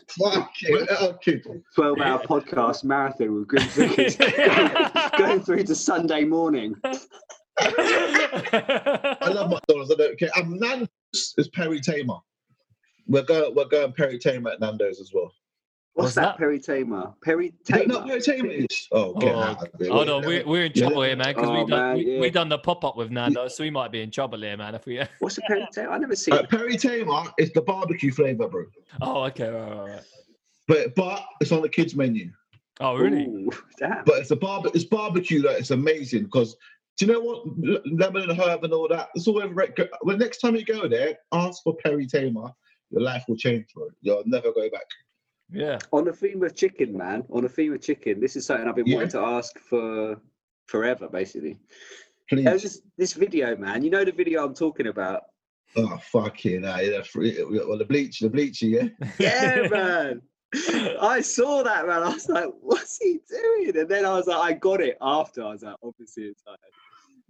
Fuck 0.09 0.53
it, 0.63 0.91
uh, 0.91 1.13
kid. 1.23 1.45
12 1.75 2.01
hour 2.01 2.19
podcast 2.21 2.85
marathon 2.85 3.35
with 3.35 3.49
Grim 3.49 3.69
Sickers 3.69 4.17
going 5.19 5.41
through 5.43 5.65
to 5.65 5.75
Sunday 5.75 6.25
morning. 6.25 6.77
I 7.59 9.29
love 9.33 9.51
McDonald's. 9.51 9.91
I 9.93 9.95
don't 9.97 10.19
care. 10.19 10.31
Um, 10.37 10.59
Nando's 10.59 10.89
is 11.39 11.49
PERi-Tamer. 11.49 12.17
We're 13.07 13.23
going, 13.23 13.55
we're 13.55 13.67
going 13.67 13.93
PERi-Tamer 13.93 14.51
at 14.51 14.61
Nando's 14.61 15.01
as 15.01 15.13
well. 15.15 15.33
What's 15.95 16.09
What's 16.09 16.15
that, 16.17 16.23
that? 16.23 16.39
PERi-Tamer? 16.39 17.15
Perry 17.25 17.47
You 17.47 17.53
Tamer? 17.65 17.95
what 17.95 18.07
PERi-Tamer? 18.07 18.67
Oh, 18.93 19.15
get 19.15 19.35
Oh, 19.35 19.39
out 19.41 19.63
of 19.63 19.81
here. 19.81 19.91
Hold 19.91 20.09
on, 20.11 20.27
we're, 20.27 20.45
we're 20.47 20.65
in 20.67 20.73
Yeah. 20.75 20.83
trouble 20.89 21.03
here, 21.05 21.17
man, 21.17 21.35
because 21.35 21.49
Oh, 21.49 21.53
we 21.53 21.59
done 21.71 21.71
man, 21.71 21.97
we, 21.97 22.13
yeah. 22.15 22.21
we 22.21 22.31
done 22.31 22.49
the 22.51 22.59
pop 22.59 22.85
up 22.85 22.97
with 22.99 23.11
Nando, 23.11 23.49
so 23.49 23.65
we 23.65 23.71
might 23.71 23.91
be 23.93 24.03
in 24.03 24.11
trouble 24.11 24.41
here, 24.43 24.57
man. 24.59 24.75
If 24.75 24.85
we 24.85 25.01
What's 25.21 25.39
a 25.39 25.43
PERi-Tamer? 25.49 25.91
I 25.91 25.99
never 25.99 26.15
seen 26.17 26.35
Uh, 26.35 26.39
it. 26.41 26.51
PERi-Tamer 26.51 27.23
is 27.39 27.51
the 27.53 27.63
barbecue 27.63 28.13
flavour, 28.13 28.49
bro. 28.49 28.67
oh, 29.01 29.23
okay, 29.25 29.49
right, 29.49 29.71
right, 29.77 29.89
right. 29.93 30.03
But 30.69 30.95
but 30.97 31.25
it's 31.41 31.53
on 31.53 31.63
the 31.63 31.69
kids 31.69 31.95
menu. 31.95 32.31
Oh, 32.81 32.97
really? 32.97 33.25
Ooh, 33.25 33.51
damn. 33.79 34.05
But 34.05 34.17
it's 34.19 34.33
a 34.33 34.37
barbe- 34.37 34.75
it's 34.75 34.85
barbecue 34.85 35.41
that 35.43 35.59
it's 35.59 35.71
amazing 35.71 36.25
because 36.25 36.57
do 36.97 37.07
you 37.07 37.13
know 37.13 37.21
what 37.21 37.45
L- 37.69 37.83
lemon 37.93 38.31
and 38.31 38.41
herb 38.41 38.65
and 38.65 38.73
all 38.73 38.89
that? 38.89 39.09
It's 39.15 39.29
all 39.29 39.43
over. 39.43 39.63
it. 39.63 39.91
When 40.03 40.19
next 40.19 40.39
time 40.39 40.57
you 40.57 40.65
go 40.65 40.89
there, 40.89 41.17
ask 41.33 41.63
for 41.63 41.77
PERi-Tamer. 41.77 42.51
Your 42.91 43.03
life 43.03 43.25
will 43.29 43.37
change, 43.37 43.67
bro. 43.75 43.89
You'll 44.01 44.23
never 44.27 44.53
go 44.53 44.69
back. 44.71 44.87
Yeah. 45.51 45.79
on 45.93 46.05
the 46.05 46.13
theme 46.13 46.43
of 46.43 46.57
chicken, 46.57 46.97
man, 46.97 47.25
on 47.31 47.43
the 47.45 47.49
theme 47.49 47.73
of 47.73 47.81
chicken, 47.81 48.19
this 48.21 48.35
is 48.35 48.47
something 48.47 48.67
I've 48.69 48.75
been 48.75 48.87
Yeah. 48.87 48.97
wanting 48.97 49.11
to 49.11 49.21
ask 49.21 49.59
for 49.61 50.21
forever, 50.67 51.09
basically. 51.09 51.59
Please. 52.29 52.45
There 52.45 52.53
was 52.55 52.63
this, 52.63 52.81
this 52.99 53.13
video, 53.13 53.57
man. 53.57 53.85
You 53.85 53.91
know 53.91 54.05
the 54.05 54.11
video 54.13 54.45
I'm 54.45 54.55
talking 54.55 54.89
about? 54.89 55.23
Oh 55.77 55.99
fucking 56.11 56.63
hell, 56.65 56.83
yeah, 56.83 57.03
well, 57.49 57.77
the 57.79 57.85
bleach, 57.85 58.21
the 58.21 58.31
bleachy, 58.31 58.71
yeah. 58.99 59.09
Yeah, 59.21 59.69
man. 59.71 60.23
I 61.01 61.21
saw 61.21 61.63
that, 61.63 61.87
man. 61.87 62.03
I 62.03 62.09
was 62.09 62.29
like, 62.29 62.49
what's 62.61 62.99
he 62.99 63.19
doing? 63.29 63.77
And 63.77 63.89
then 63.89 64.05
I 64.07 64.15
was 64.15 64.27
like, 64.27 64.39
I 64.39 64.53
got 64.59 64.81
it 64.81 64.97
after. 65.01 65.43
I 65.45 65.51
was 65.53 65.63
like, 65.63 65.77
obviously 65.83 66.25
it's 66.25 66.43
like 66.47 66.59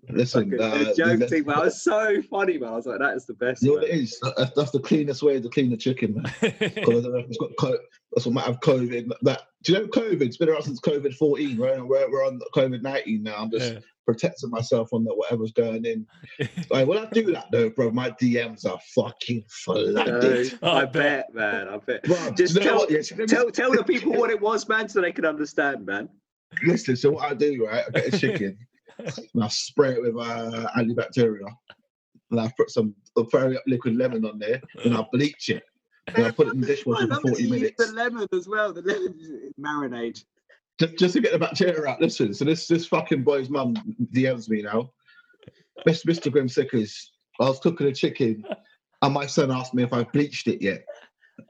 Listen, 0.09 0.55
a, 0.55 0.63
uh, 0.63 0.75
a 0.91 0.95
joke 0.95 1.19
the- 1.19 1.27
thing, 1.29 1.43
but 1.43 1.57
I 1.57 1.61
was 1.65 1.83
so 1.83 2.23
funny, 2.31 2.59
man. 2.59 2.69
I 2.73 2.77
was 2.77 2.87
like, 2.87 3.01
that 3.01 3.17
is 3.17 3.27
the 3.27 3.35
best. 3.35 3.63
you 3.63 3.69
know 3.71 3.75
what 3.75 3.89
man. 3.89 3.91
it 3.99 4.03
is? 4.03 4.21
That's, 4.37 4.53
that's 4.55 4.71
the 4.71 4.79
cleanest 4.79 5.23
way 5.23 5.41
to 5.41 5.49
clean 5.49 5.71
the 5.71 5.77
chicken, 5.77 6.15
man. 6.15 6.33
'Cause 6.41 6.51
I 6.51 6.81
don't 6.83 7.13
know 7.13 7.17
if 7.19 7.27
it's 7.27 7.39
got 7.39 7.51
co- 7.59 7.79
that's 8.13 8.25
what 8.27 8.35
might 8.35 8.45
have 8.45 8.61
COVID. 8.61 9.11
That 9.23 9.43
do 9.65 9.73
you 9.73 9.79
know 9.81 9.87
COVID? 9.87 10.23
It's 10.23 10.37
been 10.37 10.49
around 10.49 10.63
since 10.63 10.81
COVID 10.81 11.15
fourteen, 11.17 11.59
right? 11.59 11.81
We're, 11.85 12.09
we're 12.11 12.25
on 12.25 12.41
COVID 12.55 12.83
nineteen 12.83 13.25
now. 13.25 13.35
I'm 13.37 13.51
just 13.51 13.73
Yeah. 13.75 13.79
protecting 14.07 14.51
myself 14.51 14.91
on 14.93 15.03
the 15.03 15.13
whatever's 15.13 15.53
going 15.53 15.85
in. 15.85 16.07
Like, 16.71 16.87
when 16.87 16.99
I 16.99 17.07
do 17.07 17.33
that 17.33 17.47
though, 17.51 17.71
bro, 17.71 17.91
my 17.91 18.11
DMs 18.13 18.65
are 18.65 18.79
fucking 18.95 19.45
flooded. 19.49 19.97
Uh, 19.97 20.57
I 20.63 20.83
I 20.83 20.85
bet. 20.85 20.93
bet, 20.93 21.35
man. 21.35 21.69
I 21.69 21.79
bet. 21.79 22.05
Bro, 22.05 22.31
Just 22.37 22.55
you 22.55 22.61
know 22.61 22.67
tell, 22.67 22.77
what? 22.79 22.91
Yeah, 22.91 23.01
so 23.03 23.27
tell, 23.27 23.51
tell 23.51 23.73
the 23.73 23.83
people 23.87 24.13
what 24.13 24.31
it 24.31 24.41
was, 24.41 24.69
man, 24.69 24.89
so 24.89 25.01
they 25.01 25.11
can 25.13 25.25
understand, 25.25 25.85
man. 25.85 26.09
Listen, 26.65 26.95
so 26.97 27.11
what 27.11 27.25
I 27.31 27.35
do, 27.35 27.67
right? 27.67 27.85
I 27.89 27.91
get 27.91 28.15
a 28.15 28.19
chicken 28.19 28.57
and 28.99 29.45
I 29.45 29.49
spray 29.49 29.93
it 29.93 30.03
with 30.03 30.17
uh, 30.17 30.69
antibacterial. 30.77 31.53
And 32.31 32.41
I 32.41 32.53
put 32.57 32.71
some 32.71 32.95
up 33.17 33.29
liquid 33.67 33.97
lemon 33.97 34.25
on 34.25 34.39
there 34.39 34.61
and 34.85 34.97
I 34.97 35.07
bleach 35.13 35.49
it. 35.49 35.63
And 36.09 36.27
I 36.27 36.31
put 36.31 36.49
it 36.49 36.55
in 36.55 36.61
the 36.61 36.67
dishwasher 36.67 37.07
for 37.07 37.21
40 37.21 37.51
minutes. 37.51 37.87
The 37.87 37.93
lemon 37.93 38.29
as 38.33 38.49
well. 38.49 38.73
The 38.73 38.83
lemon 38.83 39.53
marinade. 39.61 40.25
just, 40.79 40.97
just 40.99 41.15
to 41.15 41.21
get 41.21 41.33
the 41.33 41.39
bacteria 41.39 41.89
out. 41.89 42.01
Listen, 42.01 42.35
so 42.35 42.45
this 42.45 42.67
this 42.67 42.87
fucking 42.87 43.23
boy's 43.23 43.51
mum 43.51 43.75
DMs 44.13 44.49
me 44.49 44.63
now. 44.63 44.91
Mr. 45.87 46.33
Grim 46.33 46.49
Sickers, 46.49 47.13
I 47.41 47.49
was 47.49 47.61
cooking 47.61 47.87
a 47.87 47.93
chicken 47.93 48.45
and 49.03 49.15
my 49.15 49.27
son 49.27 49.51
asked 49.51 49.75
me 49.75 49.83
if 49.83 49.93
I 49.93 50.05
bleached 50.05 50.49
it 50.49 50.63
yet. 50.63 50.85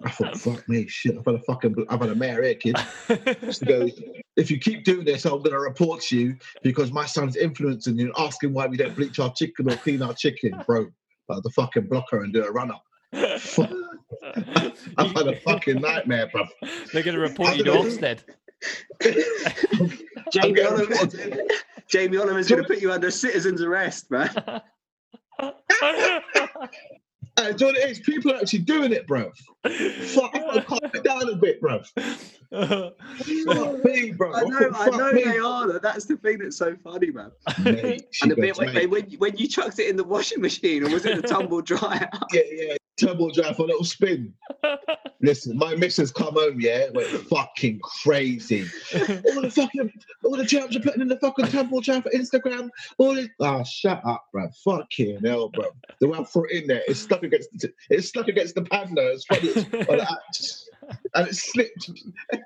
I 0.05 0.11
thought, 0.11 0.33
um, 0.33 0.38
fuck 0.38 0.68
me, 0.68 0.87
shit, 0.88 1.16
I've 1.16 1.25
had 1.25 1.37
a 1.37 1.40
fucking, 1.40 1.75
I've 1.88 2.01
had 2.01 2.11
a 2.11 2.14
mare 2.14 2.42
here, 2.42 2.55
kid. 2.55 2.77
She 3.53 3.64
goes, 3.64 4.01
if 4.37 4.51
you 4.51 4.59
keep 4.59 4.85
doing 4.85 5.05
this, 5.05 5.25
I'm 5.25 5.38
going 5.38 5.53
to 5.53 5.61
report 5.61 6.11
you 6.11 6.37
because 6.62 6.92
my 6.92 7.07
son's 7.07 7.37
influencing 7.37 7.99
you 7.99 8.07
and 8.07 8.14
asking 8.18 8.53
why 8.53 8.66
we 8.66 8.77
don't 8.77 8.94
bleach 8.94 9.18
our 9.18 9.33
chicken 9.33 9.70
or 9.70 9.77
clean 9.77 10.03
our 10.03 10.12
chicken, 10.12 10.61
bro. 10.66 10.87
Like 11.29 11.42
the 11.42 11.51
fucking 11.51 11.88
blocker 11.88 12.22
and 12.22 12.33
do 12.33 12.44
a 12.44 12.51
run 12.51 12.70
up. 12.70 12.83
I've 14.96 15.12
had 15.12 15.29
a 15.29 15.37
fucking 15.40 15.81
nightmare, 15.81 16.29
bro. 16.33 16.44
They're 16.92 17.03
going 17.03 17.16
to 17.16 17.20
report 17.20 17.57
you 17.57 17.64
to 17.64 17.70
don't. 17.72 17.88
Ofsted. 17.88 18.22
Jamie 20.33 20.53
getting 20.55 20.66
Oliver. 20.66 21.42
Jamie 21.88 22.16
Oliver's 22.16 22.49
going 22.49 22.62
to 22.62 22.68
put 22.68 22.81
you 22.81 22.92
under 22.92 23.11
citizen's 23.11 23.62
arrest, 23.62 24.11
man. 24.11 24.31
Hey, 27.38 27.53
do 27.53 27.66
you 27.66 27.72
know 27.72 27.79
what 27.79 27.88
it 27.88 27.90
is? 27.90 27.99
People 28.01 28.33
are 28.33 28.37
actually 28.37 28.61
doing 28.61 28.92
it, 28.92 29.07
bro. 29.07 29.31
Fuck, 29.64 30.31
I've 30.35 30.42
got 30.42 30.55
to 30.55 30.62
calm 30.62 30.79
it 30.94 31.05
down 31.05 31.29
a 31.29 31.37
bit, 31.37 31.61
bro. 31.61 31.83
Fuck 31.83 33.85
me, 33.85 34.12
bro. 34.12 34.35
I 34.35 34.42
know, 34.42 34.70
I 34.75 34.88
know 34.90 35.12
me. 35.12 35.25
they 35.25 35.38
are. 35.38 35.66
though. 35.66 35.79
That's 35.79 36.07
the 36.07 36.16
thing 36.16 36.38
that's 36.38 36.57
so 36.57 36.75
funny, 36.83 37.11
man. 37.11 37.31
Mate, 37.62 38.07
And 38.22 38.31
the 38.31 38.37
bit 38.37 38.57
when, 38.57 38.90
when, 38.90 39.05
when 39.18 39.37
you 39.37 39.49
chucked 39.49 39.79
it 39.79 39.88
in 39.88 39.96
the 39.96 40.05
washing 40.05 40.40
machine, 40.40 40.85
or 40.85 40.90
was 40.90 41.05
it 41.05 41.20
the 41.20 41.29
tumble 41.29 41.61
dryer? 41.61 42.09
yeah, 42.33 42.42
yeah, 42.51 42.77
turbo 42.96 43.30
drive 43.30 43.56
for 43.56 43.62
a 43.62 43.66
little 43.66 43.85
spin. 43.85 44.32
Listen, 45.20 45.56
my 45.56 45.74
missus 45.74 46.11
come 46.11 46.35
home, 46.35 46.61
yeah, 46.61 46.90
went 46.90 47.09
fucking 47.09 47.80
crazy. 47.80 48.66
all 48.94 49.42
the 49.42 49.50
fucking, 49.50 49.92
all 50.24 50.37
the 50.37 50.44
germs 50.44 50.76
are 50.76 50.80
putting 50.80 51.00
in 51.00 51.09
the 51.09 51.18
fucking 51.18 51.46
tumble 51.46 51.80
drive 51.80 52.02
for 52.02 52.11
Instagram. 52.11 52.68
All 52.98 53.14
this, 53.14 53.28
ah, 53.40 53.62
shut 53.62 54.02
up, 54.04 54.26
bro. 54.32 54.48
Fucking 54.64 55.24
hell, 55.24 55.48
bro. 55.48 55.66
The 56.00 56.09
way 56.09 56.18
I 56.18 56.24
threw 56.24 56.44
it 56.50 56.62
in 56.62 56.66
there, 56.68 56.82
it's 56.87 57.00
stuck 57.00 57.22
against, 57.22 57.48
the, 57.54 57.72
it's 57.88 58.09
stuck 58.09 58.28
against 58.28 58.54
the 58.54 58.62
panda. 58.62 59.12
It's 59.12 59.24
funny, 59.24 59.48
it's, 59.48 59.88
on 59.88 59.96
the 59.96 60.02
act, 60.02 61.00
and 61.14 61.28
it 61.28 61.35
slipped. 61.35 61.90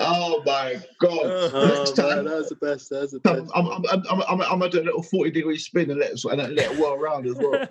oh 0.00 0.42
my 0.44 0.76
god! 0.98 1.26
Uh-huh. 1.26 1.66
Next 1.66 1.98
oh, 1.98 2.14
time, 2.14 2.24
that 2.24 2.36
was 2.36 2.48
the 2.48 2.56
best. 2.56 2.90
That 2.90 3.02
was 3.02 3.12
the 3.12 3.20
I'm, 3.24 3.48
I'm, 3.54 3.66
I'm, 3.72 3.84
I'm, 3.90 4.02
I'm, 4.10 4.22
I'm, 4.28 4.40
I'm 4.42 4.58
gonna 4.58 4.70
do 4.70 4.80
a 4.80 4.84
little 4.84 5.02
40 5.02 5.30
degree 5.30 5.58
spin 5.58 5.90
and 5.90 6.00
let 6.00 6.12
it, 6.12 6.24
and 6.24 6.40
then 6.40 6.54
let 6.54 6.72
it 6.72 6.78
whirl 6.78 6.94
around 6.94 7.26
as 7.26 7.36
well. 7.36 7.66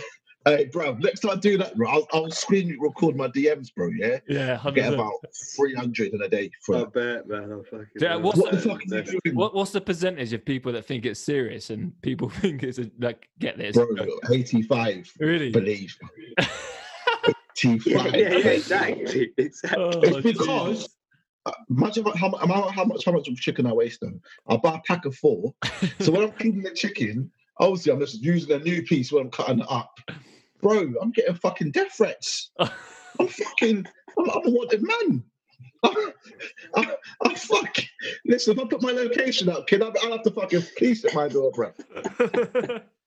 hey, 0.44 0.66
bro, 0.66 0.94
next 0.94 1.20
time 1.20 1.32
I 1.32 1.36
do 1.36 1.58
that, 1.58 1.76
bro, 1.76 1.88
I'll, 1.90 2.06
I'll 2.12 2.30
screen 2.30 2.76
record 2.80 3.16
my 3.16 3.28
DMs, 3.28 3.74
bro. 3.74 3.90
Yeah, 3.96 4.18
yeah, 4.28 4.60
I 4.64 4.70
get 4.70 4.92
100%. 4.92 4.94
about 4.94 5.12
300 5.56 6.14
in 6.14 6.22
a 6.22 6.28
day 6.28 6.50
for 6.64 6.76
I 6.76 6.78
that. 6.80 6.92
bet, 6.94 7.28
man. 7.28 7.50
I'm 7.52 7.64
fucking. 7.64 7.86
Yeah, 8.00 8.16
what's 8.16 8.38
What 8.38 8.52
the 8.52 8.56
the- 8.58 8.62
fuck 8.62 8.80
are 8.80 8.96
you 8.96 9.20
doing, 9.24 9.36
What, 9.36 9.54
what's 9.54 9.72
the 9.72 9.80
percentage 9.80 10.32
of 10.32 10.44
people 10.44 10.72
that 10.72 10.86
think 10.86 11.04
it's 11.04 11.20
serious 11.20 11.70
and 11.70 12.00
people 12.02 12.28
think 12.40 12.62
it's 12.62 12.78
a, 12.78 12.88
like 13.00 13.28
get 13.38 13.58
this? 13.58 13.76
bro? 13.76 13.86
85, 14.30 15.12
Really? 15.18 15.50
believe. 15.50 15.96
85. 17.64 17.86
Yeah, 17.86 18.16
yeah, 18.16 18.36
yeah, 18.36 18.48
exactly. 18.50 19.32
exactly. 19.36 19.82
Oh, 19.82 20.00
It's 20.02 20.16
because. 20.18 20.88
Uh, 21.44 21.52
imagine 21.70 22.04
how, 22.04 22.12
how, 22.16 22.46
how, 22.48 22.68
how 22.70 22.84
much 22.84 23.04
how 23.04 23.12
much 23.12 23.28
of 23.28 23.36
chicken 23.36 23.66
I 23.66 23.72
waste 23.72 24.00
though. 24.00 24.18
I 24.48 24.56
buy 24.56 24.74
a 24.74 24.80
pack 24.80 25.04
of 25.04 25.14
four. 25.14 25.54
So 26.00 26.10
when 26.10 26.24
I'm 26.24 26.32
cleaning 26.40 26.62
the 26.62 26.72
chicken, 26.72 27.30
obviously 27.60 27.92
I'm 27.92 28.00
just 28.00 28.20
using 28.20 28.50
a 28.50 28.58
new 28.58 28.82
piece 28.82 29.12
when 29.12 29.26
I'm 29.26 29.30
cutting 29.30 29.60
it 29.60 29.66
up. 29.70 29.96
Bro, 30.60 30.94
I'm 31.00 31.12
getting 31.12 31.36
fucking 31.36 31.70
death 31.70 31.92
threats. 31.96 32.50
I'm 32.58 33.28
fucking, 33.28 33.86
I'm, 34.18 34.30
I'm 34.30 34.46
a 34.46 34.50
wanted 34.50 34.82
man. 34.82 35.22
I, 35.84 36.12
I, 36.74 36.96
I 37.24 37.34
fuck. 37.34 37.76
Listen, 38.24 38.58
if 38.58 38.64
I 38.64 38.68
put 38.68 38.82
my 38.82 38.90
location 38.90 39.48
up, 39.48 39.68
kid, 39.68 39.82
I'll, 39.82 39.92
I'll 40.02 40.12
have 40.12 40.22
to 40.22 40.32
fucking 40.32 40.64
police 40.76 41.04
at 41.04 41.14
my 41.14 41.28
door, 41.28 41.52
bro. 41.52 41.72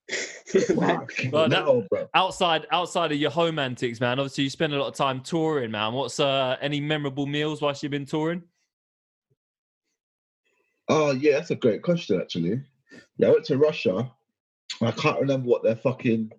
Fucking 0.48 1.32
Well, 1.32 1.48
that- 1.50 1.88
bro. 1.90 2.08
outside 2.14 2.66
outside 2.72 3.12
of 3.12 3.18
your 3.20 3.30
home 3.32 3.60
antics, 3.60 4.00
man. 4.00 4.20
Obviously, 4.20 4.46
you 4.46 4.50
spend 4.50 4.74
a 4.74 4.80
lot 4.80 4.88
of 4.88 4.96
time 4.96 5.22
touring, 5.22 5.72
man. 5.72 5.94
What's 5.94 6.20
uh 6.20 6.58
any 6.62 6.80
memorable 6.82 7.28
meals 7.28 7.62
whilst 7.62 7.84
you've 7.84 7.92
been 7.92 8.06
touring? 8.06 8.42
Oh 10.88 11.12
yeah, 11.12 11.34
that's 11.34 11.52
a 11.52 11.56
great 11.56 11.84
question 11.84 12.20
actually. 12.20 12.62
Yeah, 13.18 13.28
I 13.28 13.32
went 13.32 13.46
to 13.46 13.58
Russia. 13.58 14.12
I 14.82 14.92
can't 14.92 15.20
remember 15.20 15.48
what 15.48 15.64
their 15.64 15.76
fucking 15.76 16.32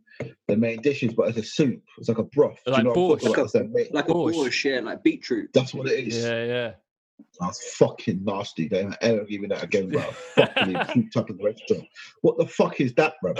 the 0.49 0.57
main 0.57 0.81
dish 0.83 1.03
is, 1.03 1.15
but 1.15 1.29
it's 1.29 1.39
a 1.39 1.43
soup. 1.43 1.83
It's 1.99 2.09
like 2.09 2.19
a 2.19 2.25
broth. 2.25 2.59
Like 2.67 2.79
you 2.79 2.85
know 2.85 2.93
borscht. 2.93 3.13
I'm 3.13 3.19
talking 3.19 3.33
about? 3.35 3.45
It's 3.45 3.53
their 3.53 3.65
main- 3.69 3.87
like 3.93 4.09
a 4.09 4.13
Borscht. 4.13 4.35
borscht, 4.35 4.65
yeah, 4.65 4.81
like 4.81 5.03
beetroot. 5.03 5.51
That's 5.53 5.73
what 5.75 5.87
it 5.89 6.09
is. 6.09 6.17
Yeah, 6.25 6.45
yeah. 6.45 6.73
That's 7.41 7.75
fucking 7.77 8.25
nasty. 8.25 8.69
They 8.69 8.83
don't 8.83 8.97
ever 9.01 9.25
give 9.25 9.41
me 9.41 9.49
that 9.49 9.63
again, 9.63 9.89
bro. 9.89 10.01
fucking 10.03 10.75
cooped 10.93 11.17
up 11.17 11.31
in 11.31 11.37
the 11.37 11.45
restaurant. 11.45 11.85
What 12.23 12.39
the 12.39 12.47
fuck 12.47 12.81
is 12.81 12.95
that, 12.95 13.15
bro? 13.23 13.35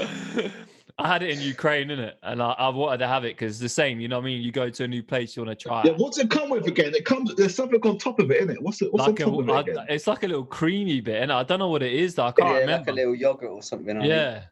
I 0.99 1.09
had 1.09 1.23
it 1.23 1.31
in 1.31 1.41
Ukraine, 1.41 1.89
innit? 1.89 2.13
And 2.23 2.43
I, 2.43 2.51
I 2.51 2.69
wanted 2.69 2.99
to 2.99 3.07
have 3.07 3.25
it 3.25 3.37
because 3.39 3.59
the 3.59 3.69
same, 3.71 4.01
you 4.01 4.09
know 4.09 4.17
what 4.19 4.25
I 4.25 4.27
mean? 4.27 4.43
You 4.43 4.53
go 4.53 4.69
to 4.69 4.85
a 4.85 4.89
new 4.89 5.03
place, 5.03 5.35
you 5.37 5.43
want 5.45 5.59
to 5.59 5.63
try 5.69 5.83
Yeah, 5.85 5.93
it. 5.93 5.97
what's 5.99 6.19
it 6.19 6.29
come 6.29 6.51
with 6.51 6.67
again? 6.67 6.95
It 6.95 7.05
comes. 7.07 7.35
There's 7.37 7.55
something 7.55 7.81
on 7.87 7.97
top 7.97 8.19
of 8.21 8.31
it, 8.31 8.37
isn't 8.39 8.51
it? 8.51 8.63
What's 8.63 8.83
it? 8.83 8.93
What's 8.93 9.07
Like 9.07 9.21
on 9.21 9.33
top 9.33 9.41
of 9.41 9.49
a, 9.49 9.53
it 9.53 9.57
I, 9.57 9.61
again? 9.61 9.87
it's 9.89 10.07
like 10.07 10.25
a 10.25 10.27
little 10.27 10.45
creamy 10.45 11.01
bit, 11.01 11.23
and 11.23 11.33
I 11.33 11.43
don't 11.43 11.59
know 11.59 11.69
what 11.71 11.83
it 11.83 11.93
is 11.95 12.17
though. 12.17 12.27
I 12.27 12.33
can't 12.33 12.51
like 12.51 12.61
remember. 12.61 12.91
Like 12.91 12.99
a 12.99 13.03
little 13.03 13.15
yogurt 13.15 13.51
or 13.51 13.63
something. 13.63 13.97
I 13.97 14.01
think. 14.01 14.11
yeah. 14.13 14.43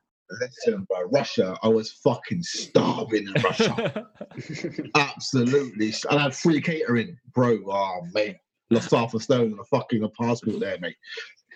Listen, 0.42 0.86
bro, 0.88 1.04
Russia. 1.10 1.56
I 1.62 1.68
was 1.68 1.90
fucking 2.04 2.42
starving 2.42 3.26
in 3.34 3.42
Russia. 3.42 4.06
Absolutely. 4.94 5.94
And 6.10 6.18
I 6.18 6.22
had 6.24 6.34
free 6.34 6.60
catering, 6.60 7.16
bro. 7.34 7.58
Oh, 7.66 8.00
mate. 8.12 8.36
Lost 8.70 8.90
half 8.90 9.14
a 9.14 9.20
stone 9.20 9.52
and 9.52 9.60
a 9.60 9.64
fucking 9.64 10.02
a 10.02 10.08
passport 10.08 10.60
there, 10.60 10.78
mate. 10.78 10.96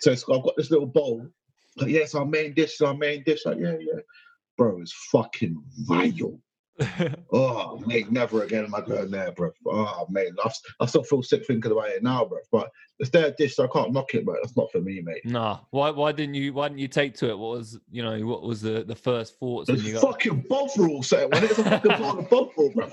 So 0.01 0.13
it's, 0.13 0.25
I've 0.29 0.43
got 0.43 0.57
this 0.57 0.71
little 0.71 0.87
bowl. 0.87 1.27
Like, 1.77 1.91
yes, 1.91 2.15
our 2.15 2.27
main 2.27 2.55
dish, 2.55 2.75
is 2.75 2.81
our 2.81 2.95
main 2.95 3.23
dish. 3.25 3.45
Like, 3.47 3.59
yeah, 3.59 3.77
yeah. 3.79 4.01
Bro, 4.57 4.81
it's 4.81 4.93
fucking 5.11 5.63
vile. 5.81 6.39
Oh, 7.33 7.79
mate, 7.87 8.11
never 8.11 8.43
again 8.43 8.65
am 8.65 8.75
I 8.75 8.81
going 8.81 9.11
there, 9.11 9.31
bro. 9.33 9.53
Oh, 9.67 10.07
mate, 10.11 10.33
I 10.81 10.87
still 10.87 11.05
feel 11.05 11.23
sick 11.23 11.47
thinking 11.47 11.71
about 11.71 11.91
it 11.91 12.03
now, 12.03 12.25
bro. 12.25 12.39
But 12.51 12.71
it's 12.99 13.11
their 13.11 13.31
dish, 13.31 13.57
so 13.57 13.65
I 13.65 13.69
can't 13.69 13.93
knock 13.93 14.15
it, 14.15 14.25
bro. 14.25 14.35
that's 14.43 14.57
not 14.57 14.73
for 14.73 14.81
me, 14.81 15.01
mate. 15.01 15.25
nah. 15.25 15.61
Why 15.71 15.91
why 15.91 16.13
didn't 16.13 16.35
you 16.35 16.53
why 16.53 16.69
didn't 16.69 16.81
you 16.81 16.89
take 16.89 17.15
to 17.19 17.31
it? 17.31 17.39
What 17.39 17.59
was 17.59 17.79
you 17.91 18.03
know, 18.03 18.19
what 18.27 18.43
was 18.43 18.63
the, 18.63 18.85
the 18.85 18.97
first 18.97 19.39
thoughts 19.39 19.69
when 19.69 19.77
It's 19.77 19.87
you 19.87 19.95
got 19.95 20.03
fucking 20.03 20.47
bovril, 20.49 21.03
so 21.03 21.29
when 21.29 21.45
it's 21.45 21.59
a 21.59 21.65
fucking 21.65 21.93
bowl 21.99 22.19
of 22.19 22.31
bovril, 22.31 22.73
bro. 22.75 22.91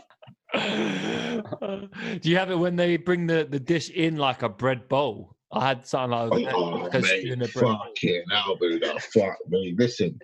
Do 0.54 2.30
you 2.30 2.38
have 2.38 2.52
it 2.52 2.58
when 2.58 2.76
they 2.76 2.98
bring 2.98 3.28
the, 3.28 3.48
the 3.50 3.60
dish 3.60 3.90
in 3.90 4.18
like 4.18 4.42
a 4.44 4.50
bread 4.50 4.88
bowl? 4.90 5.36
I 5.52 5.68
had 5.68 5.86
something 5.86 6.12
like 6.12 6.46
that. 6.46 6.54
Oh, 6.54 6.86
a 6.86 7.00
mate, 7.00 7.22
spoon 7.22 7.42
of 7.42 7.54
bread 7.54 7.66
bowl. 7.66 7.78
fucking 7.78 8.24
hell, 8.32 8.56
Buddha. 8.56 9.00
Fuck 9.00 9.38
me. 9.48 9.76
Listen. 9.78 10.20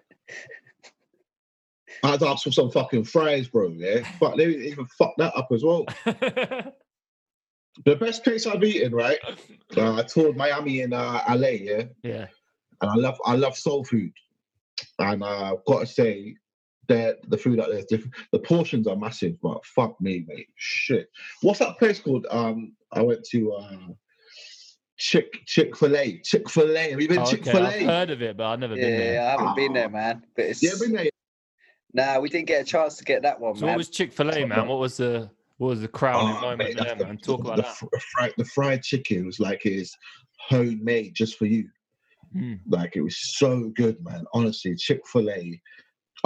I 2.03 2.11
had 2.11 2.19
to 2.19 2.27
ask 2.27 2.43
for 2.43 2.51
some 2.51 2.71
fucking 2.71 3.05
fries, 3.05 3.47
bro. 3.47 3.69
Yeah, 3.69 4.07
but 4.19 4.37
they 4.37 4.47
even 4.47 4.85
fuck 4.97 5.13
that 5.17 5.35
up 5.35 5.47
as 5.51 5.63
well. 5.63 5.85
The 7.83 7.95
best 7.97 8.23
place 8.23 8.47
I've 8.47 8.63
eaten, 8.63 8.95
right? 8.95 9.19
Uh, 9.75 9.95
I 9.95 10.03
toured 10.03 10.37
Miami 10.37 10.81
and 10.81 10.93
uh, 10.93 11.21
LA, 11.27 11.47
yeah, 11.49 11.83
yeah. 12.03 12.27
and 12.81 12.89
I 12.89 12.95
love 12.95 13.19
I 13.25 13.35
love 13.35 13.57
soul 13.57 13.83
food, 13.83 14.13
and 14.99 15.21
uh, 15.21 15.53
I've 15.53 15.65
got 15.65 15.81
to 15.81 15.85
say 15.85 16.35
that 16.87 17.17
the 17.29 17.37
food 17.37 17.59
out 17.59 17.69
there 17.69 17.79
is 17.79 17.85
different. 17.85 18.13
The 18.31 18.39
portions 18.39 18.87
are 18.87 18.95
massive, 18.95 19.39
but 19.41 19.63
fuck 19.65 19.99
me, 20.01 20.25
mate. 20.27 20.47
Shit. 20.55 21.09
What's 21.41 21.59
that 21.59 21.77
place 21.79 21.99
called? 21.99 22.25
Um, 22.29 22.73
I 22.91 23.01
went 23.01 23.23
to 23.31 23.53
uh, 23.53 23.77
Chick 24.97 25.31
Chick 25.45 25.75
Fil 25.75 25.95
A. 25.97 26.19
Chick 26.23 26.49
Fil 26.49 26.75
A. 26.77 26.91
Have 26.91 27.01
you 27.01 27.07
been 27.07 27.19
Oh, 27.19 27.25
Chick 27.25 27.41
okay. 27.41 27.51
Fil 27.51 27.65
I've 27.65 27.81
A? 27.81 27.85
heard 27.85 28.09
of 28.11 28.21
it, 28.21 28.37
but 28.37 28.45
I've 28.45 28.59
never 28.59 28.75
been 28.75 28.91
Yeah, 28.91 28.97
there. 28.97 29.21
I 29.21 29.31
haven't 29.31 29.55
been 29.55 29.71
Ah. 29.71 29.73
there, 29.73 29.89
man. 29.89 30.25
But 30.35 30.45
it's 30.45 30.63
Yeah, 30.63 30.71
been 30.79 30.93
there. 30.93 31.09
nah, 31.93 32.19
we 32.19 32.29
didn't 32.29 32.47
get 32.47 32.61
a 32.61 32.65
chance 32.65 32.97
to 32.97 33.03
get 33.03 33.21
that 33.23 33.39
one, 33.39 33.55
So 33.55 33.65
man. 33.65 33.73
what 33.73 33.77
was 33.79 33.89
Chick 33.89 34.13
Fil 34.13 34.31
A, 34.31 34.45
man? 34.45 34.67
What 34.67 34.79
was 34.79 34.97
the 34.97 35.29
what 35.57 35.69
was 35.69 35.81
the 35.81 35.87
crowning 35.87 36.35
Oh, 36.35 36.41
moment 36.41 36.75
mate, 36.75 36.83
there, 36.83 36.95
the- 36.95 37.05
man? 37.05 37.17
Talk 37.17 37.37
the, 37.43 37.43
about 37.45 37.55
the, 37.57 37.61
that. 37.63 37.75
fr- 37.77 37.85
fried, 38.11 38.33
the 38.37 38.45
fried 38.45 38.83
chicken 38.83 39.25
was 39.25 39.39
like 39.39 39.65
it's 39.65 39.95
homemade 40.39 41.13
just 41.15 41.37
for 41.37 41.45
you. 41.45 41.69
Mm. 42.35 42.59
Like 42.67 42.97
it 42.97 43.01
was 43.01 43.17
so 43.37 43.69
good, 43.75 44.03
man. 44.03 44.25
Honestly, 44.33 44.75
Chick 44.75 45.07
Fil 45.07 45.29
A. 45.29 45.61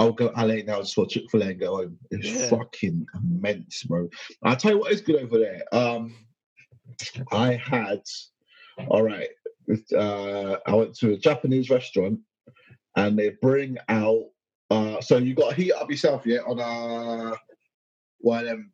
I'll 0.00 0.12
go 0.12 0.32
LA 0.34 0.62
now 0.64 0.80
just 0.80 0.94
for 0.94 1.06
Chick 1.06 1.30
Fil 1.30 1.42
A 1.42 1.48
and 1.48 1.60
go 1.60 1.76
home. 1.76 1.98
It's 2.10 2.26
Yeah. 2.26 2.48
fucking 2.48 3.06
immense, 3.14 3.82
bro. 3.82 4.08
I'll 4.42 4.56
tell 4.56 4.72
you 4.72 4.78
what 4.78 4.92
is 4.92 5.02
good 5.02 5.16
over 5.16 5.38
there. 5.38 5.62
Um, 5.72 6.16
I 7.30 7.52
had, 7.56 8.00
all 8.88 9.02
right. 9.02 9.28
Uh, 9.94 10.56
I 10.66 10.74
went 10.74 10.94
to 10.96 11.12
a 11.12 11.18
Japanese 11.18 11.68
restaurant, 11.68 12.18
and 12.96 13.18
they 13.18 13.30
bring 13.42 13.76
out. 13.90 14.24
Uh, 14.70 15.02
so 15.02 15.18
you 15.18 15.34
got 15.34 15.50
to 15.50 15.56
heat 15.56 15.72
up 15.72 15.90
yourself, 15.90 16.24
yeah, 16.24 16.38
on 16.46 16.58
a 16.58 17.36
one 18.20 18.40
of 18.40 18.46
them. 18.46 18.72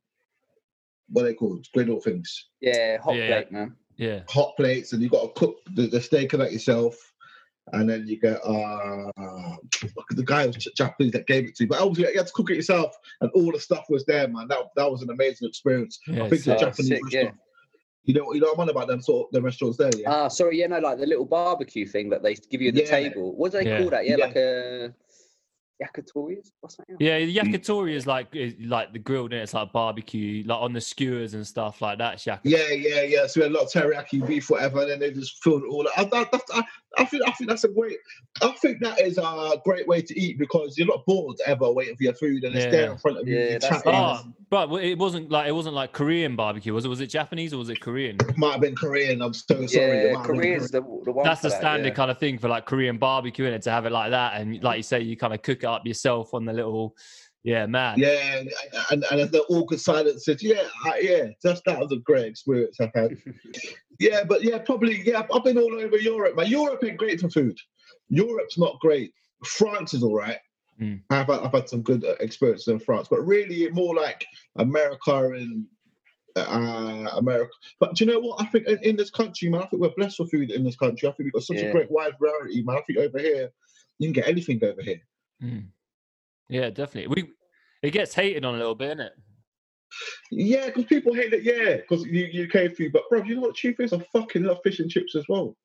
What 1.08 1.22
are 1.22 1.28
they 1.28 1.34
called? 1.34 1.66
Griddle 1.74 2.00
things 2.00 2.50
yeah, 2.60 2.98
hot 2.98 3.16
Yeah. 3.16 3.26
plate, 3.26 3.52
man. 3.52 3.76
Yeah. 3.96 4.22
hot 4.28 4.54
plates 4.56 4.92
and 4.92 5.02
you 5.02 5.08
got 5.08 5.22
to 5.34 5.40
cook 5.40 5.56
the, 5.74 5.86
the 5.88 6.00
steak 6.00 6.32
of 6.34 6.40
that 6.40 6.52
yourself. 6.52 6.96
And 7.72 7.90
then 7.90 8.06
you 8.06 8.18
get 8.20 8.36
uh 8.44 9.10
the 10.10 10.22
guy 10.24 10.46
was 10.46 10.56
Japanese 10.76 11.12
that 11.12 11.26
gave 11.26 11.46
it 11.46 11.56
to 11.56 11.64
you, 11.64 11.68
but 11.68 11.80
obviously 11.80 12.12
you 12.12 12.18
had 12.18 12.26
to 12.28 12.32
cook 12.32 12.50
it 12.50 12.56
yourself, 12.56 12.96
and 13.20 13.30
all 13.34 13.50
the 13.50 13.58
stuff 13.58 13.86
was 13.88 14.04
there, 14.04 14.28
man. 14.28 14.46
That 14.48 14.70
that 14.76 14.90
was 14.90 15.02
an 15.02 15.10
amazing 15.10 15.48
experience. 15.48 15.98
Yeah, 16.06 16.24
I 16.24 16.28
think 16.28 16.42
sick. 16.42 16.58
the 16.58 16.64
Japanese 16.64 16.88
sick, 16.88 17.00
yeah. 17.10 17.18
restaurant. 17.18 17.38
You 18.04 18.14
know, 18.14 18.32
you 18.34 18.40
know 18.40 18.46
what 18.48 18.54
I'm 18.54 18.60
on 18.60 18.68
about 18.68 18.86
them 18.86 19.02
sort 19.02 19.26
of 19.26 19.32
the 19.32 19.42
restaurants 19.42 19.78
there, 19.78 19.90
yeah. 19.96 20.08
Ah, 20.08 20.28
sorry, 20.28 20.60
yeah, 20.60 20.68
no, 20.68 20.78
like 20.78 20.98
the 20.98 21.06
little 21.06 21.24
barbecue 21.24 21.84
thing 21.84 22.08
that 22.10 22.22
they 22.22 22.34
give 22.36 22.62
you 22.62 22.68
at 22.68 22.74
the 22.74 22.82
Yeah. 22.82 22.86
table. 22.90 23.34
What 23.34 23.50
do 23.50 23.58
they 23.58 23.64
Yeah. 23.68 23.80
call 23.80 23.90
that? 23.90 24.06
Yeah, 24.06 24.16
Yeah. 24.16 24.26
like 24.26 24.36
a 24.36 24.94
yakitori. 25.82 26.36
What's 26.60 26.76
that? 26.76 26.86
Yeah, 26.98 27.18
the 27.18 27.36
yakitori 27.36 27.94
is 27.94 28.06
like 28.06 28.34
is 28.34 28.54
like 28.60 28.92
the 28.92 28.98
grilled 28.98 29.32
and 29.32 29.42
it's 29.42 29.54
like 29.54 29.72
barbecue, 29.72 30.44
like 30.46 30.60
on 30.60 30.72
the 30.72 30.80
skewers 30.80 31.34
and 31.34 31.46
stuff 31.46 31.82
like 31.82 31.98
that. 31.98 32.18
Yakitori. 32.18 32.40
yeah, 32.44 32.70
yeah, 32.70 33.02
yeah. 33.02 33.26
So 33.26 33.40
we 33.40 33.42
had 33.44 33.52
a 33.52 33.54
lot 33.54 33.64
of 33.64 33.70
teriyaki 33.70 34.26
beef, 34.26 34.50
whatever, 34.50 34.82
and 34.82 34.90
then 34.90 35.00
they 35.00 35.10
just 35.12 35.42
filled 35.42 35.62
it 35.62 35.68
all. 35.68 35.86
up. 35.86 35.92
I, 35.96 36.04
that, 36.04 36.32
that, 36.32 36.42
I, 36.54 36.62
I 36.98 37.04
think 37.04 37.22
I 37.26 37.32
think 37.32 37.50
that's 37.50 37.64
a 37.64 37.68
great. 37.68 37.98
I 38.42 38.52
think 38.52 38.80
that 38.82 39.00
is 39.00 39.18
a 39.18 39.60
great 39.64 39.86
way 39.86 40.02
to 40.02 40.18
eat 40.18 40.38
because 40.38 40.78
you're 40.78 40.86
not 40.86 41.04
bored 41.06 41.36
ever 41.46 41.70
waiting 41.70 41.96
for 41.96 42.04
your 42.04 42.14
food, 42.14 42.44
and 42.44 42.54
it's 42.54 42.64
Yeah. 42.64 42.70
there 42.70 42.92
in 42.92 42.98
front 42.98 43.18
of 43.18 43.28
you. 43.28 43.36
Yeah, 43.36 43.50
you're 43.50 43.58
that's 43.58 43.84
nice. 43.84 44.20
Oh, 44.22 44.32
but 44.48 44.72
it 44.82 44.98
wasn't 44.98 45.30
like 45.30 45.48
it 45.48 45.52
wasn't 45.52 45.74
like 45.74 45.92
Korean 45.92 46.36
barbecue, 46.36 46.72
was 46.72 46.84
it? 46.84 46.88
Was 46.88 47.00
it 47.00 47.08
Japanese 47.08 47.52
or 47.52 47.58
was 47.58 47.68
it 47.68 47.80
Korean? 47.80 48.16
might 48.36 48.52
have 48.52 48.60
been 48.60 48.76
Korean. 48.76 49.20
I'm 49.20 49.34
so 49.34 49.66
sorry. 49.66 50.06
Yeah, 50.06 50.12
might 50.14 50.18
have 50.18 50.26
been 50.26 50.36
Korea's 50.36 50.70
the, 50.70 50.80
the 51.04 51.12
one. 51.12 51.24
That's 51.24 51.40
for 51.40 51.48
the 51.48 51.50
that, 51.50 51.60
standard 51.60 51.88
yeah. 51.88 51.94
kind 51.94 52.10
of 52.10 52.18
thing 52.18 52.38
for 52.38 52.48
like 52.48 52.64
Korean 52.64 52.96
barbecue 52.96 53.44
in 53.44 53.52
it 53.52 53.62
to 53.62 53.70
have 53.70 53.86
it 53.86 53.92
like 53.92 54.10
that, 54.10 54.40
and 54.40 54.62
like 54.62 54.78
you 54.78 54.82
say, 54.82 55.00
you 55.00 55.16
kind 55.16 55.34
of 55.34 55.42
cook 55.42 55.58
it 55.62 55.65
up 55.66 55.86
yourself 55.86 56.32
on 56.32 56.44
the 56.44 56.52
little, 56.52 56.94
yeah, 57.42 57.66
man. 57.66 57.98
Yeah, 57.98 58.36
and, 58.38 58.50
and, 58.90 59.04
and 59.10 59.30
the 59.30 59.42
awkward 59.48 59.80
silence 59.80 60.24
says, 60.24 60.42
yeah, 60.42 60.62
I, 60.84 60.98
yeah, 61.00 61.26
just 61.42 61.64
that 61.66 61.78
was 61.78 61.92
a 61.92 61.96
great 61.96 62.26
experience 62.26 62.78
I've 62.80 62.90
had. 62.94 63.16
yeah, 64.00 64.24
but 64.24 64.42
yeah, 64.42 64.58
probably, 64.58 65.02
yeah, 65.02 65.22
I've 65.32 65.44
been 65.44 65.58
all 65.58 65.80
over 65.80 65.96
Europe, 65.96 66.36
man. 66.36 66.48
Europe 66.48 66.82
ain't 66.84 66.96
great 66.96 67.20
for 67.20 67.30
food. 67.30 67.58
Europe's 68.08 68.58
not 68.58 68.80
great. 68.80 69.12
France 69.44 69.94
is 69.94 70.02
all 70.02 70.16
right. 70.16 70.38
Mm. 70.80 71.00
I've, 71.10 71.26
had, 71.26 71.40
I've 71.40 71.52
had 71.52 71.68
some 71.68 71.82
good 71.82 72.04
uh, 72.04 72.16
experiences 72.20 72.68
in 72.68 72.78
France, 72.80 73.08
but 73.10 73.26
really 73.26 73.68
more 73.70 73.94
like 73.94 74.26
America 74.56 75.30
and 75.30 75.66
uh, 76.36 77.10
America. 77.16 77.50
But 77.80 77.94
do 77.94 78.04
you 78.04 78.12
know 78.12 78.20
what? 78.20 78.42
I 78.42 78.46
think 78.46 78.66
in, 78.66 78.78
in 78.82 78.96
this 78.96 79.10
country, 79.10 79.48
man, 79.48 79.62
I 79.62 79.66
think 79.66 79.82
we're 79.82 79.90
blessed 79.96 80.18
for 80.18 80.26
food 80.26 80.50
in 80.50 80.64
this 80.64 80.76
country. 80.76 81.08
I 81.08 81.12
think 81.12 81.26
we've 81.26 81.32
got 81.32 81.44
such 81.44 81.58
Yeah. 81.58 81.66
a 81.66 81.72
great 81.72 81.90
wide 81.90 82.14
variety, 82.20 82.62
man. 82.62 82.76
I 82.76 82.82
think 82.82 82.98
over 82.98 83.18
here, 83.18 83.50
you 83.98 84.08
can 84.08 84.12
get 84.12 84.28
anything 84.28 84.62
over 84.62 84.82
here. 84.82 85.00
Mm. 85.42 85.66
Yeah, 86.48 86.70
definitely. 86.70 87.08
We 87.22 87.32
it 87.82 87.90
gets 87.90 88.14
hated 88.14 88.44
on 88.44 88.54
a 88.54 88.58
little 88.58 88.74
bit, 88.74 88.96
innit? 88.98 89.10
Yeah, 90.30 90.66
because 90.66 90.84
people 90.84 91.14
hate 91.14 91.32
it. 91.32 91.42
Yeah, 91.44 91.76
because 91.76 92.02
UK 92.04 92.74
food. 92.76 92.92
But 92.92 93.02
bro, 93.08 93.22
you 93.22 93.36
know 93.36 93.42
what 93.42 93.54
truth 93.54 93.80
is? 93.80 93.92
I 93.92 93.98
fucking 94.12 94.44
love 94.44 94.58
fish 94.64 94.80
and 94.80 94.90
chips 94.90 95.14
as 95.14 95.24
well. 95.28 95.56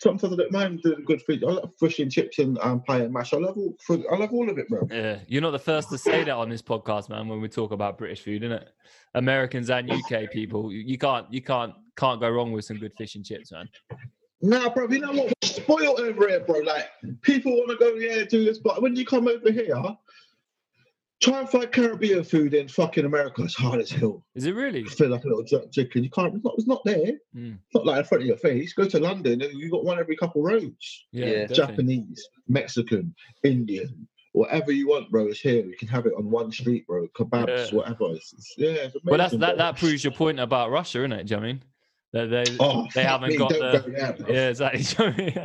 Sometimes 0.00 0.32
I 0.32 0.36
don't 0.36 0.52
mind 0.52 0.82
doing 0.82 1.04
good 1.04 1.22
food. 1.22 1.44
I 1.44 1.48
love 1.52 1.72
fish 1.78 2.00
and 2.00 2.10
chips 2.10 2.40
and 2.40 2.58
um, 2.58 2.82
pie 2.82 3.00
and 3.00 3.12
mash. 3.12 3.32
I 3.32 3.36
love 3.36 3.56
all. 3.56 3.74
food- 3.86 4.04
I 4.10 4.16
love 4.16 4.32
all 4.32 4.50
of 4.50 4.58
it, 4.58 4.68
bro. 4.68 4.86
Yeah, 4.90 5.20
you're 5.28 5.42
not 5.42 5.52
the 5.52 5.60
first 5.60 5.90
to 5.90 5.98
say 5.98 6.24
that 6.24 6.34
on 6.34 6.48
this 6.48 6.62
podcast, 6.62 7.08
man. 7.08 7.28
When 7.28 7.40
we 7.40 7.48
talk 7.48 7.70
about 7.70 7.96
British 7.96 8.22
food, 8.22 8.42
innit? 8.42 8.66
Americans 9.14 9.70
and 9.70 9.90
UK 9.90 10.30
people, 10.32 10.72
you 10.72 10.98
can't 10.98 11.32
you 11.32 11.40
can't 11.40 11.72
can't 11.96 12.20
go 12.20 12.28
wrong 12.28 12.52
with 12.52 12.64
some 12.64 12.78
good 12.78 12.92
fish 12.98 13.14
and 13.14 13.24
chips, 13.24 13.52
man. 13.52 13.68
Nah, 14.46 14.68
bro. 14.70 14.88
You 14.88 15.00
know 15.00 15.12
what? 15.12 15.26
We're 15.42 15.48
spoiled 15.48 16.00
over 16.00 16.28
here, 16.28 16.40
bro. 16.40 16.60
Like 16.60 16.86
people 17.22 17.52
want 17.52 17.70
to 17.70 17.76
go, 17.76 17.94
yeah, 17.94 18.24
do 18.24 18.44
this, 18.44 18.58
but 18.58 18.80
when 18.80 18.94
you 18.96 19.04
come 19.04 19.26
over 19.28 19.50
here, 19.50 19.82
try 21.20 21.40
and 21.40 21.48
find 21.48 21.70
Caribbean 21.72 22.22
food 22.22 22.54
in 22.54 22.68
fucking 22.68 23.04
America. 23.04 23.42
It's 23.42 23.54
hard 23.54 23.80
as 23.80 23.90
hell. 23.90 24.24
Is 24.34 24.46
it 24.46 24.54
really? 24.54 24.84
I 24.84 24.88
Feel 24.88 25.08
like 25.08 25.24
a 25.24 25.28
little 25.28 25.42
jerk 25.42 25.72
chicken. 25.72 26.04
You 26.04 26.10
can't. 26.10 26.34
It's 26.34 26.44
not. 26.44 26.54
It's 26.58 26.66
not 26.68 26.84
there. 26.84 27.12
Mm. 27.34 27.54
It's 27.64 27.74
not 27.74 27.86
like 27.86 27.98
in 27.98 28.04
front 28.04 28.22
of 28.22 28.28
your 28.28 28.36
face. 28.36 28.72
Go 28.72 28.86
to 28.86 28.98
London 29.00 29.42
and 29.42 29.52
you 29.54 29.70
got 29.70 29.84
one 29.84 29.98
every 29.98 30.16
couple 30.16 30.42
roads. 30.42 31.06
Yeah, 31.12 31.26
Yeah. 31.26 31.46
Japanese, 31.46 32.28
Mexican, 32.48 33.14
Indian, 33.42 34.06
whatever 34.32 34.70
you 34.70 34.88
want, 34.88 35.10
bro, 35.10 35.26
is 35.26 35.40
here. 35.40 35.64
You 35.64 35.76
can 35.76 35.88
have 35.88 36.06
it 36.06 36.12
on 36.16 36.30
one 36.30 36.52
street, 36.52 36.86
bro. 36.86 37.08
Kebabs, 37.16 37.72
Yeah. 37.72 37.76
whatever. 37.78 38.12
It's, 38.14 38.32
it's, 38.32 38.54
yeah, 38.56 38.68
it's 38.68 38.94
amazing. 38.94 39.00
Well, 39.04 39.18
that's 39.18 39.32
that 39.32 39.40
bro. 39.40 39.56
that 39.56 39.76
proves 39.76 40.04
your 40.04 40.12
point 40.12 40.38
about 40.38 40.70
Russia, 40.70 40.98
innit? 40.98 41.26
Do 41.26 41.34
you 41.34 41.36
know 41.36 41.40
what 41.40 41.48
I 41.48 41.52
mean? 41.52 41.62
That 42.16 42.30
they 42.30 42.56
Oh, 42.60 42.86
they 42.94 43.02
haven't 43.02 43.30
me, 43.30 43.36
got 43.36 43.50
don't 43.50 43.72
the 43.72 43.78
go 43.78 43.90
there, 43.98 44.12
bro. 44.14 44.34
yeah 44.34 44.48
exactly. 44.48 45.36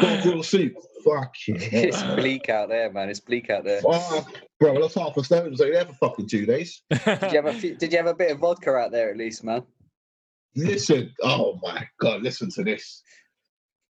Bovril 0.00 0.42
soup. 0.42 0.74
fucking 1.04 1.56
it's 1.60 2.02
bleak 2.14 2.48
out 2.48 2.68
there, 2.68 2.92
man. 2.92 3.08
It's 3.08 3.20
bleak 3.20 3.48
out 3.48 3.64
there. 3.64 3.80
Fuck, 3.80 4.28
bro, 4.58 4.80
That's 4.80 4.94
half 4.94 5.16
a 5.16 5.24
stone. 5.24 5.46
I 5.46 5.48
was 5.50 5.58
there 5.60 5.84
for 5.86 5.94
fucking 5.94 6.28
two 6.28 6.46
days. 6.46 6.82
Did 6.90 7.06
you 7.06 7.28
have 7.42 7.46
a 7.46 7.54
few, 7.54 7.76
Did 7.76 7.92
you 7.92 7.98
have 7.98 8.06
a 8.06 8.14
bit 8.14 8.32
of 8.32 8.38
vodka 8.38 8.74
out 8.74 8.90
there 8.90 9.10
at 9.10 9.16
least, 9.16 9.44
man? 9.44 9.62
Listen, 10.56 11.12
oh 11.22 11.58
my 11.62 11.86
god, 12.00 12.22
listen 12.22 12.50
to 12.52 12.64
this. 12.64 13.02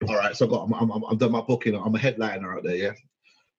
All 0.09 0.17
right, 0.17 0.37
so 0.37 0.45
I've 0.45 0.51
got, 0.51 0.65
I'm, 0.65 0.73
I'm, 0.75 0.91
I'm, 0.91 1.05
I've 1.11 1.19
done 1.19 1.33
my 1.33 1.41
booking. 1.41 1.75
I'm 1.75 1.95
a 1.95 1.99
headliner 1.99 2.57
out 2.57 2.65
there, 2.65 2.77
yeah. 2.77 2.93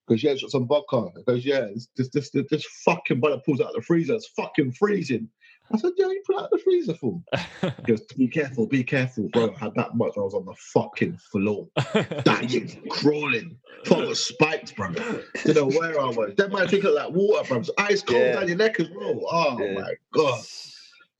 Because 0.06 0.22
yeah, 0.22 0.32
it's 0.32 0.42
got 0.42 0.50
some 0.52 0.68
vodka. 0.68 1.08
It 1.16 1.26
goes, 1.26 1.44
yeah, 1.44 1.66
it's 1.74 1.88
this, 1.96 2.08
this, 2.10 2.30
this, 2.30 2.46
this 2.50 2.64
fucking 2.84 3.18
brother 3.20 3.40
pulls 3.44 3.60
out 3.60 3.68
of 3.68 3.74
the 3.74 3.82
freezer. 3.82 4.14
It's 4.14 4.28
fucking 4.28 4.72
freezing. 4.72 5.28
I 5.72 5.78
said, 5.78 5.92
yeah, 5.96 6.06
you 6.06 6.22
pull 6.26 6.38
out 6.38 6.50
the 6.50 6.58
freezer 6.58 6.94
for. 6.94 7.20
He 7.60 7.70
goes, 7.86 8.02
be 8.16 8.28
careful, 8.28 8.66
be 8.66 8.84
careful, 8.84 9.28
bro. 9.32 9.52
I 9.54 9.64
had 9.64 9.74
that 9.74 9.96
much. 9.96 10.12
I 10.16 10.20
was 10.20 10.34
on 10.34 10.44
the 10.44 10.54
fucking 10.54 11.16
floor, 11.16 11.66
dying, 12.24 12.80
crawling, 12.90 13.56
proper 13.84 14.14
spiked, 14.14 14.76
bro. 14.76 14.90
You 15.44 15.54
know 15.54 15.66
where 15.66 16.00
I 16.00 16.06
was. 16.10 16.34
That 16.36 16.52
might 16.52 16.68
drink 16.68 16.84
that 16.84 17.12
water, 17.12 17.48
bro. 17.48 17.58
It's 17.58 17.70
ice 17.78 18.02
cold 18.02 18.20
Yeah. 18.20 18.32
down 18.34 18.48
your 18.48 18.56
neck 18.56 18.78
as 18.78 18.88
well. 18.90 19.20
Oh 19.30 19.58
Yeah. 19.60 19.72
my 19.74 19.94
god. 20.12 20.40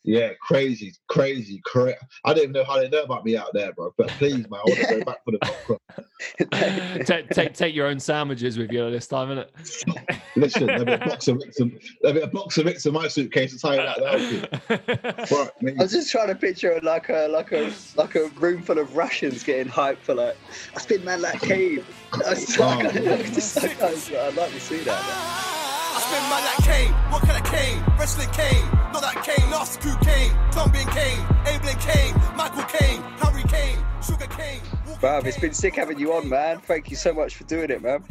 Yeah, 0.06 0.30
crazy, 0.40 0.94
crazy, 1.08 1.60
crazy. 1.64 1.98
I 2.24 2.32
don't 2.32 2.44
even 2.44 2.52
know 2.52 2.62
how 2.64 2.78
they 2.78 2.88
know 2.88 3.02
about 3.02 3.24
me 3.24 3.36
out 3.36 3.48
there, 3.52 3.72
bro. 3.72 3.92
But 3.98 4.06
please, 4.10 4.48
man, 4.48 4.60
I 4.60 4.62
want 4.64 4.78
to 4.78 4.98
go 4.98 5.04
back 5.04 5.24
for 5.24 5.32
the 5.32 5.38
vodka. 6.48 7.04
take, 7.04 7.28
take 7.30 7.54
take 7.54 7.74
your 7.74 7.88
own 7.88 7.98
sandwiches 7.98 8.56
with 8.56 8.70
you 8.70 8.88
this 8.90 9.08
time, 9.08 9.28
innit? 9.28 10.20
Listen, 10.36 10.66
there'll 10.66 10.84
be 10.84 10.92
a 10.92 10.98
box 10.98 11.26
of 11.26 11.38
Vicks, 11.38 11.60
in- 11.60 11.78
there'll 12.02 12.14
be 12.14 12.20
a 12.22 12.26
box 12.28 12.56
of 12.56 12.66
Vicks 12.66 12.86
in 12.86 12.92
my 12.92 13.08
suitcase 13.08 13.52
to 13.54 13.58
tell 13.58 13.72
you 13.74 13.82
that. 13.82 13.98
That'll 13.98 14.78
be 15.58 15.66
right. 15.66 15.80
I 15.80 15.82
was 15.82 15.92
just 15.92 16.12
trying 16.12 16.28
to 16.28 16.36
picture 16.36 16.78
like 16.84 17.08
a 17.08 17.26
like 17.28 17.50
a 17.52 17.72
like 17.96 18.14
a 18.14 18.28
room 18.38 18.62
full 18.62 18.78
of 18.78 18.96
Russians 18.96 19.42
getting 19.42 19.70
hyped 19.72 19.98
for 19.98 20.14
like 20.14 20.36
I 20.76 20.80
spin 20.80 21.04
man 21.04 21.20
like 21.20 21.40
Kane. 21.40 21.84
I 22.12 22.30
was 22.30 22.58
like, 22.58 22.94
Oh. 22.96 23.16
just 23.24 23.56
like, 23.60 23.82
I 23.82 23.90
was 23.90 24.08
like, 24.10 24.20
I'd 24.20 24.34
like 24.36 24.52
to 24.52 24.60
see 24.60 24.78
that. 24.84 25.55
I 25.96 26.00
spin 26.00 26.22
man 26.28 26.44
like 26.44 26.62
Kane, 26.68 26.92
what 27.10 27.22
kind 27.22 27.38
of 27.44 27.50
Kane? 27.50 27.82
Wrestling 27.98 28.28
Kane, 28.32 28.64
not 28.92 29.00
that 29.02 29.24
Kane, 29.24 29.50
last 29.50 29.80
coup 29.80 29.96
Kane, 30.02 30.30
Colombian 30.52 30.86
Kane, 30.88 31.18
Ablin 31.46 31.80
Kane, 31.80 32.14
Michael 32.36 32.64
Caine, 32.64 33.00
Harry 33.22 33.42
Kane, 33.44 33.78
Sugar 34.02 34.26
Kane. 34.26 34.60
Walker 34.86 35.00
Bruv, 35.06 35.24
it's 35.24 35.36
Kane. 35.36 35.42
been 35.48 35.54
sick 35.54 35.74
having 35.76 35.98
you 35.98 36.12
on, 36.12 36.28
man. 36.28 36.58
Thank 36.60 36.90
you 36.90 36.96
so 36.96 37.14
much 37.14 37.36
for 37.36 37.44
doing 37.44 37.70
it, 37.70 37.82
man. 37.82 38.04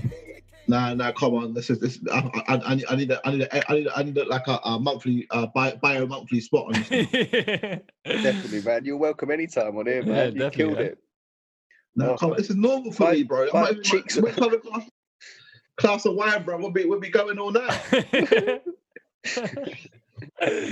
Nah, 0.67 0.95
nah, 0.95 1.11
come 1.11 1.35
on. 1.35 1.53
This 1.53 1.69
is 1.69 1.79
this. 1.79 1.99
I, 2.11 2.27
I, 2.47 2.61
I, 2.65 2.75
need, 2.75 2.85
I 2.89 2.95
need, 2.95 3.11
a, 3.11 3.27
I 3.27 3.31
need, 3.31 3.41
a, 3.43 3.71
I 3.71 3.73
need, 3.75 3.85
a, 3.87 3.97
I 3.99 4.03
need 4.03 4.17
a, 4.17 4.25
like 4.25 4.47
a, 4.47 4.59
a 4.63 4.79
monthly, 4.79 5.27
uh, 5.29 5.45
bio, 5.53 5.75
bio 5.75 6.07
monthly 6.07 6.39
spot 6.41 6.65
on 6.75 6.83
this. 6.89 6.89
Definitely, 8.03 8.61
man. 8.63 8.83
You're 8.83 8.97
welcome 8.97 9.29
anytime 9.29 9.77
on 9.77 9.85
here, 9.85 9.97
Yeah, 10.03 10.11
man. 10.31 10.35
you 10.35 10.49
killed 10.49 10.73
man. 10.73 10.81
it. 10.85 10.97
No, 11.95 12.13
Oh, 12.13 12.17
come 12.17 12.31
on. 12.31 12.37
This 12.37 12.49
is 12.49 12.55
normal 12.55 12.91
for 12.91 13.03
my- 13.03 13.11
me, 13.11 13.23
bro. 13.23 13.45
my 13.53 13.59
I'm 13.59 13.63
not 13.65 13.71
even- 13.73 13.83
cheeks 13.83 14.17
we're 14.17 14.31
having 15.81 15.99
a 15.99 16.01
glass, 16.01 16.03
glass 16.03 16.05
of 16.05 16.15
wine, 16.15 16.43
bro. 16.43 16.57
We'll 16.57 16.71
be, 16.71 16.85
we'll 16.85 16.99
be 16.99 17.09
going 17.09 17.39
all 17.39 17.51
night. 17.51 17.81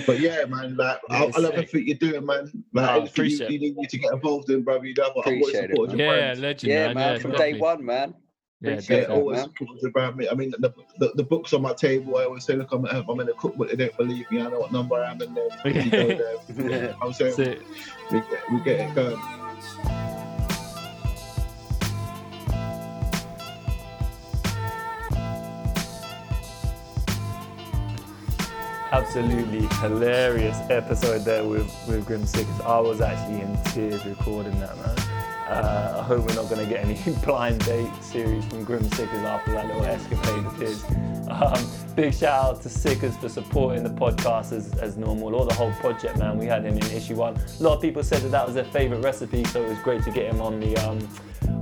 But 0.06 0.20
yeah, 0.20 0.46
man, 0.46 0.76
like 0.78 1.00
I, 1.10 1.26
Yeah, 1.26 1.32
I 1.36 1.40
love 1.40 1.54
everything 1.54 1.88
you're 1.88 1.98
doing, 1.98 2.26
man. 2.26 2.52
Nah, 2.72 2.82
Like 2.82 2.90
oh, 2.90 2.94
anything 3.00 3.08
appreciate 3.10 3.52
you, 3.52 3.60
you 3.70 3.76
need 3.76 3.90
to 3.90 3.98
get 3.98 4.14
involved 4.14 4.50
in, 4.50 4.62
bro. 4.64 4.82
You 4.82 4.94
know, 4.94 5.04
I've 5.06 5.12
always 5.12 5.42
Appreciate 5.42 5.64
it, 5.66 5.70
supported 5.72 6.00
your 6.00 6.16
yeah, 6.16 6.34
legend, 6.38 6.72
Yeah, 6.72 6.86
man. 6.88 6.96
man. 6.96 7.14
yeah, 7.16 7.20
from 7.20 7.32
definitely. 7.32 7.54
day 7.54 7.60
one, 7.60 7.86
man. 7.86 8.14
Yeah, 8.62 8.80
Yeah, 8.90 9.04
always 9.06 9.42
supported 9.42 9.86
about 9.86 10.16
me. 10.16 10.30
I 10.30 10.34
mean, 10.36 10.54
the, 10.58 10.74
the, 10.98 11.12
the 11.16 11.24
books 11.24 11.52
on 11.54 11.62
my 11.62 11.74
table. 11.74 12.18
I 12.18 12.24
always 12.26 12.46
say, 12.46 12.56
look, 12.56 12.72
I'm, 12.72 12.86
I'm 12.86 13.20
in 13.20 13.28
a 13.28 13.34
cookbook. 13.34 13.70
They 13.70 13.76
don't 13.76 13.98
believe 13.98 14.30
me. 14.32 14.42
I 14.42 14.50
know 14.50 14.60
what 14.60 14.72
number 14.72 14.96
I 14.96 15.12
am 15.12 15.22
in 15.22 15.34
there. 15.34 15.50
You 15.66 15.92
go 15.92 16.08
there. 16.08 16.96
I 17.02 17.06
was 17.06 17.18
saying, 17.18 17.36
That's 17.36 17.50
it. 17.50 17.62
we 18.12 18.20
get, 18.22 18.52
we 18.52 18.60
get 18.62 18.80
it 18.80 18.96
going. 18.96 19.43
Absolutely 28.94 29.66
hilarious 29.78 30.56
episode 30.70 31.26
there 31.26 31.44
with 31.44 31.68
with 31.88 32.06
Grim 32.06 32.28
Sickers. 32.28 32.62
I 32.62 32.80
was 32.80 33.02
actually 33.02 33.42
in 33.42 33.58
tears 33.64 34.06
recording 34.06 34.58
that, 34.60 34.78
man. 34.78 35.00
Uh, 35.48 35.98
I 36.00 36.04
hope 36.04 36.20
we're 36.28 36.36
not 36.36 36.48
going 36.48 36.64
to 36.64 36.72
get 36.72 36.86
any 36.86 37.00
blind 37.26 37.66
date 37.66 37.92
series 38.02 38.46
from 38.46 38.64
Grim 38.64 38.84
Sickers 38.92 39.24
after 39.24 39.52
that 39.54 39.66
little 39.66 39.84
escapade 39.84 40.46
of 40.46 40.56
his. 40.58 40.84
Um, 41.28 41.68
big 41.96 42.14
shout 42.14 42.46
out 42.46 42.62
to 42.62 42.70
Sickers 42.70 43.18
for 43.18 43.30
supporting 43.30 43.84
the 43.84 43.90
podcast 43.90 44.52
as, 44.52 44.72
as 44.76 44.96
normal, 44.96 45.34
or 45.34 45.46
the 45.48 45.56
whole 45.56 45.72
project, 45.74 46.18
man. 46.20 46.38
We 46.38 46.46
had 46.46 46.64
him 46.64 46.78
in 46.78 46.84
issue 46.92 47.16
one. 47.16 47.36
A 47.60 47.64
lot 47.64 47.76
of 47.76 47.82
people 47.82 48.04
said 48.04 48.22
that 48.22 48.30
that 48.30 48.46
was 48.46 48.54
their 48.54 48.66
favourite 48.66 49.04
recipe, 49.04 49.44
so 49.46 49.64
it 49.64 49.70
was 49.70 49.80
great 49.80 50.04
to 50.04 50.12
get 50.12 50.32
him 50.32 50.40
on 50.40 50.60
the 50.60 50.78
um, 50.88 51.00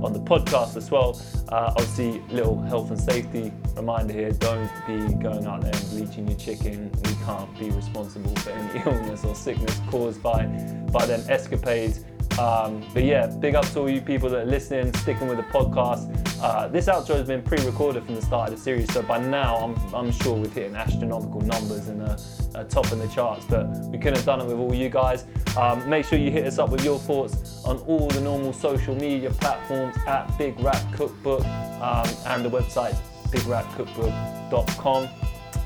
on 0.02 0.12
the 0.12 0.20
podcast 0.20 0.76
as 0.76 0.90
well. 0.90 1.20
Uh, 1.48 1.72
obviously, 1.76 2.20
little 2.28 2.60
health 2.62 2.90
and 2.90 3.00
safety 3.00 3.52
reminder 3.76 4.12
here: 4.12 4.32
don't 4.32 4.70
be 4.86 5.14
going 5.14 5.46
out 5.46 5.62
there 5.62 5.74
and 5.74 5.90
bleaching 5.90 6.28
your 6.28 6.38
chicken. 6.38 6.90
We 7.04 7.14
can't 7.24 7.58
be 7.58 7.70
responsible 7.70 8.34
for 8.36 8.50
any 8.50 8.82
illness 8.86 9.24
or 9.24 9.34
sickness 9.34 9.80
caused 9.90 10.22
by 10.22 10.46
by 10.92 11.06
them 11.06 11.22
escapades. 11.28 12.04
Um, 12.38 12.84
but 12.94 13.04
yeah, 13.04 13.26
big 13.26 13.54
up 13.54 13.64
to 13.66 13.80
all 13.80 13.90
you 13.90 14.00
people 14.00 14.28
that 14.30 14.42
are 14.42 14.50
listening, 14.50 14.92
sticking 14.94 15.28
with 15.28 15.36
the 15.36 15.44
podcast. 15.44 16.08
Uh, 16.42 16.68
this 16.68 16.86
outro 16.86 17.16
has 17.16 17.26
been 17.26 17.42
pre-recorded 17.42 18.04
from 18.04 18.14
the 18.14 18.22
start 18.22 18.50
of 18.50 18.56
the 18.56 18.62
series, 18.62 18.92
so 18.92 19.02
by 19.02 19.18
now 19.18 19.56
I'm, 19.56 19.94
I'm 19.94 20.10
sure 20.10 20.34
we've 20.34 20.52
hit 20.52 20.72
astronomical 20.72 21.40
numbers 21.42 21.88
and 21.88 22.02
uh, 22.02 22.16
uh, 22.54 22.64
top 22.64 22.90
in 22.92 22.98
the 22.98 23.08
charts. 23.08 23.44
But 23.44 23.68
we 23.86 23.98
couldn't 23.98 24.16
have 24.16 24.26
done 24.26 24.40
it 24.40 24.46
with 24.46 24.56
all 24.56 24.74
you 24.74 24.88
guys. 24.88 25.24
Um, 25.56 25.88
make 25.88 26.04
sure 26.04 26.18
you 26.18 26.30
hit 26.30 26.46
us 26.46 26.58
up 26.58 26.70
with 26.70 26.84
your 26.84 26.98
thoughts 26.98 27.64
on 27.64 27.78
all 27.80 28.08
the 28.08 28.20
normal 28.20 28.52
social 28.52 28.94
media 28.94 29.30
platforms 29.30 29.96
at 30.06 30.36
Big 30.38 30.58
Rap 30.60 30.82
Cookbook 30.94 31.44
um, 31.44 32.08
and 32.26 32.44
the 32.44 32.50
website 32.50 32.96
bigrapcookbook.com. 33.32 35.08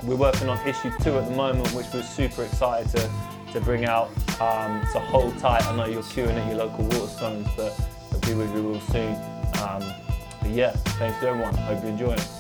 We're 0.05 0.17
working 0.17 0.49
on 0.49 0.59
issue 0.67 0.93
two 1.03 1.19
at 1.19 1.29
the 1.29 1.35
moment, 1.35 1.69
which 1.73 1.87
we're 1.93 2.03
super 2.03 2.45
excited 2.45 2.91
to, 2.97 3.11
to 3.57 3.65
bring 3.65 3.87
out. 3.87 4.11
Um, 4.41 4.83
hold 5.01 5.39
tight. 5.39 5.65
I 5.67 5.75
know 5.75 5.87
you're 5.87 6.03
queuing 6.03 6.37
at 6.37 6.47
your 6.47 6.67
local 6.67 6.85
Waterstones, 6.89 7.49
but 7.57 7.73
it'll 8.11 8.29
be 8.29 8.35
with 8.35 8.55
you 8.55 8.71
real 8.71 8.81
soon. 8.81 9.15
Um, 9.63 9.83
but 10.43 10.51
yeah, 10.51 10.73
thanks 10.99 11.19
to 11.21 11.29
everyone. 11.29 11.55
Hope 11.55 11.83
you 11.83 11.89
enjoy 11.89 12.13
it. 12.13 12.36